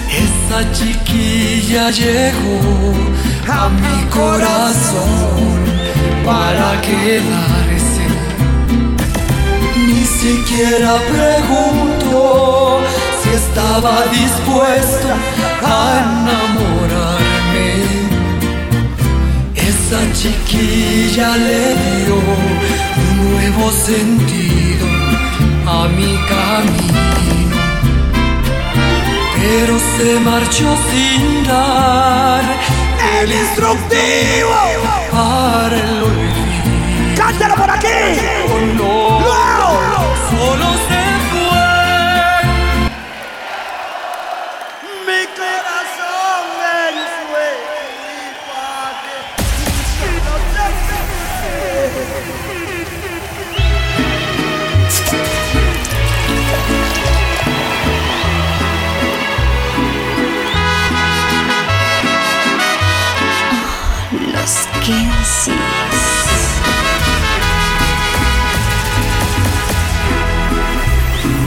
[0.09, 2.95] Esa chiquilla llegó
[3.53, 5.59] a mi corazón
[6.25, 7.58] para quedarse.
[10.21, 12.81] Siquiera preguntó
[13.23, 15.15] si estaba dispuesta
[15.65, 17.71] a enamorarme.
[19.55, 24.87] Esa chiquilla le dio un nuevo sentido
[25.67, 27.57] a mi camino,
[29.41, 32.43] pero se marchó sin dar
[33.21, 34.57] el instructivo
[35.13, 37.17] para el olvido.
[37.17, 37.87] ¡Cántalo por aquí!
[38.51, 39.88] Oh, no,
[40.49, 41.69] solo se fue.
[45.07, 46.95] Mi corazón en
[64.33, 64.53] Los
[64.85, 65.68] Kensis.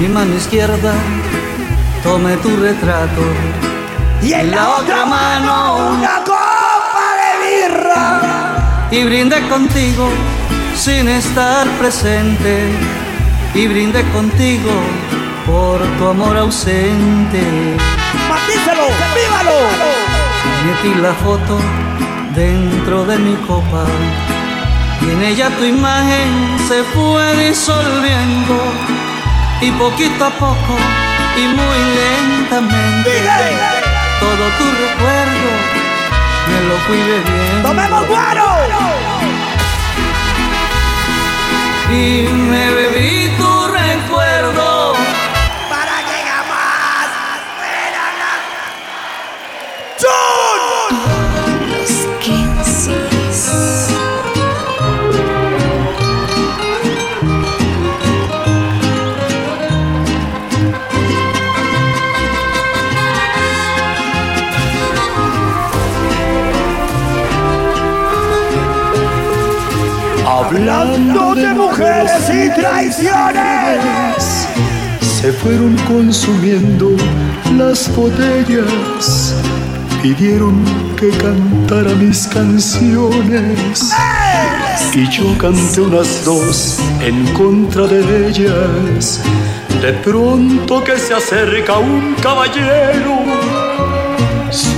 [0.01, 0.95] Mi mano izquierda
[2.01, 3.21] tome tu retrato
[4.23, 8.87] Y en la otra mano una copa de birra.
[8.89, 10.09] y brindé contigo
[10.75, 12.71] sin estar presente
[13.53, 14.71] y brindé contigo
[15.45, 17.43] por tu amor ausente.
[18.27, 18.87] ¡Matícelo!
[19.15, 19.59] ¡Vívalo!
[20.65, 21.59] Metí la foto
[22.33, 23.85] dentro de mi copa
[25.01, 28.90] y en ella tu imagen se fue disolviendo
[29.61, 30.77] y poquito a poco
[31.37, 33.11] y muy lentamente
[34.19, 35.81] todo tu recuerdo
[36.47, 37.69] me lo fui bebiendo.
[37.69, 38.47] ¡Tomemos guaro!
[41.91, 44.70] Y me bebí tu recuerdo
[70.53, 74.47] Hablando de mujeres y traiciones.
[74.99, 76.89] Se fueron consumiendo
[77.57, 79.33] las botellas.
[80.01, 80.61] Pidieron
[80.97, 83.93] que cantara mis canciones.
[84.93, 89.21] Y yo canté unas dos en contra de ellas.
[89.81, 93.60] De pronto que se acerca un caballero.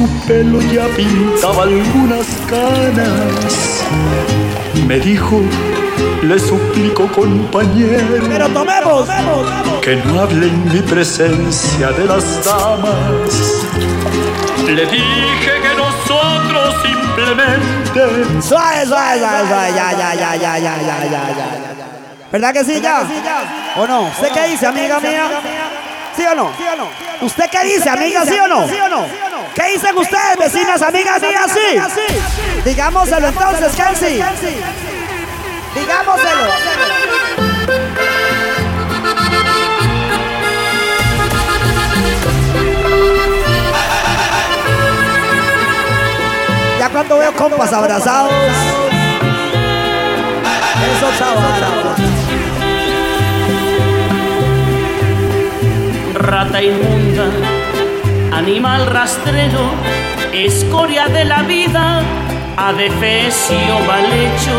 [0.03, 3.85] Su pelo ya pintaba algunas canas.
[4.85, 5.41] Me dijo,
[6.23, 8.19] le suplico compañero.
[8.27, 9.07] Pero tomemos,
[9.81, 13.63] que no hable en mi presencia de las damas.
[14.65, 19.71] Le dije que nosotros simplemente Suave, suave, suave, suave.
[19.73, 21.45] Ya, ya, ya, ya, ya, ya, ya, ya.
[22.29, 23.07] ¿Verdad que sí, ya?
[23.77, 24.07] ¿O no?
[24.07, 25.29] ¿Usted qué dice, amiga mía?
[26.13, 26.51] ¿Sí o no?
[27.21, 29.32] ¿Usted qué dice, amiga, sí o no?
[29.55, 32.61] ¿Qué dicen ustedes, vecinas, amigas mías, sí?
[32.65, 34.25] Digámoselo entonces, Kenzie.
[35.75, 36.43] Digámoselo.
[46.79, 48.33] Ya cuando veo compas abrazados,
[50.97, 51.63] eso chaval.
[56.13, 57.25] rata inmunda,
[58.37, 59.71] animal rastrero,
[60.33, 62.01] escoria de la vida,
[62.57, 64.57] adefesio mal hecho.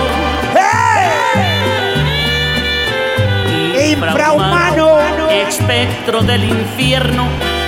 [3.91, 4.99] Infrahumano.
[5.29, 7.27] espectro del infierno,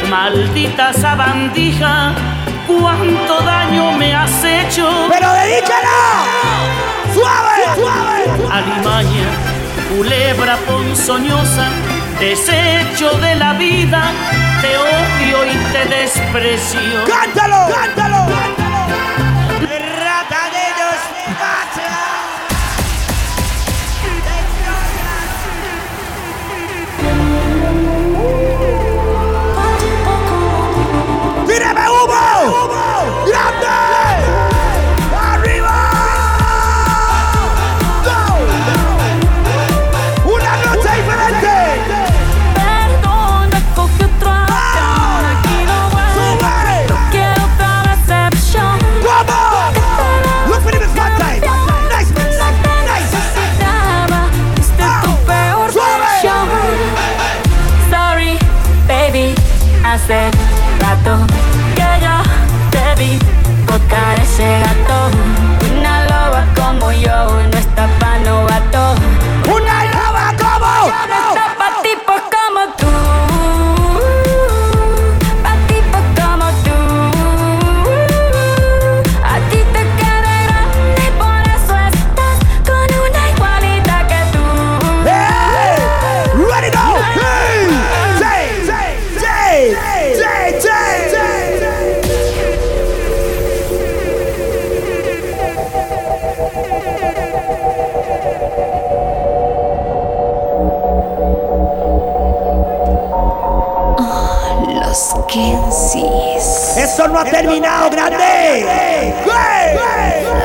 [0.09, 2.12] maldita sabandija,
[2.67, 4.89] cuánto daño me has hecho.
[5.10, 6.25] ¡Pero dedícala!
[7.12, 8.25] ¡Suave, suave!
[8.51, 9.28] Alimaña,
[9.94, 11.68] culebra ponzoñosa,
[12.20, 14.12] desecho de la vida,
[14.60, 17.05] te odio y te desprecio.
[17.07, 17.75] ¡Cántalo!
[17.75, 18.17] ¡Cántalo!
[18.28, 18.56] Rata
[107.07, 109.15] Esto no ha terminado, grande.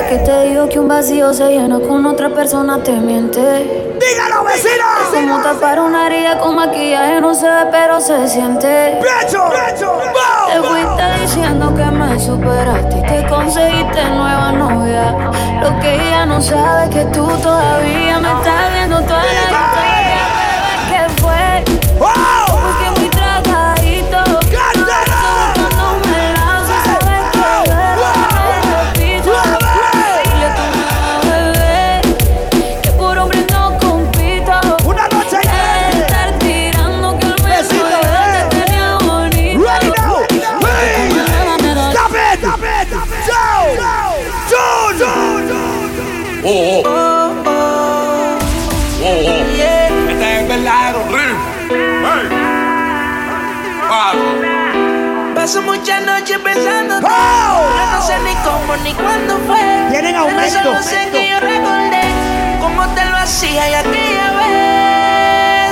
[0.07, 3.39] Que te digo que un vacío se llena con otra persona te miente.
[3.99, 4.83] Dígalo, vecino.
[5.11, 8.99] Como tapar una herida con maquillaje no se ve, pero se siente.
[9.01, 9.49] ¡Pecho!
[9.49, 9.97] ¡Pecho!
[10.51, 15.15] Te fuiste diciendo que me superaste y que conseguiste nueva novia.
[15.61, 18.80] Lo que ella no sabe es que tú todavía me estás viendo
[58.43, 59.59] cómo ni cuándo fue
[59.91, 60.63] Tienen Pero aumento.
[60.63, 62.01] solo sé que yo recordé
[62.59, 64.31] Cómo te lo hacía y aquella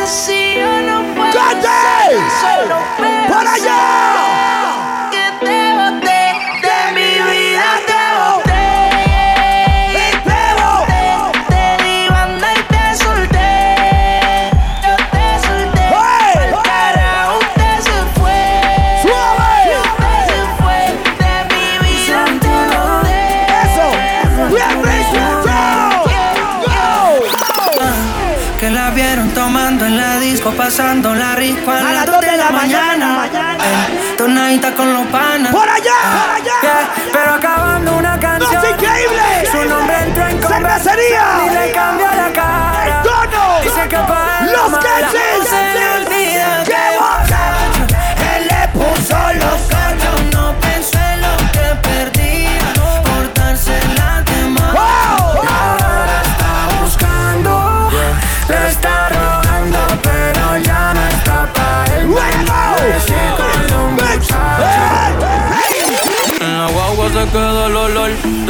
[0.01, 1.67] vez Si yo no puedo ¡Cante!
[1.67, 4.59] ser solo pero ¡Para allá!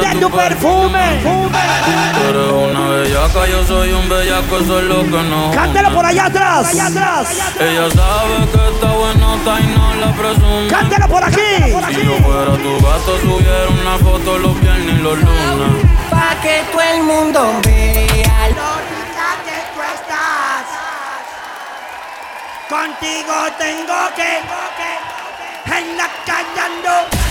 [0.10, 1.20] De, ¡De tu perfume!
[1.24, 1.50] Tú
[2.30, 5.52] eres una bellaca, yo soy un bellaco, eso es lo que no.
[5.54, 6.68] ¡Cántelo por allá atrás!
[6.68, 7.28] allá atrás!
[7.60, 10.68] Ella sabe que está buenota y no la presume.
[10.70, 11.40] ¡Cántelo por aquí!
[11.94, 15.86] Si yo fuera tu gato, subiera una foto los viernes y los lunes.
[16.10, 18.30] Pa' que todo el mundo vea
[22.70, 24.38] Contigo tengo que
[25.76, 27.29] en la calle ando.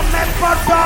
[0.00, 0.76] Yo me porto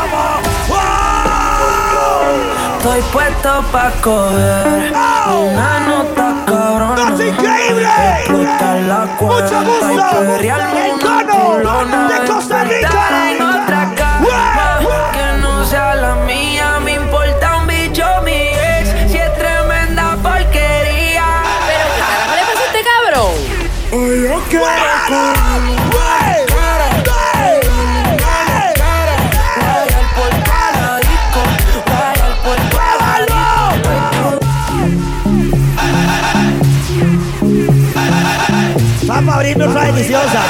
[2.78, 4.92] Estoy puesto pa' coger
[5.26, 7.14] una nota cabrona.
[7.14, 7.88] ¡Es increíble!
[8.18, 9.92] Explotar la cuenta ¡Mucho gusto!
[9.92, 12.08] y perrearme ¡El una cono culona.
[12.08, 13.13] de Costa Rica!
[40.04, 40.42] Deliciosa.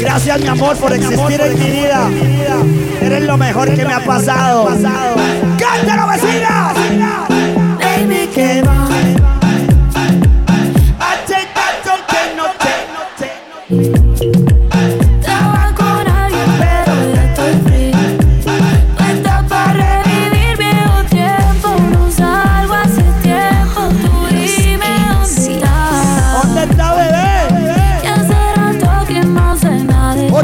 [0.00, 2.08] Gracias, mi amor, por existir en mi vida.
[3.00, 4.68] Eres lo mejor que me ha pasado.
[5.58, 6.77] ¡Cántalo, vecina!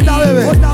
[0.04, 0.73] Nada de ¿Dónde está, ti.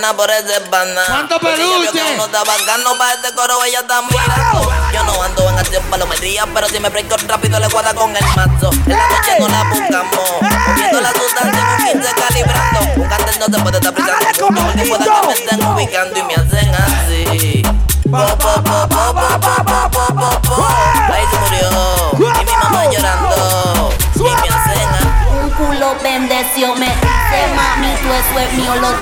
[0.00, 1.02] Pena por ese banda.
[1.06, 1.92] ¿Cuánto peluche?
[1.92, 4.72] que uno está bacano para este coro, ella está mirando.
[4.92, 8.24] Yo no ando en acción palometría, pero si me breako rápido le guarda con el
[8.34, 8.70] mazo.
[8.86, 10.30] En la noche no la buscamos.
[10.68, 12.80] Moviendo la sustancia un 15 calibrando.
[12.96, 14.46] Un cartel no se puede estar frisando.
[14.46, 17.62] Como el tipo de que me estén ubicando y me hacen así.
[18.10, 20.66] Po, po, po, po, po, po, po, po, po, po.
[21.12, 22.10] Ahí se murió.
[22.14, 23.92] Y mi mamá llorando.
[24.16, 25.10] Y me hacen así.
[25.42, 28.72] Un culo bendeció, me dice mami, tú eso es mío.
[28.72, 28.99] Despierto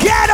[0.00, 0.33] Get up!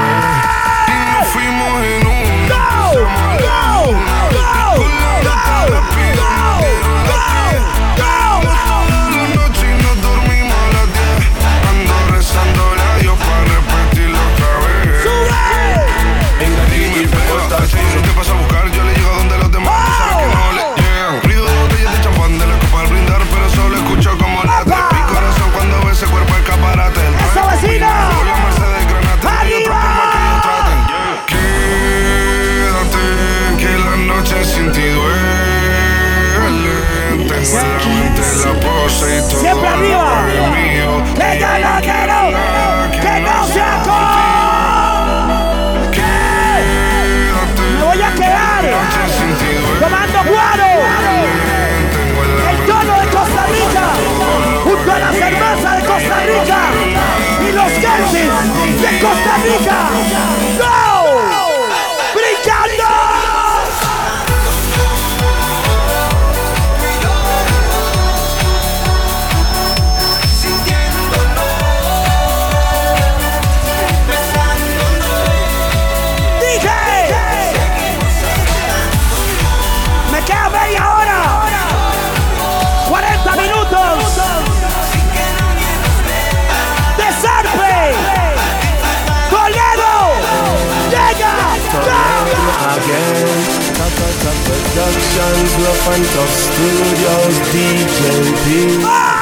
[95.61, 98.81] your front of studios DJP.
[98.83, 99.20] Ah!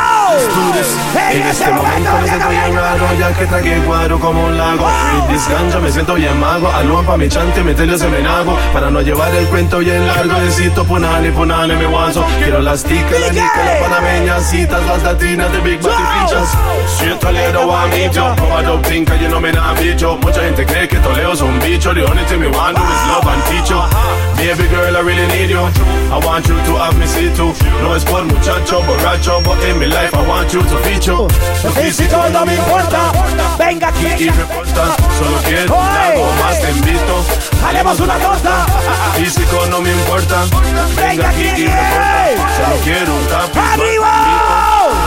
[1.31, 4.87] En este momento me siento bien raro Ya que tragué cuadro como un lago.
[5.27, 6.71] Mi descanso me siento bien mago.
[6.71, 8.57] Algo pa' mi chante, meterle ese menago.
[8.73, 13.19] Para no llevar el cuento bien largo Necesito punani, punani, mi guaso Quiero las ticas,
[13.19, 16.49] la nica, las panameñas Citas, las latinas de Big Body Features
[16.97, 20.87] Soy Toledo amigo Como a Dope Tinka, you know me nah bicho Mucha gente cree
[20.87, 21.93] que Toledo es un bicho.
[21.93, 23.81] The only thing me want do is love and teach you.
[24.37, 25.59] Baby girl, I really need you.
[25.59, 27.53] I want you to have me see too.
[27.81, 31.27] No es por muchacho, borracho, but in my life I want feature.
[31.63, 33.11] Lo físico no me importa.
[33.57, 34.05] Venga aquí.
[34.05, 37.25] Y me importa, solo quiero algo más, te invito.
[37.65, 38.65] Haremos una torta.
[39.15, 40.45] Físico no me importa.
[40.95, 42.55] Venga aquí y me importa.
[42.57, 43.59] Solo quiero un tapito.
[43.59, 44.13] ¡Arriba!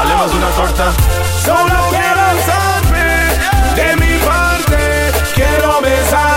[0.02, 0.92] Haremos una torta.
[1.44, 3.38] Solo quiero saber
[3.76, 5.12] de mi parte.
[5.34, 6.31] Quiero besarte,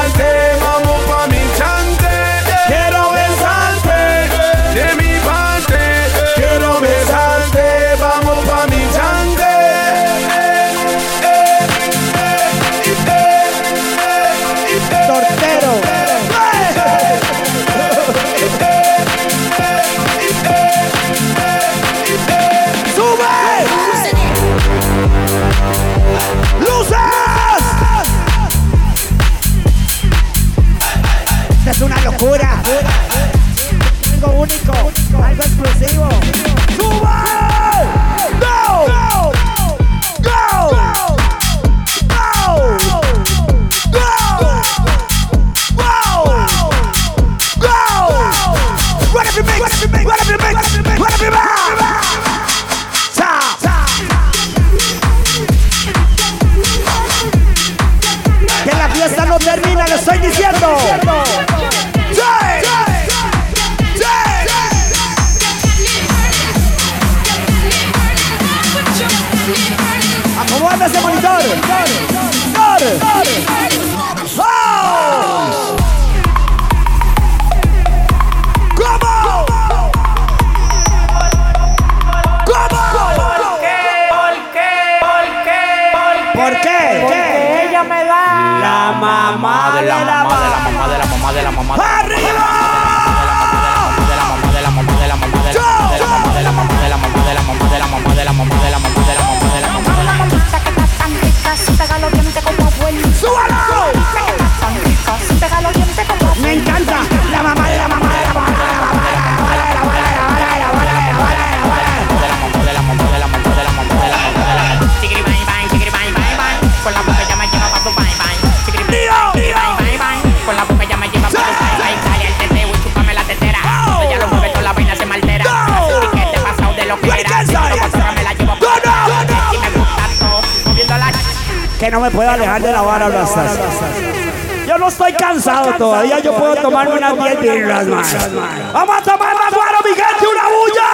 [137.50, 138.74] unas 10 birras más.
[138.74, 140.28] ¡Vamos a tomar más guaro, mi gente!
[140.28, 140.90] ¡Una bulla!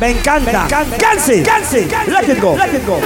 [0.00, 0.66] Me encanta.
[0.98, 1.42] ¡Canse!
[1.42, 1.88] ¡Canse!
[2.08, 2.56] ¡Let it go!
[2.56, 2.98] ¡Let it go!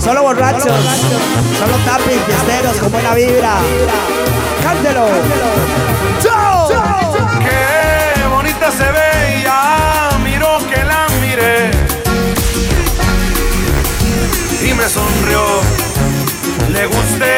[0.00, 3.54] Solo borrachos, solo tapping, fiesteros con buena vibra.
[4.62, 5.06] ¡Cántelo!
[16.74, 17.34] Le gusté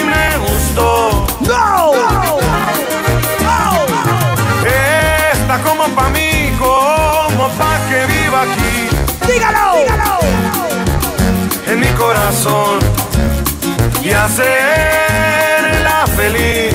[0.00, 1.26] y me gustó.
[1.40, 1.92] ¡No!
[5.32, 8.88] Está como pa' mí, como pa' que viva aquí.
[9.32, 9.76] ¡Dígalo!
[9.78, 10.18] ¡Dígalo!
[11.68, 12.78] En mi corazón
[14.02, 16.74] y hacerla feliz.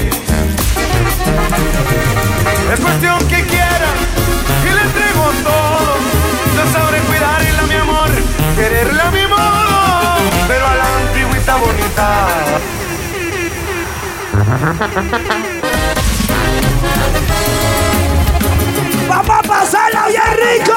[2.74, 3.90] Es cuestión que quiera
[4.64, 5.92] y le entrego todo.
[6.56, 8.10] Yo sabré cuidarla, mi amor,
[8.56, 9.39] quererla mi modo,
[19.08, 20.74] ¡Vamos a pasarla bien rico!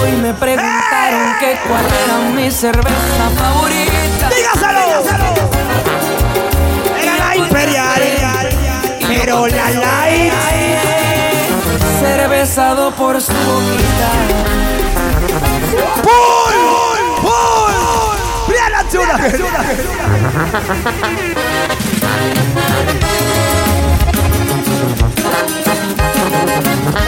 [0.00, 4.28] Hoy me preguntaron que cuál era mi cerveza favorita.
[4.30, 5.02] ¡Dígaselo!
[5.14, 5.31] Era
[9.24, 10.32] pero la light.
[12.00, 14.10] Ser besado por su boquita.
[16.02, 16.56] ¡Pull!
[18.48, 19.16] ¡Mira la chula!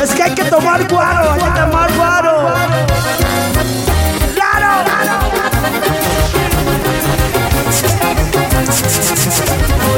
[0.02, 2.54] Es que hay que tomar guaro, hay que tomar guaro.
[4.34, 4.84] ¡Claro!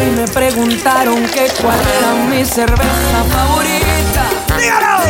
[0.07, 4.25] Hoy me preguntaron que cuál era mi cerveza favorita.
[4.57, 5.03] ¡Dígalo!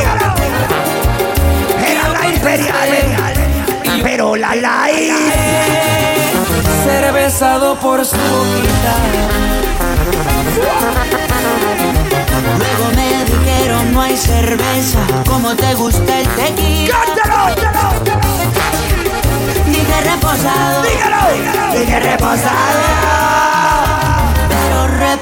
[1.87, 2.89] Era la imperial,
[4.03, 5.13] pero la light.
[6.85, 8.95] ser besado por su boquita.
[12.57, 16.97] Luego me dijeron no hay cerveza, como te gusta el tequila.
[19.67, 20.83] Dije reposado,
[21.75, 23.46] dije reposado,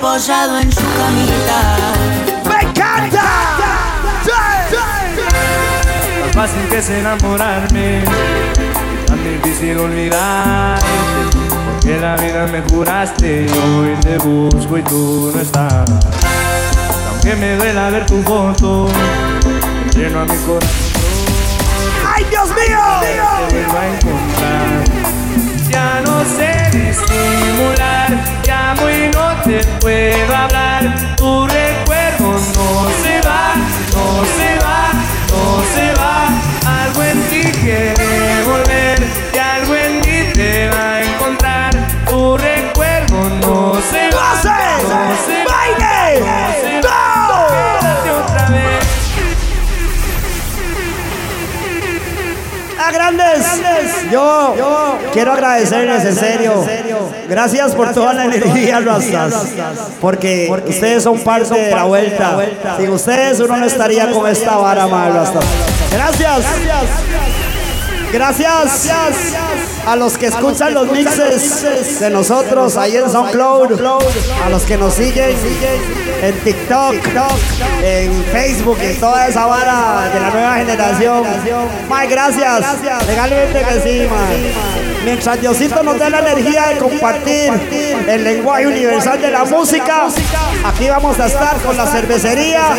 [0.05, 1.79] reposado en su camita.
[2.47, 3.23] ¡Me encanta!
[6.21, 10.85] Tan fácil que es enamorarme, y tan difícil olvidarte.
[11.49, 15.91] Porque la vida me juraste y hoy te busco y tú no estás.
[17.09, 18.89] Aunque me duela ver tu foto,
[19.95, 20.69] lleno a mi corazón.
[22.15, 22.81] ¡Ay, Dios mío!
[23.01, 24.85] Te vuelvo a encontrar.
[25.71, 28.11] Ya no sé disimular,
[28.47, 31.17] llamo y no te puedo hablar.
[31.17, 33.55] Tu recuerdo no se va,
[33.93, 34.93] no se va,
[35.31, 35.43] no
[35.75, 36.17] se va.
[36.83, 38.99] Algo en ti quiere volver
[39.35, 41.71] y algo en mí te va a encontrar.
[42.09, 45.45] Tu recuerdo no se va, no se va, no se
[46.81, 46.89] ¡Go!
[46.89, 47.49] va.
[47.81, 48.85] Quédate otra vez.
[52.79, 54.11] ¡A grandes!
[54.11, 56.65] Yo, yo quiero agradecerles en serio.
[57.29, 59.47] Gracias por toda la energía, Rastas.
[60.01, 62.37] Porque ustedes son parte de la vuelta.
[62.79, 65.45] Sin ustedes uno no estaría con esta vara, más, Rastas.
[65.93, 66.45] Gracias.
[68.13, 68.89] Gracias
[69.85, 73.73] a los que escuchan los mixes de nosotros ahí en SoundCloud,
[74.45, 75.35] a los que nos siguen
[76.23, 76.95] en TikTok,
[77.83, 81.25] en Facebook, en toda esa vara de la nueva generación.
[81.89, 82.65] Mae, gracias.
[83.09, 84.55] Legalmente que sí, mae.
[85.05, 87.53] Mientras Diosito nos dé la energía de compartir
[88.09, 90.09] el lenguaje universal de la música,
[90.65, 92.71] aquí vamos a estar con la cervecería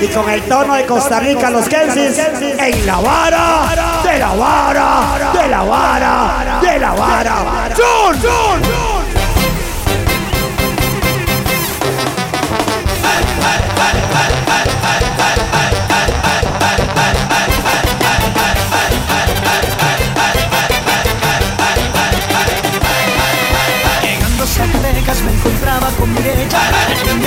[0.00, 2.18] y con el tono de Costa Rica, los Kensis,
[2.58, 7.74] en la vara de la vara, de la vara, de la vara.
[7.74, 8.63] ¡Jun!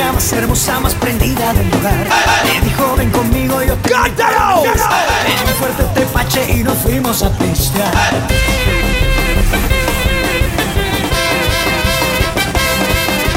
[0.08, 2.08] Niña más hermosa, más prendida del lugar
[2.46, 4.64] Me dijo ven conmigo yo te ¡Cántalo!
[4.66, 7.92] En un fuerte tepache y nos fuimos a pistear.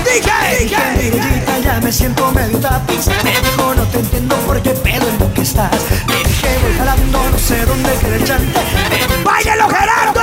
[0.05, 4.71] Dije, Dije, Mirellita, ya me siento medio tapiz Me dijo no te entiendo por qué
[4.71, 5.71] pedo en lo que estás
[6.09, 8.61] Me dije voy jalando, no sé dónde queda el chante
[9.25, 10.21] ¡Báilalo, Gerardo!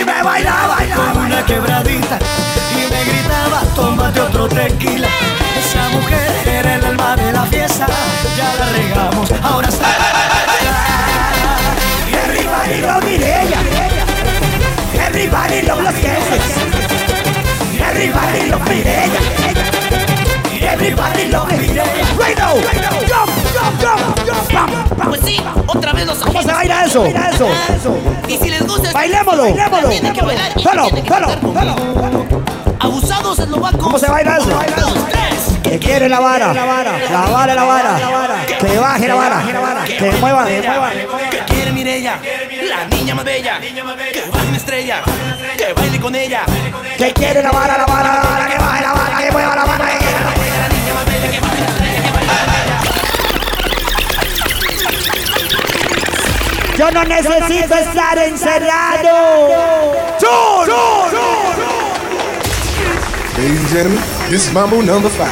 [0.00, 2.18] Y me baila, baila, con una quebradita
[3.48, 5.08] gritaba, tómate otro tequila.
[5.58, 7.86] Esa mujer era el alma de la fiesta,
[8.36, 9.86] ya la regamos, ahora está.
[12.12, 13.58] Everybody love Mireya.
[15.06, 15.94] Everybody love los.
[17.80, 19.20] Everybody love Mireya.
[20.72, 22.04] Everybody love Mireya.
[22.18, 22.54] Right now.
[23.08, 25.08] Jump, jump, jump, jump, jump, jump.
[25.08, 27.06] Pues sí, otra vez los ¿Cómo se baila eso?
[27.06, 27.48] eso?
[28.28, 29.88] Y si les gusta Bailémoslo, bailémoslo.
[29.88, 32.42] tienen que bailar Solo, solo, conmigo.
[32.80, 33.80] Abusados eslovacos.
[33.80, 34.50] ¿Cómo se baila eso?
[35.62, 38.46] Que quiere la vara, la vara, la vara, la vara.
[38.46, 39.42] Que baje la vara,
[39.84, 40.90] que mueva, que mueva.
[41.30, 42.18] Que quiere Mirella,
[42.68, 43.60] la niña más bella.
[43.60, 45.02] Que baile una estrella,
[45.56, 46.42] que baile con ella.
[46.96, 49.64] Que quiere la vara, la vara, la vara, que baje la vara, que mueva la
[49.64, 49.88] vara.
[49.88, 50.38] que quiere la
[56.78, 59.58] Yo no necesito estar encerrado.
[60.68, 61.17] Ladies
[63.68, 65.28] and gentlemen, this is Mambo number five.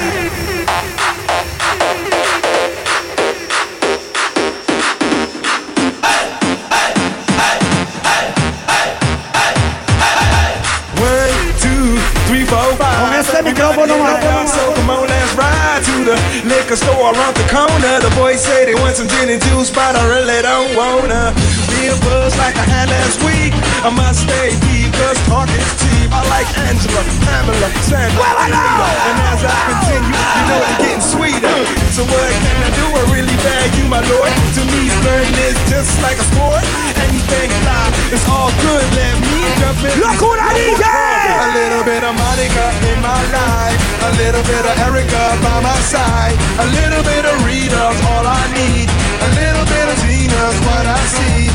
[11.00, 11.97] One, two,
[12.28, 12.97] three, four, five.
[12.98, 14.48] Con este micrófono, man.
[14.48, 18.00] So come on, let's ride to the liquor store around the corner.
[18.00, 21.32] The boys say they want some gin and juice, but I really don't wanna
[21.70, 23.52] be a buzz like I had last week.
[23.84, 25.95] I must stay deep, cause talk is cheap.
[26.10, 28.89] I like Angela, Pamela, Sandra, Anita.
[29.09, 31.59] And as I continue, you know it's getting sweeter.
[31.94, 32.86] So what can I do?
[32.94, 33.36] I really
[33.89, 34.33] my lord.
[34.57, 36.65] To me, flirting is just like a sport.
[37.01, 38.85] Anything fly, it's all good.
[38.99, 39.94] Let me jump in.
[40.02, 40.85] Locura DJ!
[40.85, 43.81] A little bit of Monica in my life.
[44.05, 46.36] A little bit of Erica by my side.
[46.60, 48.89] A little bit of Rita's all I need.
[49.26, 51.35] A little bit of Gina's what I see.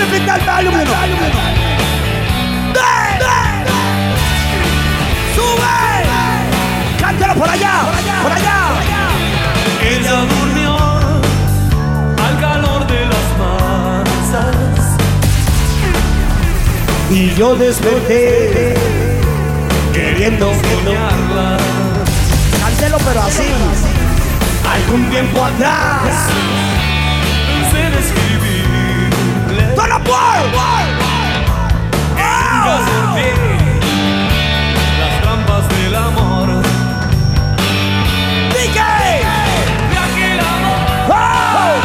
[0.00, 1.74] everything that's valuable enough.
[5.34, 5.76] ¡Sube!
[7.00, 7.82] ¡Cántalo por allá!
[7.84, 8.22] ¡Por allá!
[8.22, 8.54] ¡Por allá!
[9.82, 10.76] Ella durmió
[12.26, 14.96] al calor de las masas
[17.10, 18.74] Y yo desperté
[19.92, 21.58] queriendo soñarla
[22.60, 23.48] Cántelo pero así
[24.64, 26.28] Algún tiempo atrás
[32.76, 33.14] escribir ¡Tono
[35.00, 36.48] las trampas del amor.
[38.52, 41.76] De aquel amor.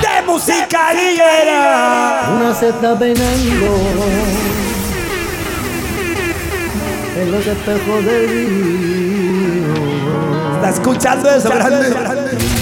[0.00, 2.30] De música liguera.
[2.36, 3.70] Una se está peinando
[7.16, 9.74] en los espejos del río.
[10.56, 11.90] Está escuchando eso, grande.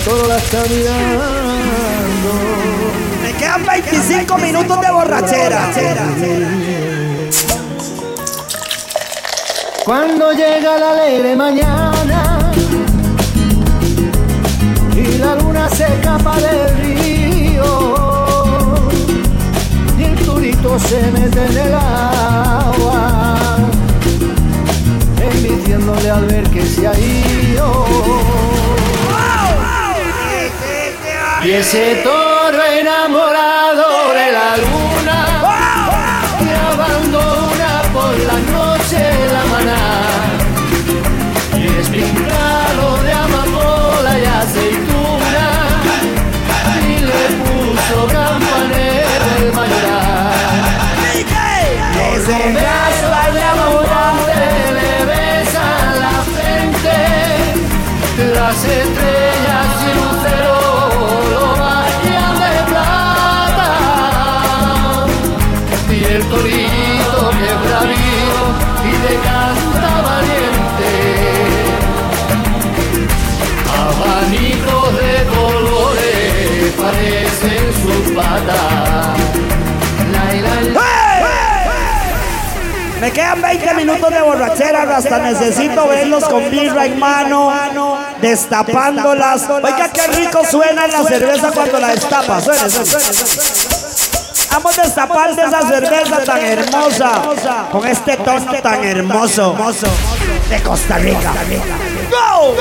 [0.04, 2.61] Todo la está mirando.
[3.52, 5.70] Quedan 25 minutos de borrachera.
[9.84, 12.50] Cuando llega la alegre mañana
[14.96, 17.94] y la luna se escapa del río
[19.98, 23.36] y el turito se mete en el agua,
[25.20, 27.84] envidiándole al ver que se ha ido.
[31.44, 33.31] Y ese toro enamorado
[52.52, 54.36] Brazo al enamorante
[54.76, 55.66] le besa
[56.02, 56.96] la frente.
[58.34, 60.58] Las estrellas y lucero
[61.32, 63.70] lo bañan de plata.
[65.88, 68.40] Y el torito que es bravito
[68.84, 70.92] y le canta valiente.
[73.86, 78.91] Abanicos de colores parecen sus patas
[83.02, 87.52] Me quedan 20 minutos de borrachera, hasta necesito verlos con birra en mano,
[88.20, 89.50] destapándolas.
[89.50, 92.40] Oiga, qué rico suena la cerveza cuando la destapa.
[92.40, 93.08] Suena, suena, suena.
[94.52, 97.22] Vamos a destapar de esa cerveza tan hermosa,
[97.72, 99.56] con este tono tan hermoso
[100.48, 101.32] de Costa Rica.
[102.08, 102.54] ¡Go!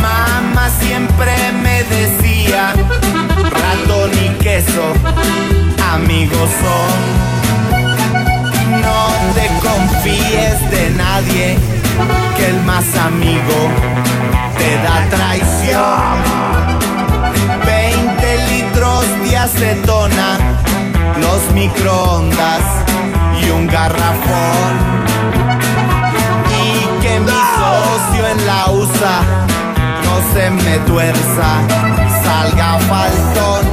[0.00, 2.72] Mamá siempre me decía,
[4.46, 4.92] queso,
[5.92, 6.98] amigos son.
[8.80, 9.00] No
[9.34, 11.58] te confíes de nadie,
[12.36, 13.58] que el más amigo
[14.56, 16.16] te da traición.
[17.66, 20.38] 20 litros de acetona,
[21.20, 22.62] los microondas
[23.42, 24.95] y un garrafón.
[30.46, 31.48] Se me tuerza,
[32.22, 33.66] salga faltón.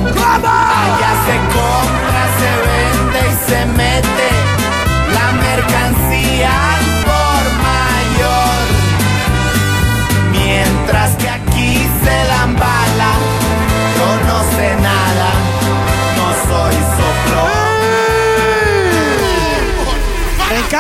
[0.44, 4.30] Allá se compra, se vende y se mete
[5.14, 6.73] la mercancía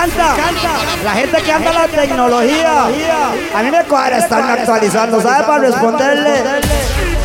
[0.05, 0.35] encanta.
[1.03, 2.85] La gente que anda la tecnología.
[3.55, 5.21] A mí me cuadra estarme actualizando.
[5.21, 5.43] ¿Sabe?
[5.45, 6.43] Para responderle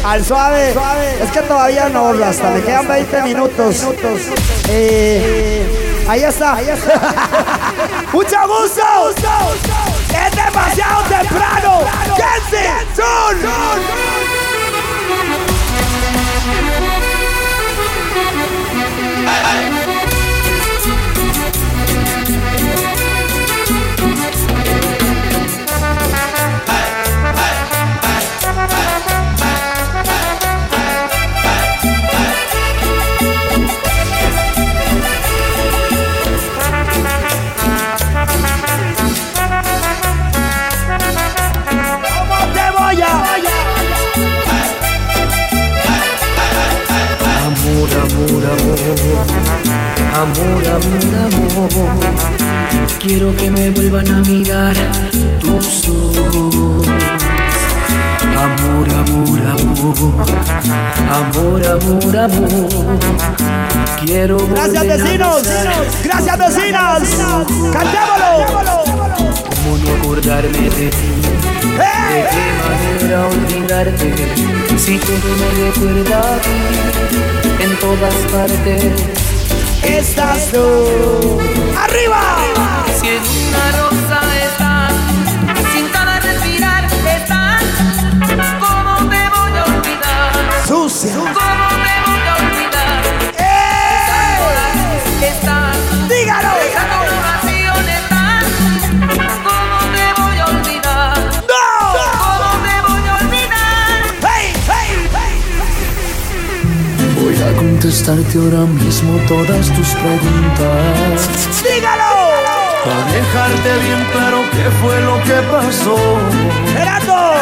[0.05, 0.75] al suave.
[1.21, 3.87] Es que todavía no, hasta me quedan 20 minutos.
[4.69, 6.55] Eh, ahí está.
[8.13, 8.83] Mucho gusto.
[10.11, 11.81] Es demasiado temprano.
[12.17, 12.89] Jensen,
[48.19, 48.81] Amor, amor,
[50.15, 52.19] amor, amor, amor.
[52.99, 54.75] Quiero que me vuelvan a mirar
[55.39, 56.89] tus ojos.
[58.37, 60.17] Amor, amor, amor,
[61.09, 62.99] amor, amor, amor.
[64.05, 65.43] Quiero Gracias vecinos.
[66.03, 67.03] Gracias vecinas.
[67.73, 68.33] Cantémoslo.
[69.63, 71.38] ¿Cómo no acordarme de ti?
[71.63, 74.09] ¿De qué manera olvidarte
[74.77, 76.59] si todo me recuerda a ti
[77.65, 78.93] en todas partes?
[79.83, 81.39] Estás tú.
[81.77, 82.21] ¡Arriba!
[82.21, 82.85] ¡Arriba!
[83.01, 84.93] Si en una rosa estás,
[85.73, 87.63] sin cada respirar estás,
[88.61, 90.33] ¿cómo te voy a olvidar?
[90.67, 91.15] ¡Sucia!
[91.15, 93.03] ¿Cómo te voy a olvidar?
[93.39, 93.47] ¡Eh!
[95.21, 96.68] Estás, estás, dígalo.
[107.79, 111.29] Contestarte ahora mismo todas tus preguntas.
[111.63, 112.11] ¡Dígalo!
[112.85, 115.97] Para dejarte bien claro qué fue lo que pasó.
[116.73, 117.35] ¡Gerardo!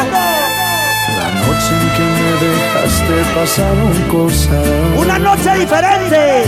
[1.17, 4.67] La noche en que me dejaste pasaron cosas.
[4.95, 6.43] ¡Una noche diferente!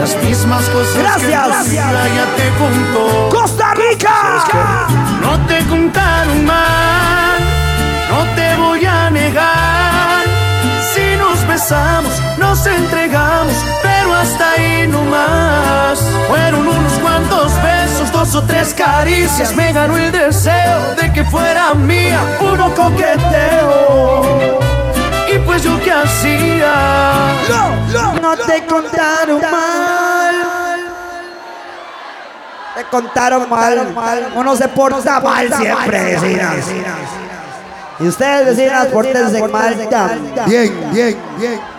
[0.00, 1.66] Las mismas cosas Gracias.
[1.68, 3.28] que amiga ya te contó.
[3.28, 4.86] ¡Costa Rica!
[5.20, 7.40] No te contaron mal,
[8.08, 9.73] no te voy a negar.
[11.54, 16.00] Besamos, nos entregamos, pero hasta ahí no más.
[16.26, 19.54] Fueron unos cuantos besos, dos o tres caricias.
[19.54, 24.58] Me ganó el deseo de que fuera mía, puro coqueteo.
[25.32, 26.74] Y pues yo qué hacía.
[28.20, 30.34] No te contaron mal.
[32.74, 34.32] Te contaron mal.
[34.34, 37.23] Uno se porta mal siempre, vecinas.
[38.00, 39.88] Y ustedes, vecinas, pórtense mal.
[40.46, 41.73] Bien, bien, bien.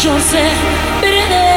[0.00, 0.52] Yo sé
[1.00, 1.47] perder.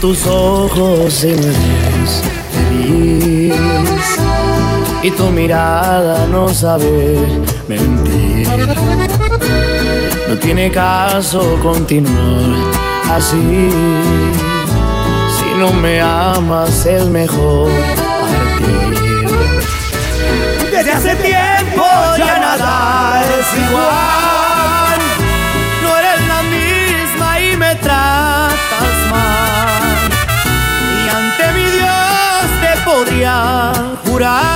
[0.00, 2.22] Tus ojos feliz
[5.02, 7.18] Y tu mirada no sabe
[7.68, 8.48] mentir.
[10.28, 12.56] No tiene caso continuar
[13.10, 13.70] así.
[15.36, 17.70] Si no me amas es mejor
[18.30, 18.98] partir.
[20.70, 21.84] Desde hace tiempo
[22.18, 24.29] ya nada es igual.
[34.20, 34.49] Podría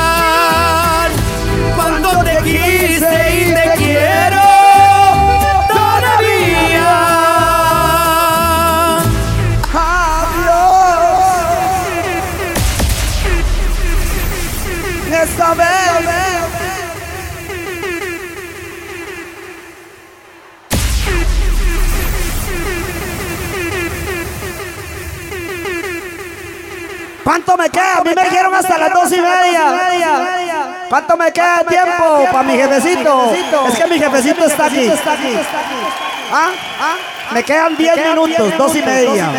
[27.55, 27.99] ¿Cuánto me queda?
[27.99, 30.87] A mí me dijeron hasta las dos y media.
[30.89, 33.33] ¿Cuánto me queda de tiempo para mi jefecito?
[33.69, 34.91] Es que mi jefecito está aquí.
[36.33, 36.51] ¿Ah?
[36.81, 36.95] ¿Ah?
[37.33, 39.31] Me quedan 10 minutos, dos y media.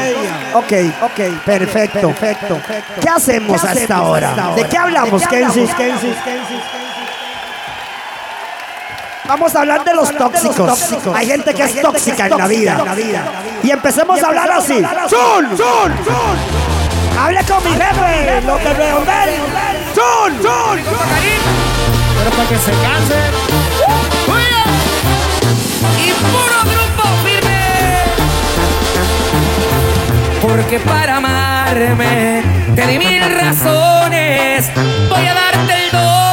[0.53, 2.61] Ok, ok, perfecto, perfecto.
[3.01, 4.53] ¿Qué hacemos a esta hora?
[4.55, 5.67] ¿De qué hablamos, Kenzie?
[9.27, 10.89] Vamos a hablar de los tóxicos.
[11.13, 12.77] Hay gente que es tóxica en la vida.
[13.61, 14.81] Y empecemos a hablar así.
[15.09, 15.49] ¡Zul!
[15.57, 16.74] ¡Zul!
[17.17, 19.03] Hable con mi jefe, lo que veo
[19.95, 20.33] ¡Zul!
[20.41, 20.81] ¡Zul!
[22.17, 23.19] Pero para que se canse.
[25.97, 27.63] Y puro grupo firme.
[30.41, 32.43] Porque para amarme
[32.75, 34.71] te di mil razones.
[35.09, 36.25] Voy a darte el doble.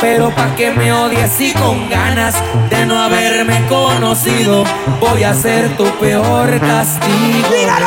[0.00, 2.34] Pero pa' que me odies y con ganas
[2.70, 4.64] de no haberme conocido,
[5.00, 7.48] voy a ser tu peor castigo.
[7.70, 7.80] A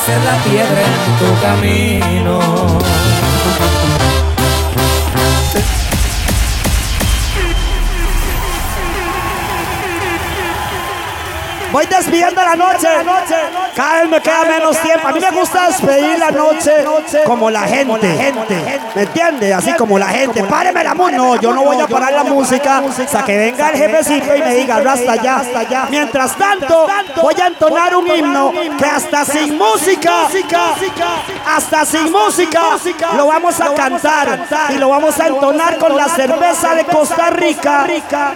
[0.00, 3.09] ser la piedra en tu camino.
[11.72, 12.88] Voy despidiendo la noche.
[13.74, 15.08] Cada vez me queda menos tiempo.
[15.08, 16.72] A mí me gusta despedir la noche
[17.24, 18.34] como la gente.
[18.94, 19.54] ¿Me entiende?
[19.54, 20.42] Así como la gente.
[20.44, 21.16] Páreme la música.
[21.16, 24.54] No, yo no voy a parar la música hasta que venga el jefecito y me
[24.54, 25.86] diga, hasta ya.
[25.90, 26.86] Mientras tanto,
[27.20, 30.28] voy a entonar un himno que hasta sin música,
[31.46, 32.62] hasta sin música,
[33.16, 37.86] lo vamos a cantar y lo vamos a entonar con la cerveza de Costa Rica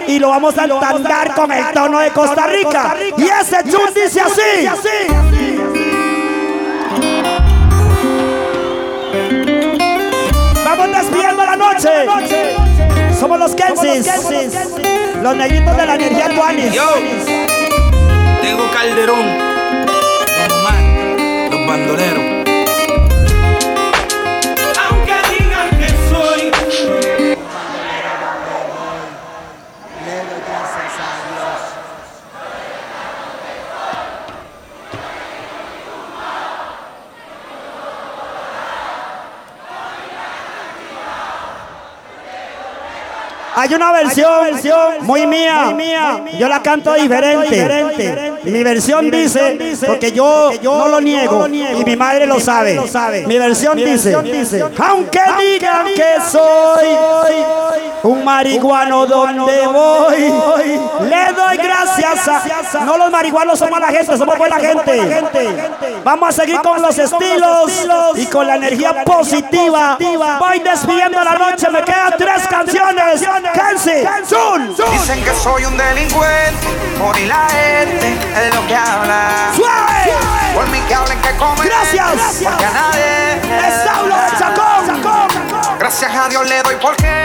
[0.07, 2.95] y lo vamos a entonar con el tono de Costa Rica.
[3.17, 4.67] Y ese chun dice así.
[10.63, 11.89] Vamos despidiendo la noche.
[13.19, 14.07] Somos los Kensis.
[15.21, 16.73] Los negritos de la energía Tuanis.
[16.73, 16.89] Yo,
[18.41, 19.25] tengo Calderón,
[19.85, 22.24] Don Omar, los bandoleros.
[43.65, 45.73] Hay una versión muy mía.
[46.37, 48.33] Yo la canto diferente.
[48.43, 52.79] Mi versión dice, porque yo no lo niego y mi madre lo sabe.
[53.25, 54.15] Mi versión dice,
[54.77, 56.87] aunque digan que soy
[58.03, 60.31] un marihuano donde voy,
[61.09, 62.85] le doy gracias a...
[62.85, 65.71] No los marihuanos somos la gente, somos buena gente.
[66.03, 67.71] Vamos a seguir con los estilos
[68.15, 69.97] y con la energía positiva.
[70.39, 73.25] Voy despidiendo la noche, me quedan tres canciones.
[73.55, 74.91] Kenzie, Zul, Zul.
[74.91, 76.67] Dicen que soy un delincuente,
[76.99, 78.17] por y la gente
[78.47, 79.51] es lo que habla.
[79.55, 80.13] Suave.
[80.53, 81.65] Por mí que hablen que comen.
[81.65, 82.41] Gracias.
[82.43, 83.67] Porque a nadie.
[83.67, 84.85] Es Saulo de Chacón.
[85.79, 87.24] Gracias a Dios le doy porque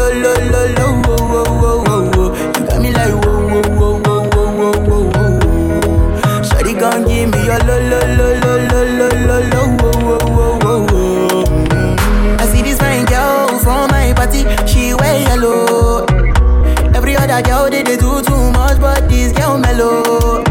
[17.43, 20.43] Girl they, they do too much, but this girl mellow.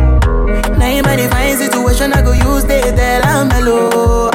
[0.78, 4.31] Now in my fine situation, I go use they tell I'm mellow.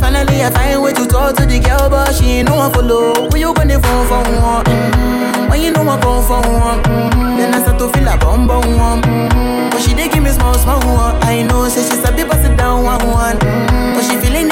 [0.00, 3.28] Finally, I find way to talk to the girl, but she ain't no one follow.
[3.30, 4.64] Who you gonna phone for one?
[4.64, 5.50] Mm-hmm.
[5.50, 7.36] When you know I come for one, mm-hmm.
[7.36, 9.02] then I start to feel a bum bum one.
[9.02, 9.70] Mm-hmm.
[9.70, 11.16] But she dey give me small small one.
[11.22, 13.36] I know, say she's a bit pass it down one one.
[13.38, 13.94] Mm-hmm.
[13.94, 14.48] But she feeling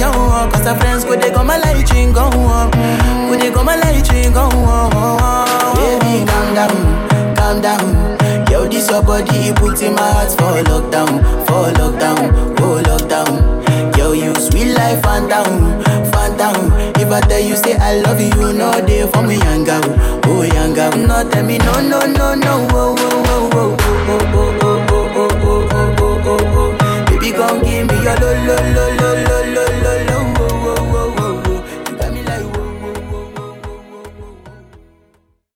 [0.00, 0.50] insecure, one.
[0.50, 2.70] cause her friends could they come my light ring go on.
[3.30, 5.76] Could they come my light ring go on?
[5.76, 8.50] Baby, calm down, calm down.
[8.50, 13.96] Yo, this your body, it puts in my heart for lockdown, for lockdown, oh lockdown.
[13.96, 15.80] Yo, you sweet life, phantom.
[16.36, 16.72] down.
[16.96, 19.82] If I tell you say I love you, no day for me, young girl,
[20.26, 20.92] oh young girl.
[20.96, 23.29] No tell me no, no, no, no, oh, oh, oh.